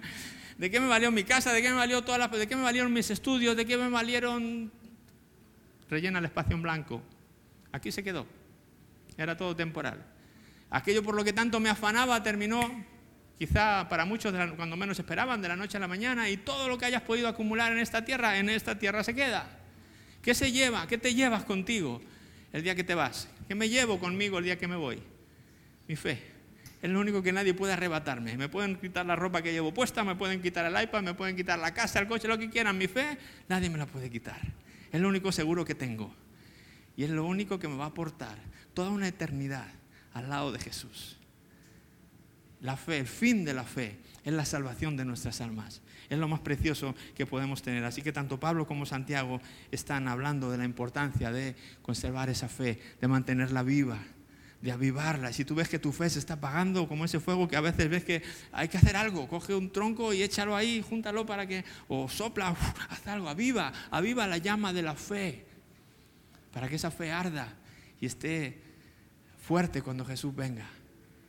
¿De 0.58 0.70
qué 0.70 0.78
me 0.78 0.86
valió 0.86 1.10
mi 1.10 1.24
casa? 1.24 1.52
¿De 1.52 1.62
qué 1.62 1.70
me 1.70 1.76
valió 1.76 2.04
todas 2.04 2.18
las, 2.18 2.30
¿De 2.30 2.46
qué 2.46 2.54
me 2.54 2.62
valieron 2.62 2.92
mis 2.92 3.10
estudios? 3.10 3.56
¿De 3.56 3.64
qué 3.64 3.76
me 3.76 3.88
valieron? 3.88 4.70
Rellena 5.88 6.18
el 6.18 6.26
espacio 6.26 6.54
en 6.54 6.62
blanco. 6.62 7.02
Aquí 7.72 7.90
se 7.90 8.04
quedó. 8.04 8.26
Era 9.16 9.36
todo 9.36 9.56
temporal. 9.56 10.04
Aquello 10.70 11.02
por 11.02 11.14
lo 11.14 11.24
que 11.24 11.32
tanto 11.32 11.60
me 11.60 11.70
afanaba 11.70 12.22
terminó, 12.22 12.84
quizá 13.38 13.88
para 13.88 14.04
muchos 14.04 14.34
cuando 14.56 14.76
menos 14.76 14.98
esperaban, 14.98 15.40
de 15.40 15.48
la 15.48 15.56
noche 15.56 15.78
a 15.78 15.80
la 15.80 15.88
mañana, 15.88 16.28
y 16.28 16.36
todo 16.36 16.68
lo 16.68 16.76
que 16.76 16.84
hayas 16.84 17.02
podido 17.02 17.28
acumular 17.28 17.72
en 17.72 17.78
esta 17.78 18.04
tierra, 18.04 18.38
en 18.38 18.50
esta 18.50 18.78
tierra 18.78 19.02
se 19.02 19.14
queda. 19.14 19.48
¿Qué 20.20 20.34
se 20.34 20.52
lleva? 20.52 20.86
¿Qué 20.86 20.98
te 20.98 21.14
llevas 21.14 21.44
contigo 21.44 22.02
el 22.52 22.62
día 22.62 22.74
que 22.74 22.84
te 22.84 22.94
vas? 22.94 23.28
¿Qué 23.48 23.54
me 23.54 23.68
llevo 23.70 23.98
conmigo 23.98 24.38
el 24.38 24.44
día 24.44 24.58
que 24.58 24.68
me 24.68 24.76
voy? 24.76 25.02
Mi 25.86 25.96
fe 25.96 26.35
es 26.82 26.90
lo 26.90 27.00
único 27.00 27.22
que 27.22 27.32
nadie 27.32 27.54
puede 27.54 27.72
arrebatarme. 27.72 28.36
Me 28.36 28.48
pueden 28.48 28.76
quitar 28.76 29.06
la 29.06 29.16
ropa 29.16 29.42
que 29.42 29.52
llevo 29.52 29.72
puesta, 29.72 30.04
me 30.04 30.14
pueden 30.14 30.42
quitar 30.42 30.66
el 30.66 30.82
iPad, 30.82 31.02
me 31.02 31.14
pueden 31.14 31.34
quitar 31.34 31.58
la 31.58 31.72
casa, 31.72 31.98
el 31.98 32.06
coche, 32.06 32.28
lo 32.28 32.38
que 32.38 32.50
quieran. 32.50 32.76
Mi 32.76 32.86
fe, 32.86 33.18
nadie 33.48 33.70
me 33.70 33.78
la 33.78 33.86
puede 33.86 34.10
quitar. 34.10 34.40
Es 34.92 35.00
lo 35.00 35.08
único 35.08 35.32
seguro 35.32 35.64
que 35.64 35.74
tengo. 35.74 36.14
Y 36.96 37.04
es 37.04 37.10
lo 37.10 37.24
único 37.24 37.58
que 37.58 37.68
me 37.68 37.76
va 37.76 37.84
a 37.84 37.88
aportar 37.88 38.38
toda 38.74 38.90
una 38.90 39.08
eternidad 39.08 39.66
al 40.12 40.28
lado 40.28 40.52
de 40.52 40.58
Jesús. 40.58 41.18
La 42.60 42.76
fe, 42.76 42.98
el 42.98 43.06
fin 43.06 43.44
de 43.44 43.54
la 43.54 43.64
fe, 43.64 43.98
es 44.24 44.32
la 44.32 44.44
salvación 44.44 44.96
de 44.96 45.04
nuestras 45.04 45.40
almas. 45.40 45.82
Es 46.08 46.18
lo 46.18 46.28
más 46.28 46.40
precioso 46.40 46.94
que 47.14 47.26
podemos 47.26 47.62
tener. 47.62 47.84
Así 47.84 48.02
que 48.02 48.12
tanto 48.12 48.38
Pablo 48.38 48.66
como 48.66 48.86
Santiago 48.86 49.40
están 49.70 50.08
hablando 50.08 50.50
de 50.50 50.58
la 50.58 50.64
importancia 50.64 51.32
de 51.32 51.56
conservar 51.82 52.28
esa 52.28 52.48
fe, 52.48 52.80
de 53.00 53.08
mantenerla 53.08 53.62
viva 53.62 53.98
de 54.60 54.72
avivarla. 54.72 55.32
Si 55.32 55.44
tú 55.44 55.54
ves 55.54 55.68
que 55.68 55.78
tu 55.78 55.92
fe 55.92 56.08
se 56.10 56.18
está 56.18 56.34
apagando, 56.34 56.88
como 56.88 57.04
ese 57.04 57.20
fuego 57.20 57.48
que 57.48 57.56
a 57.56 57.60
veces 57.60 57.88
ves 57.88 58.04
que 58.04 58.22
hay 58.52 58.68
que 58.68 58.78
hacer 58.78 58.96
algo, 58.96 59.28
coge 59.28 59.54
un 59.54 59.70
tronco 59.70 60.12
y 60.12 60.22
échalo 60.22 60.56
ahí, 60.56 60.82
júntalo 60.88 61.26
para 61.26 61.46
que, 61.46 61.64
o 61.88 62.08
sopla, 62.08 62.56
haz 62.88 63.06
algo, 63.06 63.28
aviva, 63.28 63.72
aviva 63.90 64.26
la 64.26 64.38
llama 64.38 64.72
de 64.72 64.82
la 64.82 64.94
fe, 64.94 65.44
para 66.52 66.68
que 66.68 66.76
esa 66.76 66.90
fe 66.90 67.12
arda 67.12 67.54
y 68.00 68.06
esté 68.06 68.60
fuerte 69.42 69.82
cuando 69.82 70.04
Jesús 70.04 70.34
venga. 70.34 70.66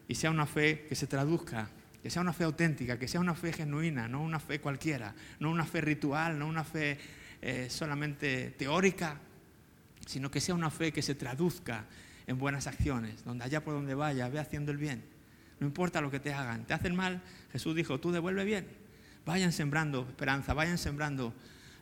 Y 0.08 0.16
sea 0.16 0.32
una 0.32 0.46
fe 0.46 0.86
que 0.88 0.96
se 0.96 1.06
traduzca, 1.06 1.70
que 2.02 2.10
sea 2.10 2.22
una 2.22 2.34
fe 2.34 2.46
auténtica, 2.46 2.98
que 2.98 3.08
sea 3.08 3.20
una 3.20 3.36
fe 3.36 3.52
genuina, 3.52 4.08
no 4.08 4.24
una 4.24 4.40
fe 4.40 4.62
cualquiera, 4.62 5.14
no 5.40 5.52
una 5.52 5.66
fe 5.66 5.82
ritual, 5.82 6.40
no 6.40 6.48
una 6.48 6.64
fe 6.64 6.98
eh, 7.42 7.68
solamente 7.70 8.52
teórica, 8.52 9.20
sino 10.06 10.32
que 10.32 10.40
sea 10.40 10.56
una 10.56 10.72
fe 10.72 10.94
que 10.94 11.02
se 11.02 11.16
traduzca 11.16 11.86
en 12.28 12.38
buenas 12.38 12.68
acciones, 12.68 13.24
donde 13.24 13.46
allá 13.46 13.64
por 13.64 13.74
donde 13.74 13.96
vaya, 13.96 14.28
ve 14.30 14.40
haciendo 14.40 14.72
el 14.72 14.78
bien. 14.78 15.04
No 15.60 15.66
importa 15.66 16.02
lo 16.02 16.12
que 16.12 16.20
te 16.20 16.34
hagan, 16.34 16.66
te 16.66 16.74
hacen 16.74 16.96
mal, 16.96 17.22
Jesús 17.52 17.76
dijo, 17.76 18.00
tú 18.00 18.12
devuelve 18.12 18.44
bien. 18.46 18.68
Vayan 19.26 19.52
sembrando 19.52 20.06
esperanza, 20.08 20.54
vayan 20.54 20.78
sembrando. 20.78 21.34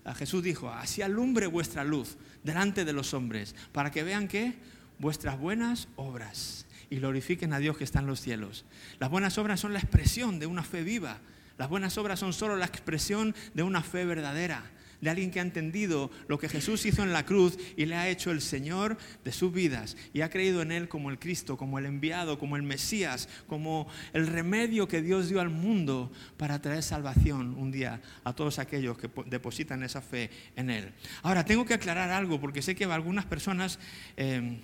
Ah, 0.06 0.14
Jesús 0.14 0.44
dijo, 0.44 0.70
así 0.70 1.02
alumbre 1.02 1.48
vuestra 1.48 1.84
luz 1.84 2.18
delante 2.44 2.86
de 2.86 2.94
los 2.94 3.14
hombres, 3.14 3.56
para 3.72 3.92
que 3.92 4.04
vean 4.04 4.28
que 4.28 4.54
vuestras 5.00 5.38
buenas 5.38 5.88
obras 5.96 6.68
y 6.90 6.98
glorifiquen 6.98 7.52
a 7.54 7.60
Dios 7.60 7.78
que 7.78 7.84
está 7.84 8.00
en 8.00 8.08
los 8.08 8.22
cielos. 8.22 8.66
Las 9.00 9.10
buenas 9.10 9.38
obras 9.38 9.60
son 9.60 9.74
la 9.74 9.80
expresión 9.80 10.40
de 10.40 10.46
una 10.46 10.64
fe 10.64 10.84
viva. 10.84 11.18
Las 11.58 11.70
buenas 11.70 11.98
obras 11.98 12.20
son 12.20 12.34
solo 12.34 12.56
la 12.56 12.66
expresión 12.66 13.34
de 13.54 13.64
una 13.64 13.82
fe 13.82 14.06
verdadera 14.06 14.64
de 15.06 15.12
alguien 15.12 15.30
que 15.30 15.40
ha 15.40 15.44
entendido 15.44 16.10
lo 16.28 16.40
que 16.40 16.50
Jesús 16.50 16.84
hizo 16.84 17.04
en 17.04 17.14
la 17.14 17.28
cruz 17.28 17.60
y 17.78 17.86
le 17.86 17.96
ha 17.96 18.10
hecho 18.10 18.32
el 18.32 18.42
Señor 18.42 18.98
de 19.24 19.32
sus 19.32 19.54
vidas 19.54 19.96
y 20.14 20.22
ha 20.22 20.32
creído 20.32 20.64
en 20.64 20.72
Él 20.72 20.88
como 20.88 21.12
el 21.12 21.20
Cristo, 21.20 21.58
como 21.58 21.78
el 21.78 21.86
enviado, 21.86 22.40
como 22.40 22.56
el 22.56 22.64
Mesías, 22.64 23.30
como 23.46 23.88
el 24.14 24.26
remedio 24.26 24.88
que 24.88 25.04
Dios 25.04 25.30
dio 25.30 25.42
al 25.42 25.52
mundo 25.52 26.12
para 26.38 26.60
traer 26.60 26.82
salvación 26.82 27.54
un 27.56 27.72
día 27.72 28.02
a 28.24 28.34
todos 28.34 28.58
aquellos 28.58 28.98
que 28.98 29.08
depositan 29.28 29.84
esa 29.84 30.02
fe 30.02 30.32
en 30.56 30.72
Él. 30.72 30.92
Ahora, 31.22 31.46
tengo 31.46 31.66
que 31.66 31.76
aclarar 31.76 32.10
algo 32.10 32.42
porque 32.42 32.64
sé 32.64 32.74
que 32.74 32.86
algunas 32.86 33.26
personas, 33.26 33.78
eh, 34.18 34.58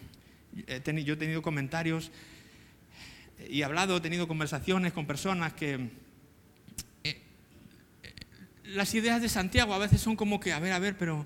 yo 1.06 1.14
he 1.14 1.18
tenido 1.18 1.44
comentarios 1.44 2.12
y 3.48 3.62
he 3.62 3.64
hablado, 3.64 3.98
he 3.98 4.02
tenido 4.02 4.28
conversaciones 4.28 4.92
con 4.92 5.06
personas 5.06 5.54
que 5.54 6.01
las 8.74 8.94
ideas 8.94 9.22
de 9.22 9.30
Santiago 9.30 9.74
a 9.74 9.78
veces 9.78 10.02
son 10.02 10.16
como 10.16 10.40
que, 10.40 10.54
a 10.54 10.60
ver, 10.60 10.74
a 10.74 10.80
ver, 10.80 10.98
pero 10.98 11.26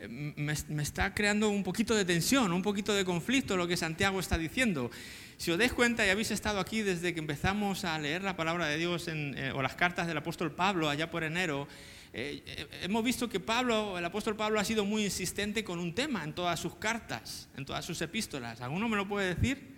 eh, 0.00 0.08
me, 0.08 0.82
está 0.82 1.14
creando 1.14 1.50
un 1.50 1.62
poquito 1.62 1.94
de 1.94 2.04
tensión, 2.04 2.52
un 2.52 2.62
poquito 2.62 2.94
de 2.94 3.04
conflicto 3.04 3.56
lo 3.56 3.66
que 3.66 3.76
Santiago 3.76 4.20
está 4.20 4.38
diciendo. 4.38 4.90
Si 5.36 5.50
os 5.50 5.58
dais 5.58 5.72
cuenta 5.72 6.06
y 6.06 6.10
habéis 6.10 6.30
estado 6.30 6.58
aquí 6.60 6.82
desde 6.82 7.14
que 7.14 7.20
empezamos 7.20 7.84
a 7.84 7.98
leer 7.98 8.22
la 8.22 8.36
palabra 8.36 8.66
de 8.66 8.76
Dios 8.76 9.06
eh, 9.08 9.52
o 9.54 9.62
las 9.62 9.74
cartas 9.74 10.06
del 10.06 10.16
apóstol 10.16 10.52
Pablo 10.52 10.88
allá 10.88 11.10
por 11.10 11.24
enero, 11.24 11.68
eh, 12.12 12.66
hemos 12.82 13.04
visto 13.04 13.28
que 13.28 13.38
Pablo, 13.38 13.98
el 13.98 14.04
apóstol 14.04 14.34
Pablo 14.34 14.58
ha 14.58 14.64
sido 14.64 14.84
muy 14.84 15.04
insistente 15.04 15.62
con 15.62 15.78
un 15.78 15.94
tema 15.94 16.24
en 16.24 16.32
todas 16.32 16.58
sus 16.58 16.74
cartas, 16.76 17.48
en 17.56 17.64
todas 17.64 17.84
sus 17.84 18.00
epístolas. 18.02 18.60
¿Alguno 18.60 18.88
me 18.88 18.96
lo 18.96 19.06
puede 19.06 19.34
decir? 19.34 19.76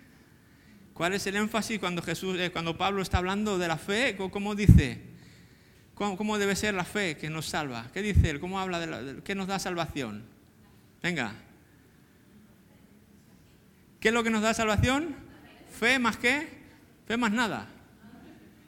¿Cuál 0.93 1.13
es 1.13 1.25
el 1.27 1.35
énfasis 1.35 1.79
cuando, 1.79 2.01
Jesús, 2.01 2.37
cuando 2.53 2.77
Pablo 2.77 3.01
está 3.01 3.17
hablando 3.17 3.57
de 3.57 3.67
la 3.67 3.77
fe? 3.77 4.15
¿Cómo 4.17 4.55
dice? 4.55 5.10
¿Cómo, 6.01 6.39
debe 6.39 6.55
ser 6.55 6.73
la 6.73 6.83
fe 6.83 7.15
que 7.15 7.29
nos 7.29 7.45
salva? 7.45 7.85
¿Qué 7.93 8.01
dice 8.01 8.31
él? 8.31 8.39
¿Cómo 8.39 8.59
habla 8.59 8.79
de, 8.79 8.87
la, 8.87 9.21
qué 9.23 9.35
nos 9.35 9.45
da 9.45 9.59
salvación? 9.59 10.23
Venga. 11.03 11.35
¿Qué 13.99 14.07
es 14.07 14.13
lo 14.13 14.23
que 14.23 14.31
nos 14.31 14.41
da 14.41 14.55
salvación? 14.55 15.15
Fe 15.79 15.99
más 15.99 16.17
qué? 16.17 16.47
Fe 17.05 17.17
más 17.17 17.31
nada. 17.31 17.67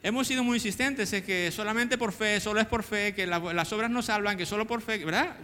Hemos 0.04 0.28
sido 0.28 0.44
muy 0.44 0.58
insistentes 0.58 1.12
en 1.12 1.24
que 1.24 1.50
solamente 1.50 1.98
por 1.98 2.12
fe, 2.12 2.38
solo 2.38 2.60
es 2.60 2.66
por 2.68 2.84
fe, 2.84 3.14
que 3.14 3.26
las 3.26 3.72
obras 3.72 3.90
nos 3.90 4.04
salvan, 4.04 4.36
que 4.36 4.46
solo 4.46 4.64
por 4.64 4.80
fe, 4.80 5.04
¿verdad? 5.04 5.34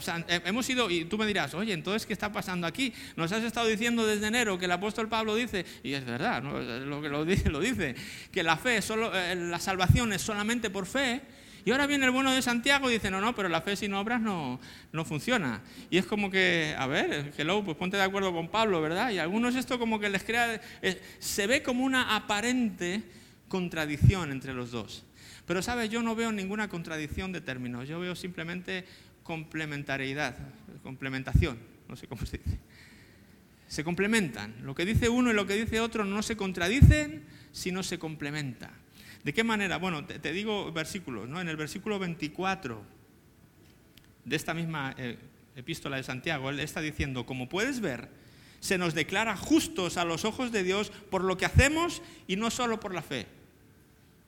hemos 0.45 0.67
sido, 0.67 0.91
y 0.91 1.07
tú 1.07 1.19
me 1.19 1.27
dirás, 1.27 1.55
oye, 1.55 1.73
entonces, 1.73 2.07
¿qué 2.07 2.13
está 2.13 2.31
pasando 2.31 2.69
aquí? 2.69 2.93
Nos 3.17 3.33
has 3.33 3.43
estado 3.43 3.67
diciendo 3.67 4.07
desde 4.07 4.29
enero 4.29 4.59
que 4.59 4.67
el 4.67 4.73
apóstol 4.73 5.09
Pablo 5.09 5.35
dice, 5.35 5.65
y 5.83 5.95
es 5.95 6.05
verdad, 6.05 6.43
lo 6.43 7.03
que 7.03 7.09
lo 7.09 7.25
dice, 7.25 7.49
lo 7.51 7.59
dice, 7.59 7.97
que 8.31 8.45
la 8.45 8.57
fe, 8.59 8.81
solo, 8.81 9.11
eh, 9.13 9.35
la 9.35 9.59
salvación 9.59 10.13
es 10.13 10.21
solamente 10.21 10.69
por 10.69 10.85
fe, 10.85 11.23
y 11.65 11.71
ahora 11.71 11.87
viene 11.87 12.07
el 12.07 12.11
bueno 12.11 12.33
de 12.33 12.43
Santiago 12.43 12.91
y 12.91 12.95
dice, 12.95 13.11
no, 13.11 13.21
no, 13.21 13.35
pero 13.35 13.49
la 13.49 13.61
fe 13.61 13.77
sin 13.77 13.93
obras 13.95 14.21
no, 14.21 14.61
no 14.93 15.05
funciona. 15.05 15.61
Y 15.91 15.99
es 15.99 16.07
como 16.07 16.31
que, 16.31 16.75
a 16.79 16.87
ver, 16.87 17.33
hello, 17.37 17.65
pues 17.65 17.77
ponte 17.77 17.97
de 17.97 18.03
acuerdo 18.03 18.33
con 18.33 18.49
Pablo, 18.49 18.81
¿verdad? 18.81 19.11
Y 19.11 19.19
a 19.19 19.23
algunos 19.23 19.55
esto 19.55 19.79
como 19.79 20.01
que 20.01 20.09
les 20.09 20.25
crea, 20.25 20.61
eh, 20.83 21.01
se 21.19 21.47
ve 21.47 21.63
como 21.63 21.85
una 21.85 22.17
aparente 22.17 23.03
contradicción 23.49 24.33
entre 24.33 24.55
los 24.55 24.71
dos. 24.71 25.05
Pero, 25.47 25.63
¿sabes? 25.63 25.91
Yo 25.91 26.03
no 26.03 26.15
veo 26.15 26.33
ninguna 26.33 26.69
contradicción 26.69 27.33
de 27.33 27.41
términos, 27.41 27.89
yo 27.89 28.01
veo 28.01 28.15
simplemente 28.15 28.85
complementariedad, 29.23 30.37
complementación, 30.83 31.59
no 31.89 31.97
sé 31.97 32.07
cómo 32.07 32.25
se 32.25 32.39
dice. 32.39 32.59
Se 33.69 33.85
complementan. 33.85 34.55
Lo 34.63 34.75
que 34.75 34.85
dice 34.85 35.09
uno 35.09 35.31
y 35.31 35.35
lo 35.35 35.47
que 35.47 35.55
dice 35.55 35.81
otro 35.81 36.05
no 36.05 36.23
se 36.23 36.37
contradicen, 36.37 37.25
sino 37.53 37.83
se 37.83 37.99
complementan. 37.99 38.73
¿De 39.25 39.35
qué 39.35 39.45
manera? 39.45 39.77
Bueno, 39.77 40.05
te, 40.05 40.33
digo 40.33 40.73
versículos, 40.73 41.29
¿no? 41.29 41.41
En 41.41 41.49
el 41.49 41.57
versículo 41.57 41.99
24 41.99 42.83
de 44.25 44.37
esta 44.37 44.55
misma 44.55 44.95
eh, 44.97 45.19
epístola 45.57 45.97
de 45.97 46.03
Santiago, 46.03 46.51
él 46.51 46.61
está 46.61 46.81
diciendo, 46.81 47.27
como 47.27 47.49
puedes 47.49 47.81
ver, 47.81 48.09
se 48.61 48.79
nos 48.79 48.95
declara 48.95 49.37
justos 49.37 49.97
a 49.97 50.05
los 50.05 50.25
ojos 50.25 50.53
de 50.53 50.63
Dios 50.63 50.91
por 51.11 51.25
lo 51.25 51.37
que 51.37 51.47
hacemos 51.47 52.03
y 52.27 52.37
no 52.37 52.51
solo 52.51 52.81
por 52.81 52.95
la 52.95 53.03
fe. 53.03 53.27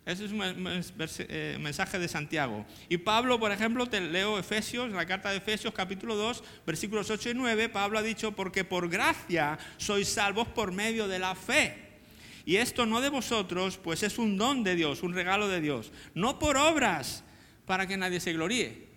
Ese 0.05 0.25
es 0.25 0.33
un 0.33 0.41
eh, 0.43 1.59
mensaje 1.61 1.99
de 1.99 2.09
Santiago. 2.09 2.67
Y 2.89 2.99
Pablo, 2.99 3.39
por 3.39 3.53
ejemplo, 3.53 3.87
te 3.89 4.01
leo 4.01 4.37
Efesios, 4.37 4.91
la 4.91 5.07
carta 5.07 5.31
de 5.31 5.37
Efesios 5.37 5.73
capítulo 5.73 6.17
2, 6.17 6.43
versículos 6.67 7.09
8 7.09 7.31
y 7.31 7.35
9, 7.35 7.69
Pablo 7.69 8.01
ha 8.01 8.03
dicho, 8.03 8.33
porque 8.33 8.65
por 8.65 8.89
gracia 8.89 9.59
sois 9.77 10.09
salvos 10.09 10.49
por 10.49 10.73
medio 10.73 11.07
de 11.07 11.21
la 11.21 11.37
fe. 11.37 11.82
Y 12.45 12.57
esto 12.57 12.87
no 12.87 13.01
de 13.01 13.09
vosotros, 13.09 13.79
pues 13.79 14.03
es 14.03 14.19
un 14.19 14.37
don 14.37 14.65
de 14.65 14.75
Dios, 14.75 15.03
un 15.03 15.15
regalo 15.15 15.49
de 15.49 15.61
Dios, 15.61 15.93
no 16.15 16.39
por 16.39 16.57
obras 16.57 17.25
para 17.67 17.87
que 17.87 17.97
nadie 17.97 18.21
se 18.21 18.33
gloríe. 18.33 18.93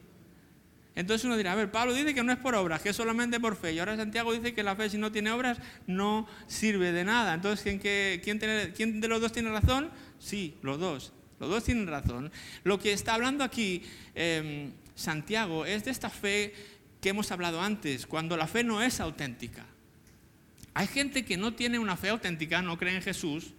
Entonces 0.96 1.26
uno 1.26 1.36
dirá, 1.36 1.52
a 1.52 1.56
ver, 1.56 1.72
Pablo 1.72 1.94
dice 1.94 2.14
que 2.14 2.24
no 2.24 2.32
es 2.32 2.40
por 2.40 2.56
obras, 2.56 2.82
que 2.82 2.90
es 2.90 2.96
solamente 2.96 3.40
por 3.40 3.58
fe. 3.58 3.74
Y 3.74 3.80
ahora 3.80 3.98
Santiago 3.98 4.34
dice 4.34 4.54
que 4.54 4.64
la 4.64 4.76
fe 4.78 4.90
si 4.90 4.98
no 4.98 5.12
tiene 5.12 5.32
obras 5.32 5.60
no 5.88 6.26
sirve 6.48 6.94
de 6.94 7.04
nada. 7.04 7.34
Entonces, 7.34 7.80
¿quién, 7.82 9.02
de 9.02 9.08
los 9.08 9.20
dos 9.20 9.34
tiene 9.34 9.50
razón? 9.52 9.92
Sí, 10.20 10.56
los 10.62 10.80
dos. 10.80 11.12
Los 11.40 11.50
dos 11.50 11.66
tienen 11.66 11.86
razón. 11.88 12.32
Lo 12.64 12.80
que 12.80 12.94
está 12.94 13.14
hablando 13.14 13.44
aquí 13.44 13.84
em, 14.16 14.72
Santiago 14.96 15.66
es 15.66 15.84
de 15.84 15.92
esta 15.92 16.10
fe 16.10 16.54
que 17.02 17.10
hemos 17.10 17.30
hablado 17.32 17.62
antes, 17.62 18.08
cuando 18.08 18.38
la 18.38 18.48
fe 18.48 18.64
no 18.64 18.82
es 18.82 19.02
auténtica. 19.02 19.66
Hay 20.76 20.88
gente 20.88 21.24
que 21.24 21.38
no 21.38 21.54
tiene 21.54 21.80
una 21.80 21.96
fe 21.96 22.10
auténtica, 22.10 22.62
no 22.62 22.78
cree 22.78 22.96
en 22.96 23.02
Jesús, 23.02 23.54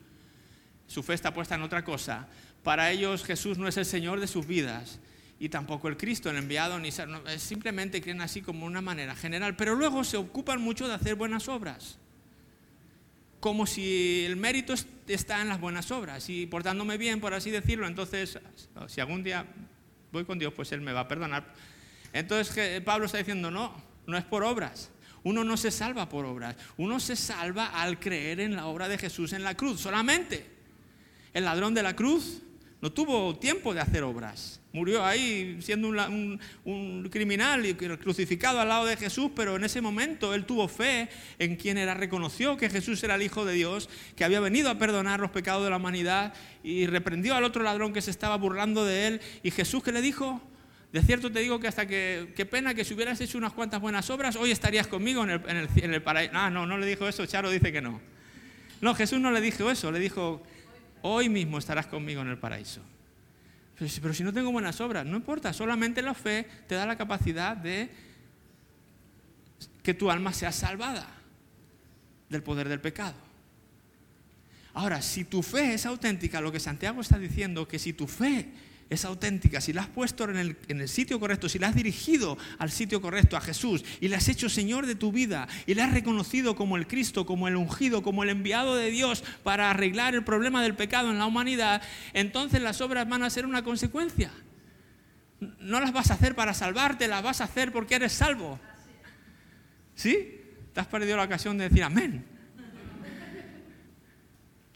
su 0.86 1.02
fe 1.02 1.14
está 1.14 1.32
puesta 1.32 1.54
en 1.54 1.62
otra 1.62 1.82
cosa. 1.82 2.28
Para 2.62 2.90
ellos 2.90 3.24
Jesús 3.24 3.56
no 3.56 3.66
es 3.66 3.78
el 3.78 3.86
Señor 3.86 4.20
de 4.20 4.26
sus 4.26 4.46
vidas 4.46 5.00
y 5.40 5.48
tampoco 5.48 5.88
el 5.88 5.96
Cristo, 5.96 6.28
el 6.28 6.36
enviado, 6.36 6.78
ni 6.78 6.90
simplemente 7.38 8.02
creen 8.02 8.20
así 8.20 8.42
como 8.42 8.66
una 8.66 8.82
manera 8.82 9.16
general, 9.16 9.56
pero 9.56 9.74
luego 9.74 10.04
se 10.04 10.18
ocupan 10.18 10.60
mucho 10.60 10.88
de 10.88 10.94
hacer 10.94 11.14
buenas 11.14 11.48
obras, 11.48 11.98
como 13.40 13.66
si 13.66 14.24
el 14.26 14.36
mérito 14.36 14.74
está 15.08 15.40
en 15.40 15.48
las 15.48 15.58
buenas 15.58 15.90
obras 15.90 16.28
y 16.28 16.46
portándome 16.46 16.98
bien, 16.98 17.20
por 17.20 17.32
así 17.32 17.50
decirlo, 17.50 17.86
entonces 17.86 18.38
si 18.88 19.00
algún 19.00 19.22
día 19.22 19.46
voy 20.12 20.26
con 20.26 20.38
Dios, 20.38 20.52
pues 20.52 20.70
Él 20.72 20.82
me 20.82 20.92
va 20.92 21.00
a 21.00 21.08
perdonar. 21.08 21.54
Entonces 22.12 22.82
Pablo 22.82 23.06
está 23.06 23.18
diciendo, 23.18 23.50
no, 23.50 23.74
no 24.06 24.18
es 24.18 24.24
por 24.24 24.44
obras. 24.44 24.90
Uno 25.26 25.42
no 25.42 25.56
se 25.56 25.72
salva 25.72 26.08
por 26.08 26.24
obras, 26.24 26.54
uno 26.76 27.00
se 27.00 27.16
salva 27.16 27.66
al 27.66 27.98
creer 27.98 28.38
en 28.38 28.54
la 28.54 28.66
obra 28.66 28.86
de 28.86 28.96
Jesús 28.96 29.32
en 29.32 29.42
la 29.42 29.56
cruz, 29.56 29.80
solamente. 29.80 30.46
El 31.34 31.46
ladrón 31.46 31.74
de 31.74 31.82
la 31.82 31.96
cruz 31.96 32.42
no 32.80 32.92
tuvo 32.92 33.36
tiempo 33.36 33.74
de 33.74 33.80
hacer 33.80 34.04
obras. 34.04 34.60
Murió 34.72 35.04
ahí 35.04 35.58
siendo 35.62 35.88
un, 35.88 37.08
criminal 37.10 37.66
y 37.66 37.74
crucificado 37.74 38.60
al 38.60 38.68
lado 38.68 38.86
de 38.86 38.96
Jesús, 38.96 39.32
pero 39.34 39.56
en 39.56 39.64
ese 39.64 39.80
momento 39.80 40.32
él 40.32 40.44
tuvo 40.44 40.68
fe 40.68 41.08
en 41.40 41.56
quien 41.56 41.76
era, 41.76 41.94
reconoció 41.94 42.56
que 42.56 42.70
Jesús 42.70 43.02
era 43.02 43.16
el 43.16 43.22
Hijo 43.22 43.44
de 43.44 43.54
Dios, 43.54 43.88
que 44.14 44.22
había 44.22 44.38
venido 44.38 44.70
a 44.70 44.78
perdonar 44.78 45.18
los 45.18 45.32
pecados 45.32 45.64
de 45.64 45.70
la 45.70 45.78
humanidad 45.78 46.34
y 46.62 46.86
reprendió 46.86 47.34
al 47.34 47.42
otro 47.42 47.64
ladrón 47.64 47.92
que 47.92 48.00
se 48.00 48.12
estaba 48.12 48.36
burlando 48.36 48.84
de 48.84 49.08
él. 49.08 49.20
Y 49.42 49.50
Jesús 49.50 49.82
que 49.82 49.90
le 49.90 50.02
dijo, 50.02 50.40
de 50.96 51.02
cierto 51.02 51.30
te 51.30 51.40
digo 51.40 51.60
que 51.60 51.68
hasta 51.68 51.84
que, 51.84 52.32
qué 52.34 52.46
pena 52.46 52.72
que 52.72 52.82
si 52.82 52.94
hubieras 52.94 53.20
hecho 53.20 53.36
unas 53.36 53.52
cuantas 53.52 53.82
buenas 53.82 54.08
obras, 54.08 54.34
hoy 54.34 54.50
estarías 54.50 54.86
conmigo 54.86 55.24
en 55.24 55.30
el, 55.30 56.02
paraíso. 56.02 56.32
Ah, 56.34 56.48
no, 56.48 56.64
no 56.64 56.78
le 56.78 56.86
dijo 56.86 57.06
eso, 57.06 57.26
Charo 57.26 57.50
dice 57.50 57.70
que 57.70 57.82
no. 57.82 58.00
No, 58.80 58.94
Jesús 58.94 59.20
no 59.20 59.30
le 59.30 59.42
dijo 59.42 59.70
eso, 59.70 59.92
le 59.92 59.98
dijo, 59.98 60.42
hoy 61.02 61.28
mismo 61.28 61.58
estarás 61.58 61.86
conmigo 61.86 62.22
en 62.22 62.28
el 62.28 62.38
paraíso. 62.38 62.80
Pero 63.78 64.14
si 64.14 64.24
no 64.24 64.32
tengo 64.32 64.50
buenas 64.50 64.80
obras, 64.80 65.04
no 65.04 65.18
importa, 65.18 65.52
solamente 65.52 66.00
la 66.00 66.14
fe 66.14 66.48
te 66.66 66.76
da 66.76 66.86
la 66.86 66.96
capacidad 66.96 67.54
de 67.54 67.90
que 69.82 69.92
tu 69.92 70.10
alma 70.10 70.32
sea 70.32 70.50
salvada 70.50 71.06
del 72.30 72.42
poder 72.42 72.70
del 72.70 72.80
pecado. 72.80 73.18
Ahora, 74.72 75.02
si 75.02 75.26
tu 75.26 75.42
fe 75.42 75.74
es 75.74 75.84
auténtica, 75.84 76.40
lo 76.40 76.50
que 76.50 76.58
Santiago 76.58 77.02
está 77.02 77.18
diciendo, 77.18 77.68
que 77.68 77.78
si 77.78 77.92
tu 77.92 78.06
fe 78.06 78.48
es 78.88 79.04
auténtica, 79.04 79.60
si 79.60 79.72
la 79.72 79.82
has 79.82 79.88
puesto 79.88 80.24
en 80.30 80.36
el, 80.36 80.88
sitio 80.88 81.18
correcto, 81.18 81.48
si 81.48 81.58
la 81.58 81.68
has 81.68 81.74
dirigido 81.74 82.38
al 82.58 82.70
sitio 82.70 83.00
correcto, 83.00 83.36
a 83.36 83.40
Jesús, 83.40 83.84
y 84.00 84.08
la 84.08 84.18
has 84.18 84.28
hecho 84.28 84.48
Señor 84.48 84.86
de 84.86 84.94
tu 84.94 85.10
vida, 85.10 85.48
y 85.66 85.74
la 85.74 85.86
has 85.86 85.92
reconocido 85.92 86.54
como 86.54 86.76
el 86.76 86.86
Cristo, 86.86 87.26
como 87.26 87.48
el 87.48 87.56
ungido, 87.56 88.02
como 88.02 88.22
el 88.22 88.30
enviado 88.30 88.76
de 88.76 88.90
Dios 88.90 89.24
para 89.42 89.70
arreglar 89.70 90.14
el 90.14 90.22
problema 90.22 90.62
del 90.62 90.74
pecado 90.74 91.10
en 91.10 91.18
la 91.18 91.26
humanidad, 91.26 91.82
entonces 92.12 92.62
las 92.62 92.80
obras 92.80 93.08
van 93.08 93.24
a 93.24 93.30
ser 93.30 93.44
una 93.44 93.64
consecuencia. 93.64 94.30
No 95.40 95.80
las 95.80 95.92
vas 95.92 96.10
a 96.10 96.14
hacer 96.14 96.34
para 96.34 96.54
salvarte, 96.54 97.08
las 97.08 97.22
vas 97.22 97.40
a 97.40 97.44
hacer 97.44 97.72
porque 97.72 97.96
eres 97.96 98.12
salvo. 98.12 98.58
¿Sí? 99.96 100.40
Te 100.72 100.80
has 100.80 100.86
perdido 100.86 101.16
la 101.16 101.24
ocasión 101.24 101.58
de 101.58 101.68
decir 101.68 101.82
amén. 101.82 102.35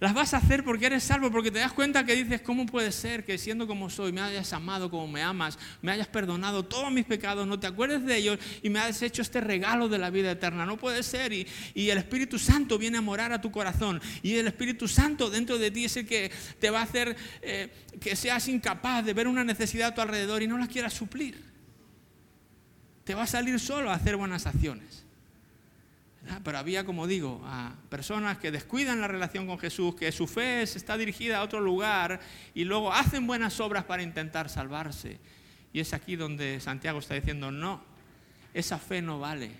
Las 0.00 0.14
vas 0.14 0.32
a 0.32 0.38
hacer 0.38 0.64
porque 0.64 0.86
eres 0.86 1.04
salvo, 1.04 1.30
porque 1.30 1.50
te 1.50 1.58
das 1.58 1.74
cuenta 1.74 2.06
que 2.06 2.16
dices, 2.16 2.40
¿cómo 2.40 2.64
puede 2.64 2.90
ser 2.90 3.22
que 3.22 3.36
siendo 3.36 3.66
como 3.66 3.90
soy, 3.90 4.12
me 4.12 4.22
hayas 4.22 4.50
amado 4.54 4.90
como 4.90 5.06
me 5.06 5.22
amas, 5.22 5.58
me 5.82 5.92
hayas 5.92 6.08
perdonado 6.08 6.64
todos 6.64 6.90
mis 6.90 7.04
pecados, 7.04 7.46
no 7.46 7.60
te 7.60 7.66
acuerdes 7.66 8.06
de 8.06 8.16
ellos 8.16 8.38
y 8.62 8.70
me 8.70 8.80
hayas 8.80 9.02
hecho 9.02 9.20
este 9.20 9.42
regalo 9.42 9.90
de 9.90 9.98
la 9.98 10.08
vida 10.08 10.30
eterna? 10.30 10.64
No 10.64 10.78
puede 10.78 11.02
ser. 11.02 11.34
Y, 11.34 11.46
y 11.74 11.90
el 11.90 11.98
Espíritu 11.98 12.38
Santo 12.38 12.78
viene 12.78 12.96
a 12.96 13.02
morar 13.02 13.30
a 13.34 13.42
tu 13.42 13.50
corazón. 13.50 14.00
Y 14.22 14.36
el 14.36 14.46
Espíritu 14.46 14.88
Santo 14.88 15.28
dentro 15.28 15.58
de 15.58 15.70
ti 15.70 15.84
es 15.84 15.94
el 15.98 16.06
que 16.06 16.32
te 16.58 16.70
va 16.70 16.80
a 16.80 16.84
hacer 16.84 17.14
eh, 17.42 17.68
que 18.00 18.16
seas 18.16 18.48
incapaz 18.48 19.04
de 19.04 19.12
ver 19.12 19.28
una 19.28 19.44
necesidad 19.44 19.88
a 19.88 19.94
tu 19.94 20.00
alrededor 20.00 20.42
y 20.42 20.46
no 20.46 20.56
la 20.56 20.66
quieras 20.66 20.94
suplir. 20.94 21.44
Te 23.04 23.14
va 23.14 23.24
a 23.24 23.26
salir 23.26 23.60
solo 23.60 23.90
a 23.90 23.94
hacer 23.96 24.16
buenas 24.16 24.46
acciones. 24.46 24.99
Ah, 26.30 26.38
pero 26.44 26.58
había, 26.58 26.84
como 26.84 27.08
digo, 27.08 27.42
personas 27.88 28.38
que 28.38 28.52
descuidan 28.52 29.00
la 29.00 29.08
relación 29.08 29.48
con 29.48 29.58
Jesús, 29.58 29.96
que 29.96 30.12
su 30.12 30.28
fe 30.28 30.62
está 30.62 30.96
dirigida 30.96 31.38
a 31.38 31.42
otro 31.42 31.60
lugar 31.60 32.20
y 32.54 32.62
luego 32.62 32.92
hacen 32.92 33.26
buenas 33.26 33.58
obras 33.58 33.84
para 33.84 34.04
intentar 34.04 34.48
salvarse. 34.48 35.18
Y 35.72 35.80
es 35.80 35.92
aquí 35.92 36.14
donde 36.14 36.60
Santiago 36.60 37.00
está 37.00 37.14
diciendo, 37.14 37.50
no, 37.50 37.82
esa 38.54 38.78
fe 38.78 39.02
no 39.02 39.18
vale. 39.18 39.50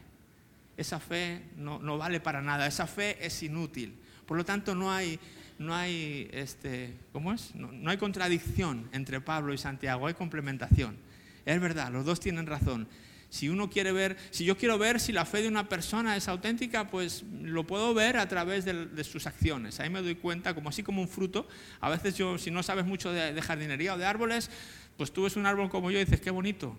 Esa 0.77 1.01
fe 1.01 1.43
no, 1.57 1.99
vale 1.99 2.21
para 2.21 2.41
nada. 2.41 2.69
Esa 2.69 2.87
fe 2.87 3.19
es 3.21 3.43
inútil. 3.43 3.99
Por 4.25 4.37
lo 4.37 4.45
tanto, 4.45 4.77
no 4.77 4.93
hay, 4.93 5.19
no 5.59 5.75
hay, 5.75 6.31
este, 6.33 6.97
¿cómo 7.13 7.33
es? 7.33 7.53
no 7.57 7.91
hay 7.91 7.97
contradicción 7.97 8.89
entre 8.93 9.21
Pablo 9.21 9.53
y 9.53 9.59
Santiago, 9.59 10.07
hay 10.07 10.15
complementación. 10.15 10.97
Es 11.45 11.61
verdad, 11.61 11.91
los 11.91 12.05
dos 12.05 12.21
tienen 12.21 12.47
razón. 12.47 12.87
Si 13.31 13.49
uno 13.49 13.71
quiere 13.71 13.93
ver, 13.93 14.17
si 14.31 14.45
yo 14.45 14.57
quiero 14.57 14.77
ver 14.77 14.99
si 14.99 15.13
la 15.13 15.25
fe 15.25 15.41
de 15.41 15.49
una 15.49 15.69
persona 15.69 16.17
es 16.17 16.27
auténtica, 16.27 16.89
pues 16.89 17.25
lo 17.43 17.65
puedo 17.65 17.95
ver 17.95 18.17
a 18.17 18.29
través 18.29 18.65
de, 18.65 19.05
sus 19.05 19.27
acciones. 19.29 19.79
Ahí 19.79 19.89
me 19.89 20.03
doy 20.03 20.17
cuenta, 20.17 20.53
como 20.53 20.69
así 20.69 20.83
como 20.83 21.01
un 21.01 21.09
fruto. 21.09 21.49
A 21.81 21.89
veces 21.89 22.17
yo, 22.17 22.39
si 22.39 22.51
no 22.51 22.65
sabes 22.65 22.85
mucho 22.85 23.13
de, 23.13 23.41
jardinería 23.41 23.95
o 23.95 23.99
de 23.99 24.05
árboles, 24.05 24.51
pues 24.97 25.13
tú 25.13 25.23
ves 25.23 25.37
un 25.37 25.47
árbol 25.47 25.71
como 25.71 25.93
yo 25.93 26.01
y 26.01 26.05
dices, 26.05 26.21
qué 26.21 26.31
bonito. 26.31 26.77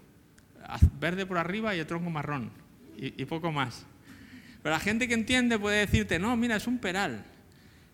Verde 1.00 1.26
por 1.26 1.38
arriba 1.38 1.74
y 1.74 1.80
el 1.80 1.88
tronco 1.88 2.10
marrón. 2.10 2.52
Y, 2.98 3.24
poco 3.26 3.54
más. 3.54 3.86
Pero 4.62 4.76
la 4.76 4.80
gente 4.82 5.08
que 5.08 5.14
entiende 5.14 5.58
puede 5.58 5.80
decirte, 5.80 6.20
no, 6.20 6.36
mira, 6.36 6.58
es 6.58 6.68
un 6.68 6.80
peral. 6.80 7.24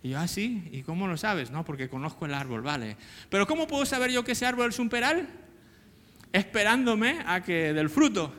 Y 0.01 0.09
yo, 0.09 0.19
ah, 0.19 0.27
sí, 0.27 0.67
¿y 0.71 0.81
cómo 0.81 1.07
lo 1.07 1.15
sabes? 1.15 1.51
No, 1.51 1.63
porque 1.63 1.89
conozco 1.89 2.25
el 2.25 2.33
árbol, 2.33 2.63
vale. 2.63 2.97
Pero 3.29 3.45
¿cómo 3.45 3.67
puedo 3.67 3.85
saber 3.85 4.11
yo 4.11 4.23
que 4.23 4.31
ese 4.31 4.47
árbol 4.47 4.69
es 4.69 4.79
un 4.79 4.89
peral? 4.89 5.27
esperándome 6.31 7.19
a 7.25 7.41
que 7.41 7.73
del 7.73 7.89
fruto. 7.89 8.33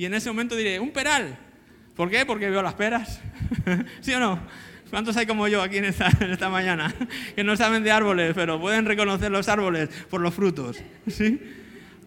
Y 0.00 0.06
en 0.06 0.14
ese 0.14 0.30
momento 0.30 0.56
diré, 0.56 0.80
un 0.80 0.92
peral. 0.92 1.36
¿Por 1.94 2.08
qué? 2.08 2.24
Porque 2.24 2.48
veo 2.48 2.62
las 2.62 2.72
peras. 2.72 3.20
¿Sí 4.00 4.14
o 4.14 4.18
no? 4.18 4.40
¿Cuántos 4.88 5.14
hay 5.18 5.26
como 5.26 5.46
yo 5.46 5.60
aquí 5.60 5.76
en 5.76 5.84
esta, 5.84 6.48
mañana? 6.48 6.94
Que 7.36 7.44
no 7.44 7.54
saben 7.54 7.84
de 7.84 7.92
árboles, 7.92 8.32
pero 8.34 8.58
pueden 8.58 8.86
reconocer 8.86 9.30
los 9.30 9.46
árboles 9.50 9.90
por 10.08 10.22
los 10.22 10.32
frutos. 10.32 10.78
¿Sí? 11.06 11.38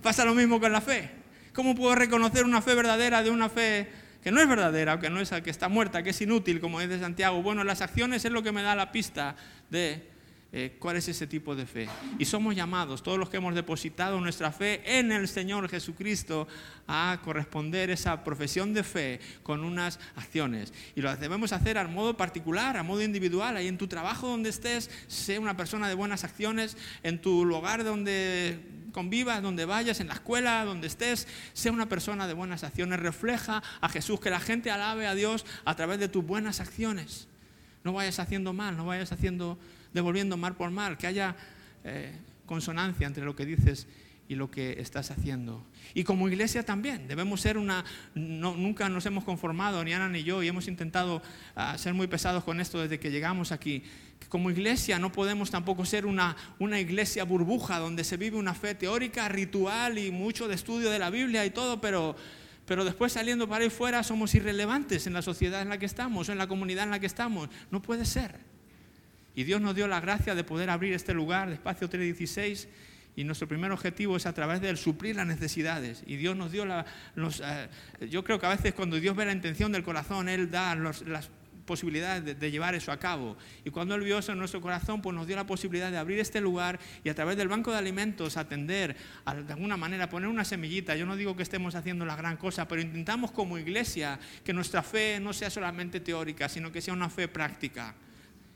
Pasa 0.01 0.25
lo 0.25 0.33
mismo 0.33 0.59
con 0.59 0.71
la 0.71 0.81
fe. 0.81 1.11
¿Cómo 1.53 1.75
puedo 1.75 1.93
reconocer 1.93 2.45
una 2.45 2.63
fe 2.63 2.73
verdadera 2.73 3.21
de 3.21 3.29
una 3.29 3.47
fe 3.47 3.87
que 4.23 4.31
no 4.31 4.41
es 4.41 4.47
verdadera, 4.47 4.99
que 4.99 5.11
no 5.11 5.19
es 5.19 5.29
que 5.29 5.51
está 5.51 5.69
muerta, 5.69 6.01
que 6.01 6.09
es 6.09 6.21
inútil, 6.21 6.61
como 6.61 6.79
dice 6.79 6.97
Santiago. 6.97 7.43
Bueno, 7.43 7.63
las 7.63 7.81
acciones 7.81 8.25
es 8.25 8.31
lo 8.31 8.41
que 8.41 8.51
me 8.51 8.63
da 8.63 8.73
la 8.73 8.91
pista 8.91 9.35
de 9.69 10.12
eh, 10.56 10.76
cuál 10.78 10.97
es 10.97 11.08
ese 11.08 11.26
tipo 11.26 11.56
de 11.56 11.66
fe. 11.66 11.89
Y 12.20 12.26
somos 12.26 12.56
llamados, 12.56 13.01
todos 13.01 13.18
los 13.18 13.28
que 13.28 13.38
hemos 13.38 13.56
depositado 13.56 14.22
nuestra 14.22 14.51
fe 14.51 14.99
en 14.99 15.12
el 15.12 15.28
Señor 15.28 15.68
Jesucristo, 15.68 16.47
a 16.88 17.20
corresponder 17.24 17.89
esa 17.89 18.24
profesión 18.24 18.72
de 18.72 18.84
fe 18.84 19.20
con 19.41 19.64
unas 19.64 19.99
acciones. 20.16 20.72
Y 20.95 21.01
lo 21.01 21.16
debemos 21.18 21.54
hacer 21.54 21.80
a 21.80 21.88
modo 21.88 22.16
particular, 22.16 22.78
a 22.78 22.84
modo 22.84 23.01
individual, 23.01 23.58
ahí 23.58 23.68
en 23.68 23.80
tu 23.80 23.88
trabajo 23.88 24.28
donde 24.28 24.51
estés, 24.51 24.91
sé 25.08 25.39
una 25.39 25.58
persona 25.58 25.89
de 25.89 25.95
buenas 25.95 26.24
acciones, 26.24 26.78
en 27.01 27.20
tu 27.20 27.45
lugar 27.45 27.84
donde 27.84 28.60
convivas, 28.91 29.41
donde 29.41 29.66
vayas, 29.66 29.99
en 30.01 30.08
la 30.08 30.14
escuela, 30.14 30.64
donde 30.66 30.86
estés, 30.86 31.28
sea 31.54 31.72
una 31.72 31.89
persona 31.89 32.28
de 32.28 32.34
buenas 32.36 32.64
acciones, 32.64 32.99
refleja 32.99 33.64
a 33.82 33.89
Jesús, 33.89 34.20
que 34.20 34.30
la 34.30 34.39
gente 34.39 34.70
alabe 34.70 35.08
a 35.08 35.16
Dios 35.16 35.45
a 35.66 35.76
través 35.76 35.97
de 35.99 36.10
tus 36.10 36.24
buenas 36.24 36.60
acciones. 36.60 37.28
No 37.84 37.91
vayas 37.91 38.20
haciendo 38.20 38.54
mal, 38.54 38.78
no 38.78 38.86
vayas 38.86 39.12
haciendo, 39.12 39.58
devolviendo 39.93 40.37
mal 40.37 40.55
por 40.55 40.71
mal, 40.71 40.97
que 40.97 41.07
haya 41.07 41.35
eh, 41.83 42.15
consonancia 42.45 43.07
entre 43.07 43.25
lo 43.25 43.35
que 43.35 43.45
dices 43.45 43.87
y 44.27 44.35
lo 44.35 44.49
que 44.49 44.79
estás 44.79 45.11
haciendo. 45.11 45.65
Y 45.93 46.03
como 46.03 46.27
iglesia 46.29 46.63
también, 46.63 47.07
debemos 47.07 47.41
ser 47.41 47.57
una, 47.57 47.83
nunca 48.15 48.89
nos 48.89 49.05
hemos 49.05 49.23
conformado, 49.23 49.83
ni 49.83 49.93
Ana 49.93 50.09
ni 50.09 50.23
yo, 50.23 50.41
y 50.41 50.47
hemos 50.47 50.67
intentado 50.67 51.21
ah, 51.55 51.77
ser 51.77 51.93
muy 51.93 52.07
pesados 52.07 52.43
con 52.43 52.59
esto 52.59 52.81
desde 52.81 52.99
que 52.99 53.11
llegamos 53.11 53.51
aquí 53.51 53.83
como 54.29 54.49
iglesia 54.49 54.99
no 54.99 55.11
podemos 55.11 55.51
tampoco 55.51 55.85
ser 55.85 56.05
una, 56.05 56.35
una 56.59 56.79
iglesia 56.79 57.23
burbuja 57.23 57.79
donde 57.79 58.03
se 58.03 58.17
vive 58.17 58.37
una 58.37 58.53
fe 58.53 58.75
teórica, 58.75 59.29
ritual 59.29 59.97
y 59.97 60.11
mucho 60.11 60.47
de 60.47 60.55
estudio 60.55 60.89
de 60.89 60.99
la 60.99 61.09
Biblia 61.09 61.45
y 61.45 61.51
todo, 61.51 61.79
pero, 61.81 62.15
pero 62.65 62.85
después 62.85 63.13
saliendo 63.13 63.47
para 63.47 63.63
ahí 63.63 63.69
fuera 63.69 64.03
somos 64.03 64.33
irrelevantes 64.35 65.07
en 65.07 65.13
la 65.13 65.21
sociedad 65.21 65.61
en 65.61 65.69
la 65.69 65.77
que 65.77 65.85
estamos, 65.85 66.29
en 66.29 66.37
la 66.37 66.47
comunidad 66.47 66.85
en 66.85 66.91
la 66.91 66.99
que 66.99 67.05
estamos. 67.05 67.49
No 67.71 67.81
puede 67.81 68.05
ser. 68.05 68.53
Y 69.36 69.43
Dios 69.43 69.61
nos 69.61 69.75
dio 69.75 69.88
la 69.88 69.99
gracia 69.99 70.36
de 70.36 70.43
poder 70.43 70.69
abrir 70.69 70.93
este 70.93 71.13
lugar 71.13 71.47
de 71.47 71.55
Espacio 71.55 71.89
316 71.89 72.67
y 73.15 73.23
nuestro 73.23 73.47
primer 73.47 73.71
objetivo 73.71 74.17
es 74.17 74.25
a 74.25 74.34
través 74.34 74.61
de 74.61 74.69
él 74.69 74.77
suplir 74.77 75.15
las 75.15 75.27
necesidades. 75.27 76.03
Y 76.05 76.15
Dios 76.15 76.36
nos 76.36 76.51
dio 76.51 76.65
la... 76.65 76.86
Eh, 77.15 78.07
yo 78.09 78.23
creo 78.23 78.39
que 78.39 78.45
a 78.45 78.49
veces 78.49 78.73
cuando 78.73 78.99
Dios 78.99 79.15
ve 79.15 79.25
la 79.25 79.34
intención 79.34 79.71
del 79.71 79.84
corazón, 79.84 80.29
Él 80.29 80.49
da 80.49 80.75
las 80.75 81.29
posibilidad 81.65 82.21
de, 82.21 82.51
llevar 82.51 82.75
eso 82.75 82.91
a 82.91 82.97
cabo. 82.97 83.38
Y 83.63 83.69
cuando 83.69 83.95
Él 83.95 84.01
vio 84.01 84.17
eso 84.17 84.31
en 84.31 84.38
nuestro 84.38 84.61
corazón, 84.61 85.01
pues 85.01 85.15
nos 85.15 85.27
dio 85.27 85.36
la 85.36 85.45
posibilidad 85.45 85.91
de 85.91 85.97
abrir 85.97 86.19
este 86.19 86.41
lugar 86.41 86.79
y 87.03 87.09
a 87.09 87.15
través 87.15 87.38
del 87.38 87.47
banco 87.47 87.71
de 87.71 87.77
alimentos 87.77 88.38
atender, 88.38 88.95
de 89.25 89.53
alguna 89.53 89.77
manera, 89.77 90.09
poner 90.09 90.29
una 90.29 90.43
semillita. 90.43 90.95
Yo 90.95 91.05
no 91.05 91.15
digo 91.15 91.36
que 91.36 91.43
estemos 91.43 91.75
haciendo 91.75 92.05
la 92.05 92.15
gran 92.15 92.38
cosa, 92.38 92.67
pero 92.67 92.81
intentamos 92.81 93.31
como 93.31 93.57
iglesia 93.57 94.19
que 94.43 94.53
nuestra 94.53 94.84
fe 94.84 95.19
no 95.21 95.34
sea 95.34 95.49
solamente 95.49 95.99
teórica, 95.99 96.49
sino 96.49 96.71
que 96.71 96.81
sea 96.81 96.93
una 96.93 97.09
fe 97.09 97.27
práctica 97.27 97.95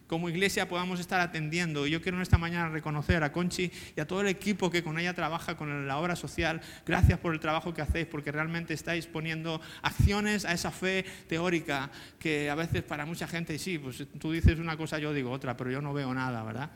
como 0.07 0.29
iglesia 0.29 0.67
podamos 0.67 0.99
estar 0.99 1.19
atendiendo. 1.19 1.85
Y 1.85 1.91
yo 1.91 2.01
quiero 2.01 2.17
en 2.17 2.23
esta 2.23 2.37
mañana 2.37 2.69
reconocer 2.69 3.23
a 3.23 3.31
Conchi 3.31 3.71
y 3.95 3.99
a 3.99 4.07
todo 4.07 4.21
el 4.21 4.27
equipo 4.27 4.71
que 4.71 4.83
con 4.83 4.97
ella 4.97 5.13
trabaja 5.13 5.55
con 5.55 5.87
la 5.87 5.97
obra 5.97 6.15
social. 6.15 6.61
Gracias 6.85 7.19
por 7.19 7.33
el 7.33 7.39
trabajo 7.39 7.73
que 7.73 7.81
hacéis, 7.81 8.07
porque 8.07 8.31
realmente 8.31 8.73
estáis 8.73 9.05
poniendo 9.05 9.61
acciones 9.81 10.45
a 10.45 10.53
esa 10.53 10.71
fe 10.71 11.05
teórica 11.27 11.91
que 12.19 12.49
a 12.49 12.55
veces 12.55 12.83
para 12.83 13.05
mucha 13.05 13.27
gente, 13.27 13.59
sí, 13.59 13.77
pues 13.77 14.05
tú 14.19 14.31
dices 14.31 14.59
una 14.59 14.77
cosa, 14.77 14.97
yo 14.99 15.13
digo 15.13 15.31
otra, 15.31 15.57
pero 15.57 15.71
yo 15.71 15.81
no 15.81 15.93
veo 15.93 16.13
nada, 16.13 16.43
¿verdad? 16.43 16.71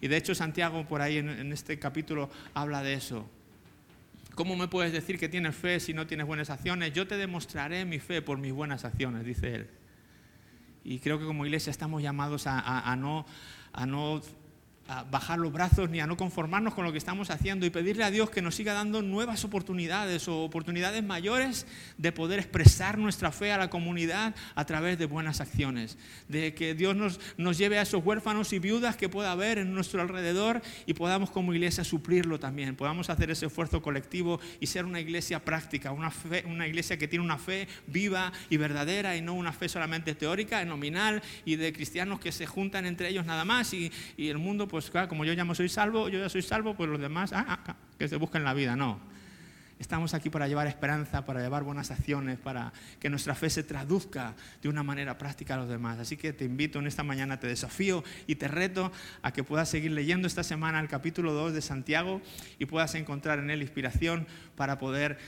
Y 0.00 0.08
de 0.08 0.16
hecho 0.16 0.34
Santiago 0.34 0.86
por 0.86 1.00
ahí 1.00 1.18
en, 1.18 1.28
en 1.28 1.52
este 1.52 1.78
capítulo 1.78 2.30
habla 2.54 2.82
de 2.82 2.94
eso. 2.94 3.28
¿Cómo 4.34 4.54
me 4.54 4.68
puedes 4.68 4.92
decir 4.92 5.18
que 5.18 5.30
tienes 5.30 5.56
fe 5.56 5.80
si 5.80 5.94
no 5.94 6.06
tienes 6.06 6.26
buenas 6.26 6.50
acciones? 6.50 6.92
Yo 6.92 7.06
te 7.06 7.16
demostraré 7.16 7.86
mi 7.86 7.98
fe 7.98 8.20
por 8.20 8.36
mis 8.36 8.52
buenas 8.52 8.84
acciones, 8.84 9.24
dice 9.24 9.54
él. 9.54 9.70
Y 10.88 11.00
creo 11.00 11.18
que 11.18 11.24
como 11.24 11.44
iglesia 11.44 11.72
estamos 11.72 12.00
llamados 12.00 12.44
a, 12.46 12.94
no, 12.94 13.26
a 13.72 13.86
no 13.86 14.22
a 14.88 15.02
bajar 15.04 15.38
los 15.38 15.52
brazos 15.52 15.90
ni 15.90 16.00
a 16.00 16.06
no 16.06 16.16
conformarnos 16.16 16.74
con 16.74 16.84
lo 16.84 16.92
que 16.92 16.98
estamos 16.98 17.30
haciendo 17.30 17.66
y 17.66 17.70
pedirle 17.70 18.04
a 18.04 18.10
Dios 18.10 18.30
que 18.30 18.42
nos 18.42 18.54
siga 18.54 18.72
dando 18.72 19.02
nuevas 19.02 19.44
oportunidades 19.44 20.28
o 20.28 20.44
oportunidades 20.44 21.02
mayores 21.02 21.66
de 21.98 22.12
poder 22.12 22.38
expresar 22.38 22.98
nuestra 22.98 23.32
fe 23.32 23.52
a 23.52 23.58
la 23.58 23.70
comunidad 23.70 24.34
a 24.54 24.64
través 24.64 24.98
de 24.98 25.06
buenas 25.06 25.40
acciones. 25.40 25.98
De 26.28 26.54
que 26.54 26.74
Dios 26.74 26.94
nos, 26.94 27.20
nos 27.36 27.58
lleve 27.58 27.78
a 27.78 27.82
esos 27.82 28.04
huérfanos 28.04 28.52
y 28.52 28.58
viudas 28.58 28.96
que 28.96 29.08
pueda 29.08 29.32
haber 29.32 29.58
en 29.58 29.74
nuestro 29.74 30.00
alrededor 30.00 30.62
y 30.86 30.94
podamos 30.94 31.30
como 31.30 31.52
iglesia 31.52 31.84
suplirlo 31.84 32.38
también. 32.38 32.76
Podamos 32.76 33.10
hacer 33.10 33.30
ese 33.30 33.46
esfuerzo 33.46 33.82
colectivo 33.82 34.40
y 34.60 34.66
ser 34.66 34.84
una 34.84 35.00
iglesia 35.00 35.44
práctica, 35.44 35.92
una, 35.92 36.10
fe, 36.10 36.44
una 36.46 36.66
iglesia 36.66 36.98
que 36.98 37.08
tiene 37.08 37.24
una 37.24 37.38
fe 37.38 37.66
viva 37.86 38.32
y 38.50 38.56
verdadera 38.56 39.16
y 39.16 39.22
no 39.22 39.34
una 39.34 39.52
fe 39.52 39.68
solamente 39.68 40.14
teórica, 40.14 40.64
nominal 40.64 41.22
y 41.44 41.56
de 41.56 41.72
cristianos 41.72 42.20
que 42.20 42.32
se 42.32 42.46
juntan 42.46 42.86
entre 42.86 43.08
ellos 43.08 43.26
nada 43.26 43.44
más 43.44 43.72
y, 43.72 43.90
y 44.16 44.28
el 44.28 44.38
mundo 44.38 44.68
pues 44.68 44.75
como 45.08 45.24
yo 45.24 45.32
ya 45.32 45.54
soy 45.54 45.68
salvo, 45.68 46.08
yo 46.08 46.18
ya 46.18 46.28
soy 46.28 46.42
salvo, 46.42 46.74
pues 46.74 46.88
los 46.88 47.00
demás, 47.00 47.32
ah, 47.32 47.44
ah, 47.48 47.58
ah, 47.68 47.76
que 47.98 48.08
se 48.08 48.16
busquen 48.16 48.44
la 48.44 48.54
vida. 48.54 48.76
No. 48.76 49.00
Estamos 49.78 50.14
aquí 50.14 50.30
para 50.30 50.48
llevar 50.48 50.66
esperanza, 50.66 51.26
para 51.26 51.40
llevar 51.40 51.62
buenas 51.62 51.90
acciones, 51.90 52.38
para 52.38 52.72
que 52.98 53.10
nuestra 53.10 53.34
fe 53.34 53.50
se 53.50 53.62
traduzca 53.62 54.34
de 54.62 54.70
una 54.70 54.82
manera 54.82 55.18
práctica 55.18 55.54
a 55.54 55.58
los 55.58 55.68
demás. 55.68 55.98
Así 55.98 56.16
que 56.16 56.32
te 56.32 56.46
invito 56.46 56.78
en 56.78 56.86
esta 56.86 57.02
mañana, 57.02 57.38
te 57.38 57.46
desafío 57.46 58.02
y 58.26 58.36
te 58.36 58.48
reto 58.48 58.90
a 59.20 59.32
que 59.32 59.44
puedas 59.44 59.68
seguir 59.68 59.92
leyendo 59.92 60.26
esta 60.26 60.42
semana 60.42 60.80
el 60.80 60.88
capítulo 60.88 61.34
2 61.34 61.52
de 61.52 61.60
Santiago 61.60 62.22
y 62.58 62.64
puedas 62.64 62.94
encontrar 62.94 63.38
en 63.38 63.50
él 63.50 63.60
inspiración 63.60 64.26
para 64.56 64.78
poder 64.78 65.18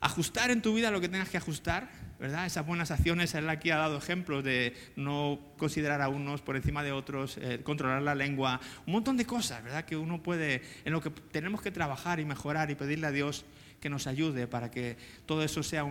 ajustar 0.00 0.52
en 0.52 0.62
tu 0.62 0.74
vida 0.74 0.92
lo 0.92 1.00
que 1.00 1.08
tengas 1.08 1.28
que 1.28 1.38
ajustar 1.38 1.88
¿verdad? 2.18 2.46
Esas 2.46 2.66
buenas 2.66 2.90
acciones, 2.90 3.34
él 3.34 3.48
aquí 3.48 3.70
ha 3.70 3.76
dado 3.76 3.98
ejemplos 3.98 4.42
de 4.42 4.74
no 4.96 5.38
considerar 5.58 6.00
a 6.02 6.08
unos 6.08 6.40
por 6.40 6.56
encima 6.56 6.82
de 6.82 6.92
otros, 6.92 7.38
eh, 7.38 7.60
controlar 7.62 8.02
la 8.02 8.14
lengua, 8.14 8.60
un 8.86 8.94
montón 8.94 9.16
de 9.16 9.26
cosas, 9.26 9.62
¿verdad? 9.62 9.84
Que 9.84 9.96
uno 9.96 10.22
puede, 10.22 10.62
en 10.84 10.92
lo 10.92 11.00
que 11.00 11.10
tenemos 11.10 11.60
que 11.60 11.70
trabajar 11.70 12.20
y 12.20 12.24
mejorar 12.24 12.70
y 12.70 12.74
pedirle 12.74 13.06
a 13.06 13.12
Dios 13.12 13.44
que 13.80 13.90
nos 13.90 14.06
ayude 14.06 14.46
para 14.46 14.70
que 14.70 14.96
todo 15.26 15.42
eso 15.42 15.62
sea 15.62 15.84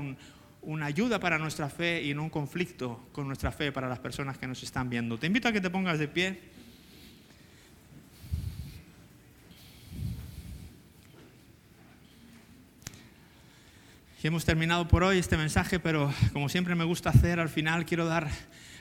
una 0.61 0.85
ayuda 0.85 1.19
para 1.19 1.37
nuestra 1.37 1.69
fe 1.69 2.03
y 2.03 2.13
no 2.13 2.23
un 2.23 2.29
conflicto 2.29 3.07
con 3.11 3.27
nuestra 3.27 3.51
fe 3.51 3.71
para 3.71 3.87
las 3.87 3.99
personas 3.99 4.37
que 4.37 4.47
nos 4.47 4.63
están 4.63 4.89
viendo. 4.89 5.17
Te 5.17 5.27
invito 5.27 5.47
a 5.47 5.51
que 5.51 5.61
te 5.61 5.69
pongas 5.69 5.99
de 5.99 6.07
pie. 6.07 6.54
Hemos 14.27 14.43
terminado 14.43 14.87
por 14.87 15.03
hoy 15.03 15.19
este 15.19 15.37
mensaje, 15.37 15.79
pero 15.79 16.11
como 16.33 16.49
siempre 16.49 16.73
me 16.73 16.83
gusta 16.83 17.11
hacer, 17.11 17.39
al 17.39 17.49
final 17.49 17.85
quiero 17.85 18.05
dar 18.05 18.27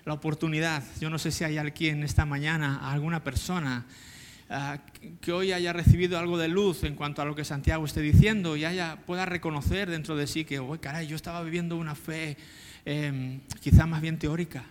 la 0.07 0.15
oportunidad. 0.15 0.83
Yo 1.01 1.11
no 1.11 1.19
sé 1.19 1.31
si 1.31 1.45
hay 1.45 1.59
alguien 1.59 2.03
esta 2.03 2.25
mañana, 2.25 2.91
alguna 2.91 3.23
persona 3.23 3.85
ah, 4.49 4.79
que 5.21 5.33
hoy 5.33 5.53
haya 5.53 5.75
recibido 5.75 6.19
algo 6.19 6.39
de 6.39 6.49
luz 6.49 6.85
en 6.85 6.95
cuanto 6.95 7.21
a 7.21 7.27
lo 7.27 7.35
que 7.35 7.45
Santiago 7.45 7.85
esté 7.85 8.01
diciendo 8.01 8.57
y 8.57 8.65
haya, 8.65 8.97
pueda 9.05 9.27
reconocer 9.27 9.91
dentro 9.91 10.17
de 10.17 10.27
sí 10.27 10.47
que, 10.47 10.61
oh, 10.61 10.81
caray, 10.81 11.07
yo 11.07 11.17
estaba 11.17 11.43
viviendo 11.43 11.77
una 11.77 11.95
fe 11.95 12.39
em, 12.87 13.41
quizá 13.61 13.87
más 13.87 14.01
bien 14.01 14.19
teórica. 14.19 14.65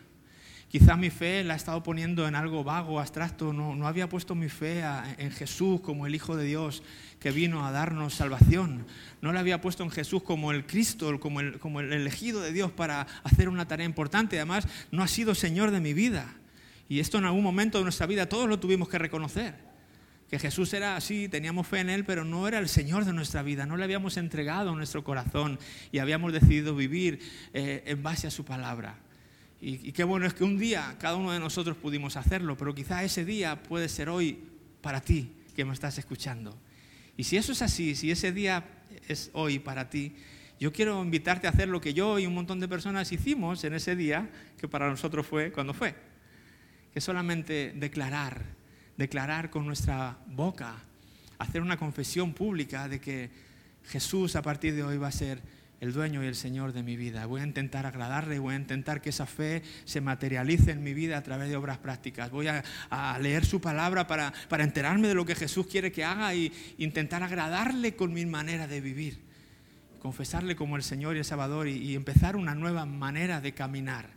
Quizá 0.74 0.98
mi 0.98 1.12
fe 1.12 1.44
la 1.44 1.54
he 1.54 1.58
estado 1.58 1.84
poniendo 1.84 2.28
en 2.28 2.34
algo 2.34 2.64
vago, 2.64 3.00
abstracto, 3.00 3.54
no, 3.54 3.76
no 3.76 3.86
había 3.86 4.10
puesto 4.10 4.34
mi 4.34 4.50
fe 4.50 4.82
en 5.20 5.30
Jesús 5.30 5.82
como 5.82 6.08
el 6.08 6.16
Hijo 6.16 6.36
de 6.36 6.46
Dios 6.46 6.82
que 7.20 7.30
vino 7.30 7.64
a 7.64 7.72
darnos 7.72 8.16
salvación. 8.16 8.88
No 9.22 9.32
la 9.34 9.42
había 9.42 9.62
puesto 9.62 9.84
en 9.84 9.92
Jesús 9.92 10.24
como 10.24 10.52
el 10.52 10.66
Cristo, 10.66 11.20
como 11.20 11.42
el, 11.42 11.60
como 11.60 11.80
el 11.80 11.94
elegido 11.94 12.42
de 12.42 12.52
Dios 12.52 12.72
para 12.72 13.06
hacer 13.24 13.50
una 13.50 13.68
tarea 13.68 13.86
importante. 13.86 14.38
Además, 14.38 14.68
no 14.90 15.04
ha 15.04 15.08
sido 15.08 15.36
Señor 15.36 15.70
de 15.70 15.80
mi 15.80 15.94
vida. 15.94 16.34
Y 16.90 17.02
esto 17.02 17.20
en 17.20 17.26
algún 17.26 17.44
momento 17.44 17.78
de 17.78 17.84
nuestra 17.84 18.08
vida 18.08 18.28
todos 18.28 18.50
lo 18.50 18.60
tuvimos 18.60 18.90
que 18.90 18.98
reconocer. 18.98 19.54
Que 20.28 20.40
Jesús 20.40 20.74
era 20.74 20.96
así, 20.96 21.30
teníamos 21.30 21.68
fe 21.68 21.82
en 21.82 21.92
Él, 21.92 22.04
pero 22.04 22.26
no 22.26 22.48
era 22.48 22.58
el 22.58 22.68
Señor 22.68 23.06
de 23.06 23.14
nuestra 23.14 23.44
vida. 23.44 23.68
No 23.68 23.78
le 23.78 23.84
habíamos 23.84 24.18
entregado 24.18 24.76
nuestro 24.76 25.04
corazón 25.04 25.60
y 25.92 26.00
habíamos 26.00 26.34
decidido 26.34 26.76
vivir 26.76 27.20
eh, 27.54 27.84
en 27.86 28.02
base 28.02 28.26
a 28.26 28.32
su 28.32 28.44
palabra. 28.44 28.98
Y, 29.66 29.94
qué 29.94 30.04
bueno 30.04 30.26
es 30.26 30.34
que 30.34 30.44
un 30.44 30.58
día 30.58 30.98
cada 31.00 31.16
uno 31.16 31.32
de 31.32 31.40
nosotros 31.40 31.78
pudimos 31.78 32.18
hacerlo, 32.18 32.58
pero 32.58 32.76
quizá 32.76 33.02
ese 33.02 33.24
día 33.24 33.64
puede 33.64 33.88
ser 33.88 34.10
hoy 34.10 34.38
para 34.82 35.00
ti 35.00 35.32
que 35.56 35.64
me 35.64 35.72
estás 35.72 35.98
escuchando. 35.98 36.54
Y 37.16 37.24
si 37.24 37.38
eso 37.38 37.54
es 37.54 37.62
así, 37.62 37.96
si 37.96 38.12
ese 38.12 38.34
día 38.34 38.66
es 39.08 39.30
hoy 39.32 39.60
para 39.60 39.90
ti, 39.90 40.18
yo 40.60 40.74
quiero 40.74 41.02
invitarte 41.02 41.48
a 41.48 41.52
hacer 41.52 41.70
lo 41.70 41.80
que 41.80 41.94
yo 41.94 42.20
y 42.20 42.26
un 42.26 42.34
montón 42.34 42.60
de 42.60 42.68
personas 42.68 43.10
hicimos 43.14 43.64
en 43.64 43.74
ese 43.74 43.96
día, 43.96 44.30
que 44.58 44.68
para 44.68 44.90
nosotros 44.90 45.26
fue 45.26 45.54
cuando 45.54 45.74
fue. 45.74 45.96
Que 46.94 47.00
solamente 47.00 47.72
declarar, 47.74 48.44
declarar 48.98 49.50
con 49.50 49.66
nuestra 49.66 50.18
boca, 50.28 50.76
hacer 51.40 51.62
una 51.62 51.78
confesión 51.78 52.34
pública 52.34 52.90
de 52.90 53.00
que 53.00 53.30
Jesús 53.86 54.36
a 54.36 54.42
partir 54.42 54.76
de 54.76 54.84
hoy 54.84 54.98
va 54.98 55.08
a 55.08 55.14
ser 55.14 55.42
el 55.84 55.92
dueño 55.92 56.24
y 56.24 56.28
el 56.28 56.36
Señor 56.36 56.72
de 56.72 56.82
mi 56.82 56.96
vida. 56.96 57.26
Voy 57.26 57.42
a 57.42 57.44
intentar 57.44 57.86
agradarle, 57.86 58.40
voy 58.40 58.54
a 58.54 58.58
intentar 58.58 59.02
que 59.02 59.10
esa 59.10 59.26
fe 59.26 59.62
se 59.84 60.00
materialice 60.00 60.72
en 60.72 60.82
mi 60.82 60.94
vida 60.94 61.18
a 61.18 61.24
través 61.24 61.50
de 61.50 61.58
obras 61.58 61.78
prácticas. 61.78 62.32
Voy 62.32 62.48
a, 62.48 62.64
leer 63.20 63.46
su 63.46 63.60
palabra 63.60 64.08
para, 64.08 64.32
para, 64.48 64.64
enterarme 64.64 65.10
de 65.10 65.14
lo 65.14 65.26
que 65.26 65.36
Jesús 65.36 65.68
quiere 65.68 65.92
que 65.92 66.06
haga 66.06 66.34
e 66.34 66.54
intentar 66.78 67.22
agradarle 67.22 67.98
con 67.98 68.14
mi 68.14 68.26
manera 68.26 68.66
de 68.66 68.80
vivir. 68.80 69.20
Confesarle 70.00 70.56
como 70.56 70.78
el 70.78 70.84
Señor 70.84 71.18
y 71.18 71.20
el 71.20 71.26
Salvador 71.26 71.68
y, 71.68 71.96
empezar 71.96 72.38
una 72.38 72.56
nueva 72.56 72.86
manera 72.86 73.42
de 73.42 73.54
caminar. 73.54 74.10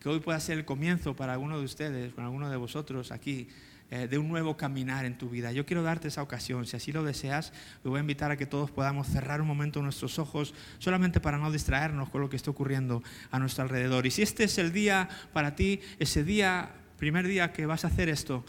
Que 0.00 0.08
hoy 0.08 0.20
pueda 0.20 0.40
ser 0.40 0.56
el 0.56 0.64
comienzo 0.64 1.14
para 1.14 1.34
alguno 1.34 1.58
de 1.58 1.64
ustedes, 1.66 2.14
para 2.14 2.28
alguno 2.28 2.48
de 2.48 2.56
vosotros 2.56 3.12
aquí 3.12 3.48
de 3.92 4.16
un 4.16 4.28
nuevo 4.28 4.56
caminar 4.56 5.04
en 5.04 5.18
tu 5.18 5.28
vida. 5.28 5.52
Yo 5.52 5.66
quiero 5.66 5.82
darte 5.82 6.08
esa 6.08 6.22
ocasión, 6.22 6.64
si 6.64 6.76
así 6.76 6.92
lo 6.92 7.04
deseas, 7.04 7.52
me 7.84 7.90
voy 7.90 7.98
a 7.98 8.00
invitar 8.00 8.30
a 8.30 8.38
que 8.38 8.46
todos 8.46 8.70
podamos 8.70 9.06
cerrar 9.06 9.42
un 9.42 9.46
momento 9.46 9.82
nuestros 9.82 10.18
ojos, 10.18 10.54
solamente 10.78 11.20
para 11.20 11.36
no 11.36 11.52
distraernos 11.52 12.08
con 12.08 12.22
lo 12.22 12.30
que 12.30 12.36
está 12.36 12.50
ocurriendo 12.50 13.02
a 13.30 13.38
nuestro 13.38 13.64
alrededor. 13.64 14.06
Y 14.06 14.10
si 14.10 14.22
este 14.22 14.44
es 14.44 14.56
el 14.56 14.72
día 14.72 15.10
para 15.34 15.54
ti, 15.54 15.80
ese 15.98 16.24
día 16.24 16.81
primer 17.02 17.26
día 17.26 17.52
que 17.52 17.66
vas 17.66 17.84
a 17.84 17.88
hacer 17.88 18.08
esto, 18.08 18.44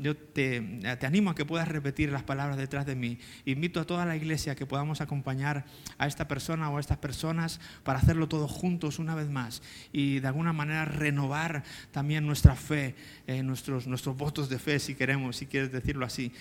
yo 0.00 0.16
te, 0.16 0.60
te, 0.98 1.06
animo 1.06 1.30
a 1.30 1.36
que 1.36 1.44
puedas 1.44 1.68
repetir 1.68 2.10
las 2.10 2.24
palabras 2.24 2.56
detrás 2.56 2.84
de 2.84 2.96
mí. 2.96 3.20
Invito 3.44 3.78
a 3.78 3.84
toda 3.84 4.04
la 4.04 4.16
iglesia 4.16 4.56
que 4.56 4.66
podamos 4.66 5.00
acompañar 5.00 5.64
a 5.96 6.08
esta 6.08 6.26
persona 6.26 6.68
o 6.68 6.78
a 6.78 6.80
estas 6.80 6.98
personas 6.98 7.60
para 7.84 8.00
hacerlo 8.00 8.26
todos 8.26 8.50
juntos 8.50 8.98
una 8.98 9.14
vez 9.14 9.30
más 9.30 9.62
y 9.92 10.18
de 10.18 10.26
alguna 10.26 10.52
manera 10.52 10.84
renovar 10.84 11.62
también 11.92 12.26
nuestra 12.26 12.56
fe, 12.56 12.96
eh, 13.28 13.44
nuestros, 13.44 13.86
nuestros 13.86 14.16
votos 14.16 14.48
de 14.48 14.58
fe, 14.58 14.80
si 14.80 14.96
queremos, 14.96 15.36
si 15.36 15.46
quieres 15.46 15.70
decirlo 15.70 16.04
así. 16.04 16.32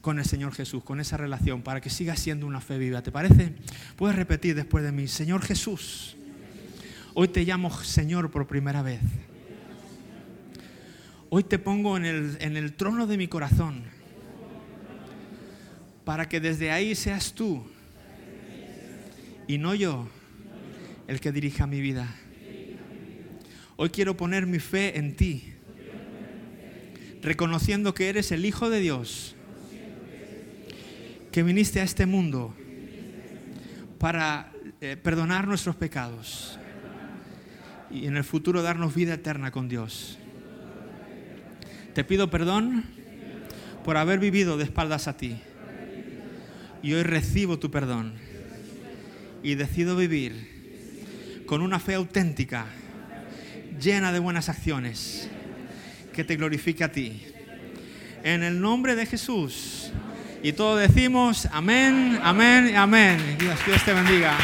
con 0.00 0.18
el 0.18 0.24
Señor 0.24 0.54
Jesús, 0.54 0.82
con 0.82 0.98
esa 0.98 1.18
relación, 1.18 1.60
para 1.60 1.82
que 1.82 1.90
siga 1.90 2.16
siendo 2.16 2.46
una 2.46 2.62
fe 2.62 2.78
viva. 2.78 3.02
¿Te 3.02 3.12
parece? 3.12 3.52
Puedes 3.96 4.16
repetir 4.16 4.54
después 4.54 4.82
de 4.82 4.92
mí, 4.92 5.08
Señor 5.08 5.42
Jesús, 5.42 6.16
hoy 7.12 7.28
te 7.28 7.44
llamo 7.44 7.70
Señor 7.82 8.30
por 8.30 8.46
primera 8.46 8.80
vez. 8.80 9.02
Hoy 11.30 11.44
te 11.44 11.58
pongo 11.58 11.98
en 11.98 12.06
el, 12.06 12.72
trono 12.72 13.06
de 13.06 13.18
mi 13.18 13.28
corazón 13.28 13.82
para 16.06 16.26
que 16.26 16.40
desde 16.40 16.70
ahí 16.70 16.94
seas 16.94 17.34
tú 17.34 17.62
y 19.46 19.58
no 19.58 19.74
yo 19.74 20.08
el 21.06 21.20
que 21.20 21.30
dirija 21.30 21.66
mi 21.66 21.82
vida. 21.82 22.08
Hoy 23.76 23.90
quiero 23.90 24.16
poner 24.16 24.46
mi 24.46 24.58
fe 24.58 24.98
en 24.98 25.16
ti, 25.16 25.52
reconociendo 27.20 27.92
que 27.92 28.08
eres 28.08 28.32
el 28.32 28.46
Hijo 28.46 28.70
de 28.70 28.80
Dios, 28.80 29.36
que 31.30 31.42
viniste 31.42 31.80
a 31.80 31.84
este 31.84 32.06
mundo 32.06 32.56
para 33.98 34.50
eh, 34.80 34.96
perdonar 34.96 35.46
nuestros 35.46 35.76
pecados 35.76 36.58
y 37.90 38.06
en 38.06 38.16
el 38.16 38.24
futuro 38.24 38.62
darnos 38.62 38.94
vida 38.94 39.12
eterna 39.12 39.50
con 39.50 39.68
Dios. 39.68 40.18
Te 41.98 42.04
pido 42.04 42.30
perdón 42.30 42.84
por 43.84 43.96
haber 43.96 44.20
vivido 44.20 44.56
de 44.56 44.62
espaldas 44.62 45.08
a 45.08 45.16
ti. 45.16 45.36
Y 46.80 46.92
hoy 46.92 47.02
recibo 47.02 47.58
tu 47.58 47.72
perdón. 47.72 48.12
Y 49.42 49.56
decido 49.56 49.96
vivir 49.96 51.42
con 51.44 51.60
una 51.60 51.80
fe 51.80 51.94
auténtica, 51.94 52.66
llena 53.80 54.12
de 54.12 54.20
buenas 54.20 54.48
acciones, 54.48 55.28
que 56.12 56.22
te 56.22 56.36
glorifique 56.36 56.84
a 56.84 56.92
ti. 56.92 57.20
En 58.22 58.44
el 58.44 58.60
nombre 58.60 58.94
de 58.94 59.04
Jesús. 59.04 59.90
Y 60.40 60.52
todos 60.52 60.78
decimos 60.78 61.48
amén, 61.50 62.20
amén 62.22 62.76
amén. 62.76 63.18
Dios, 63.40 63.58
Dios 63.66 63.84
te 63.84 63.92
bendiga. 63.92 64.38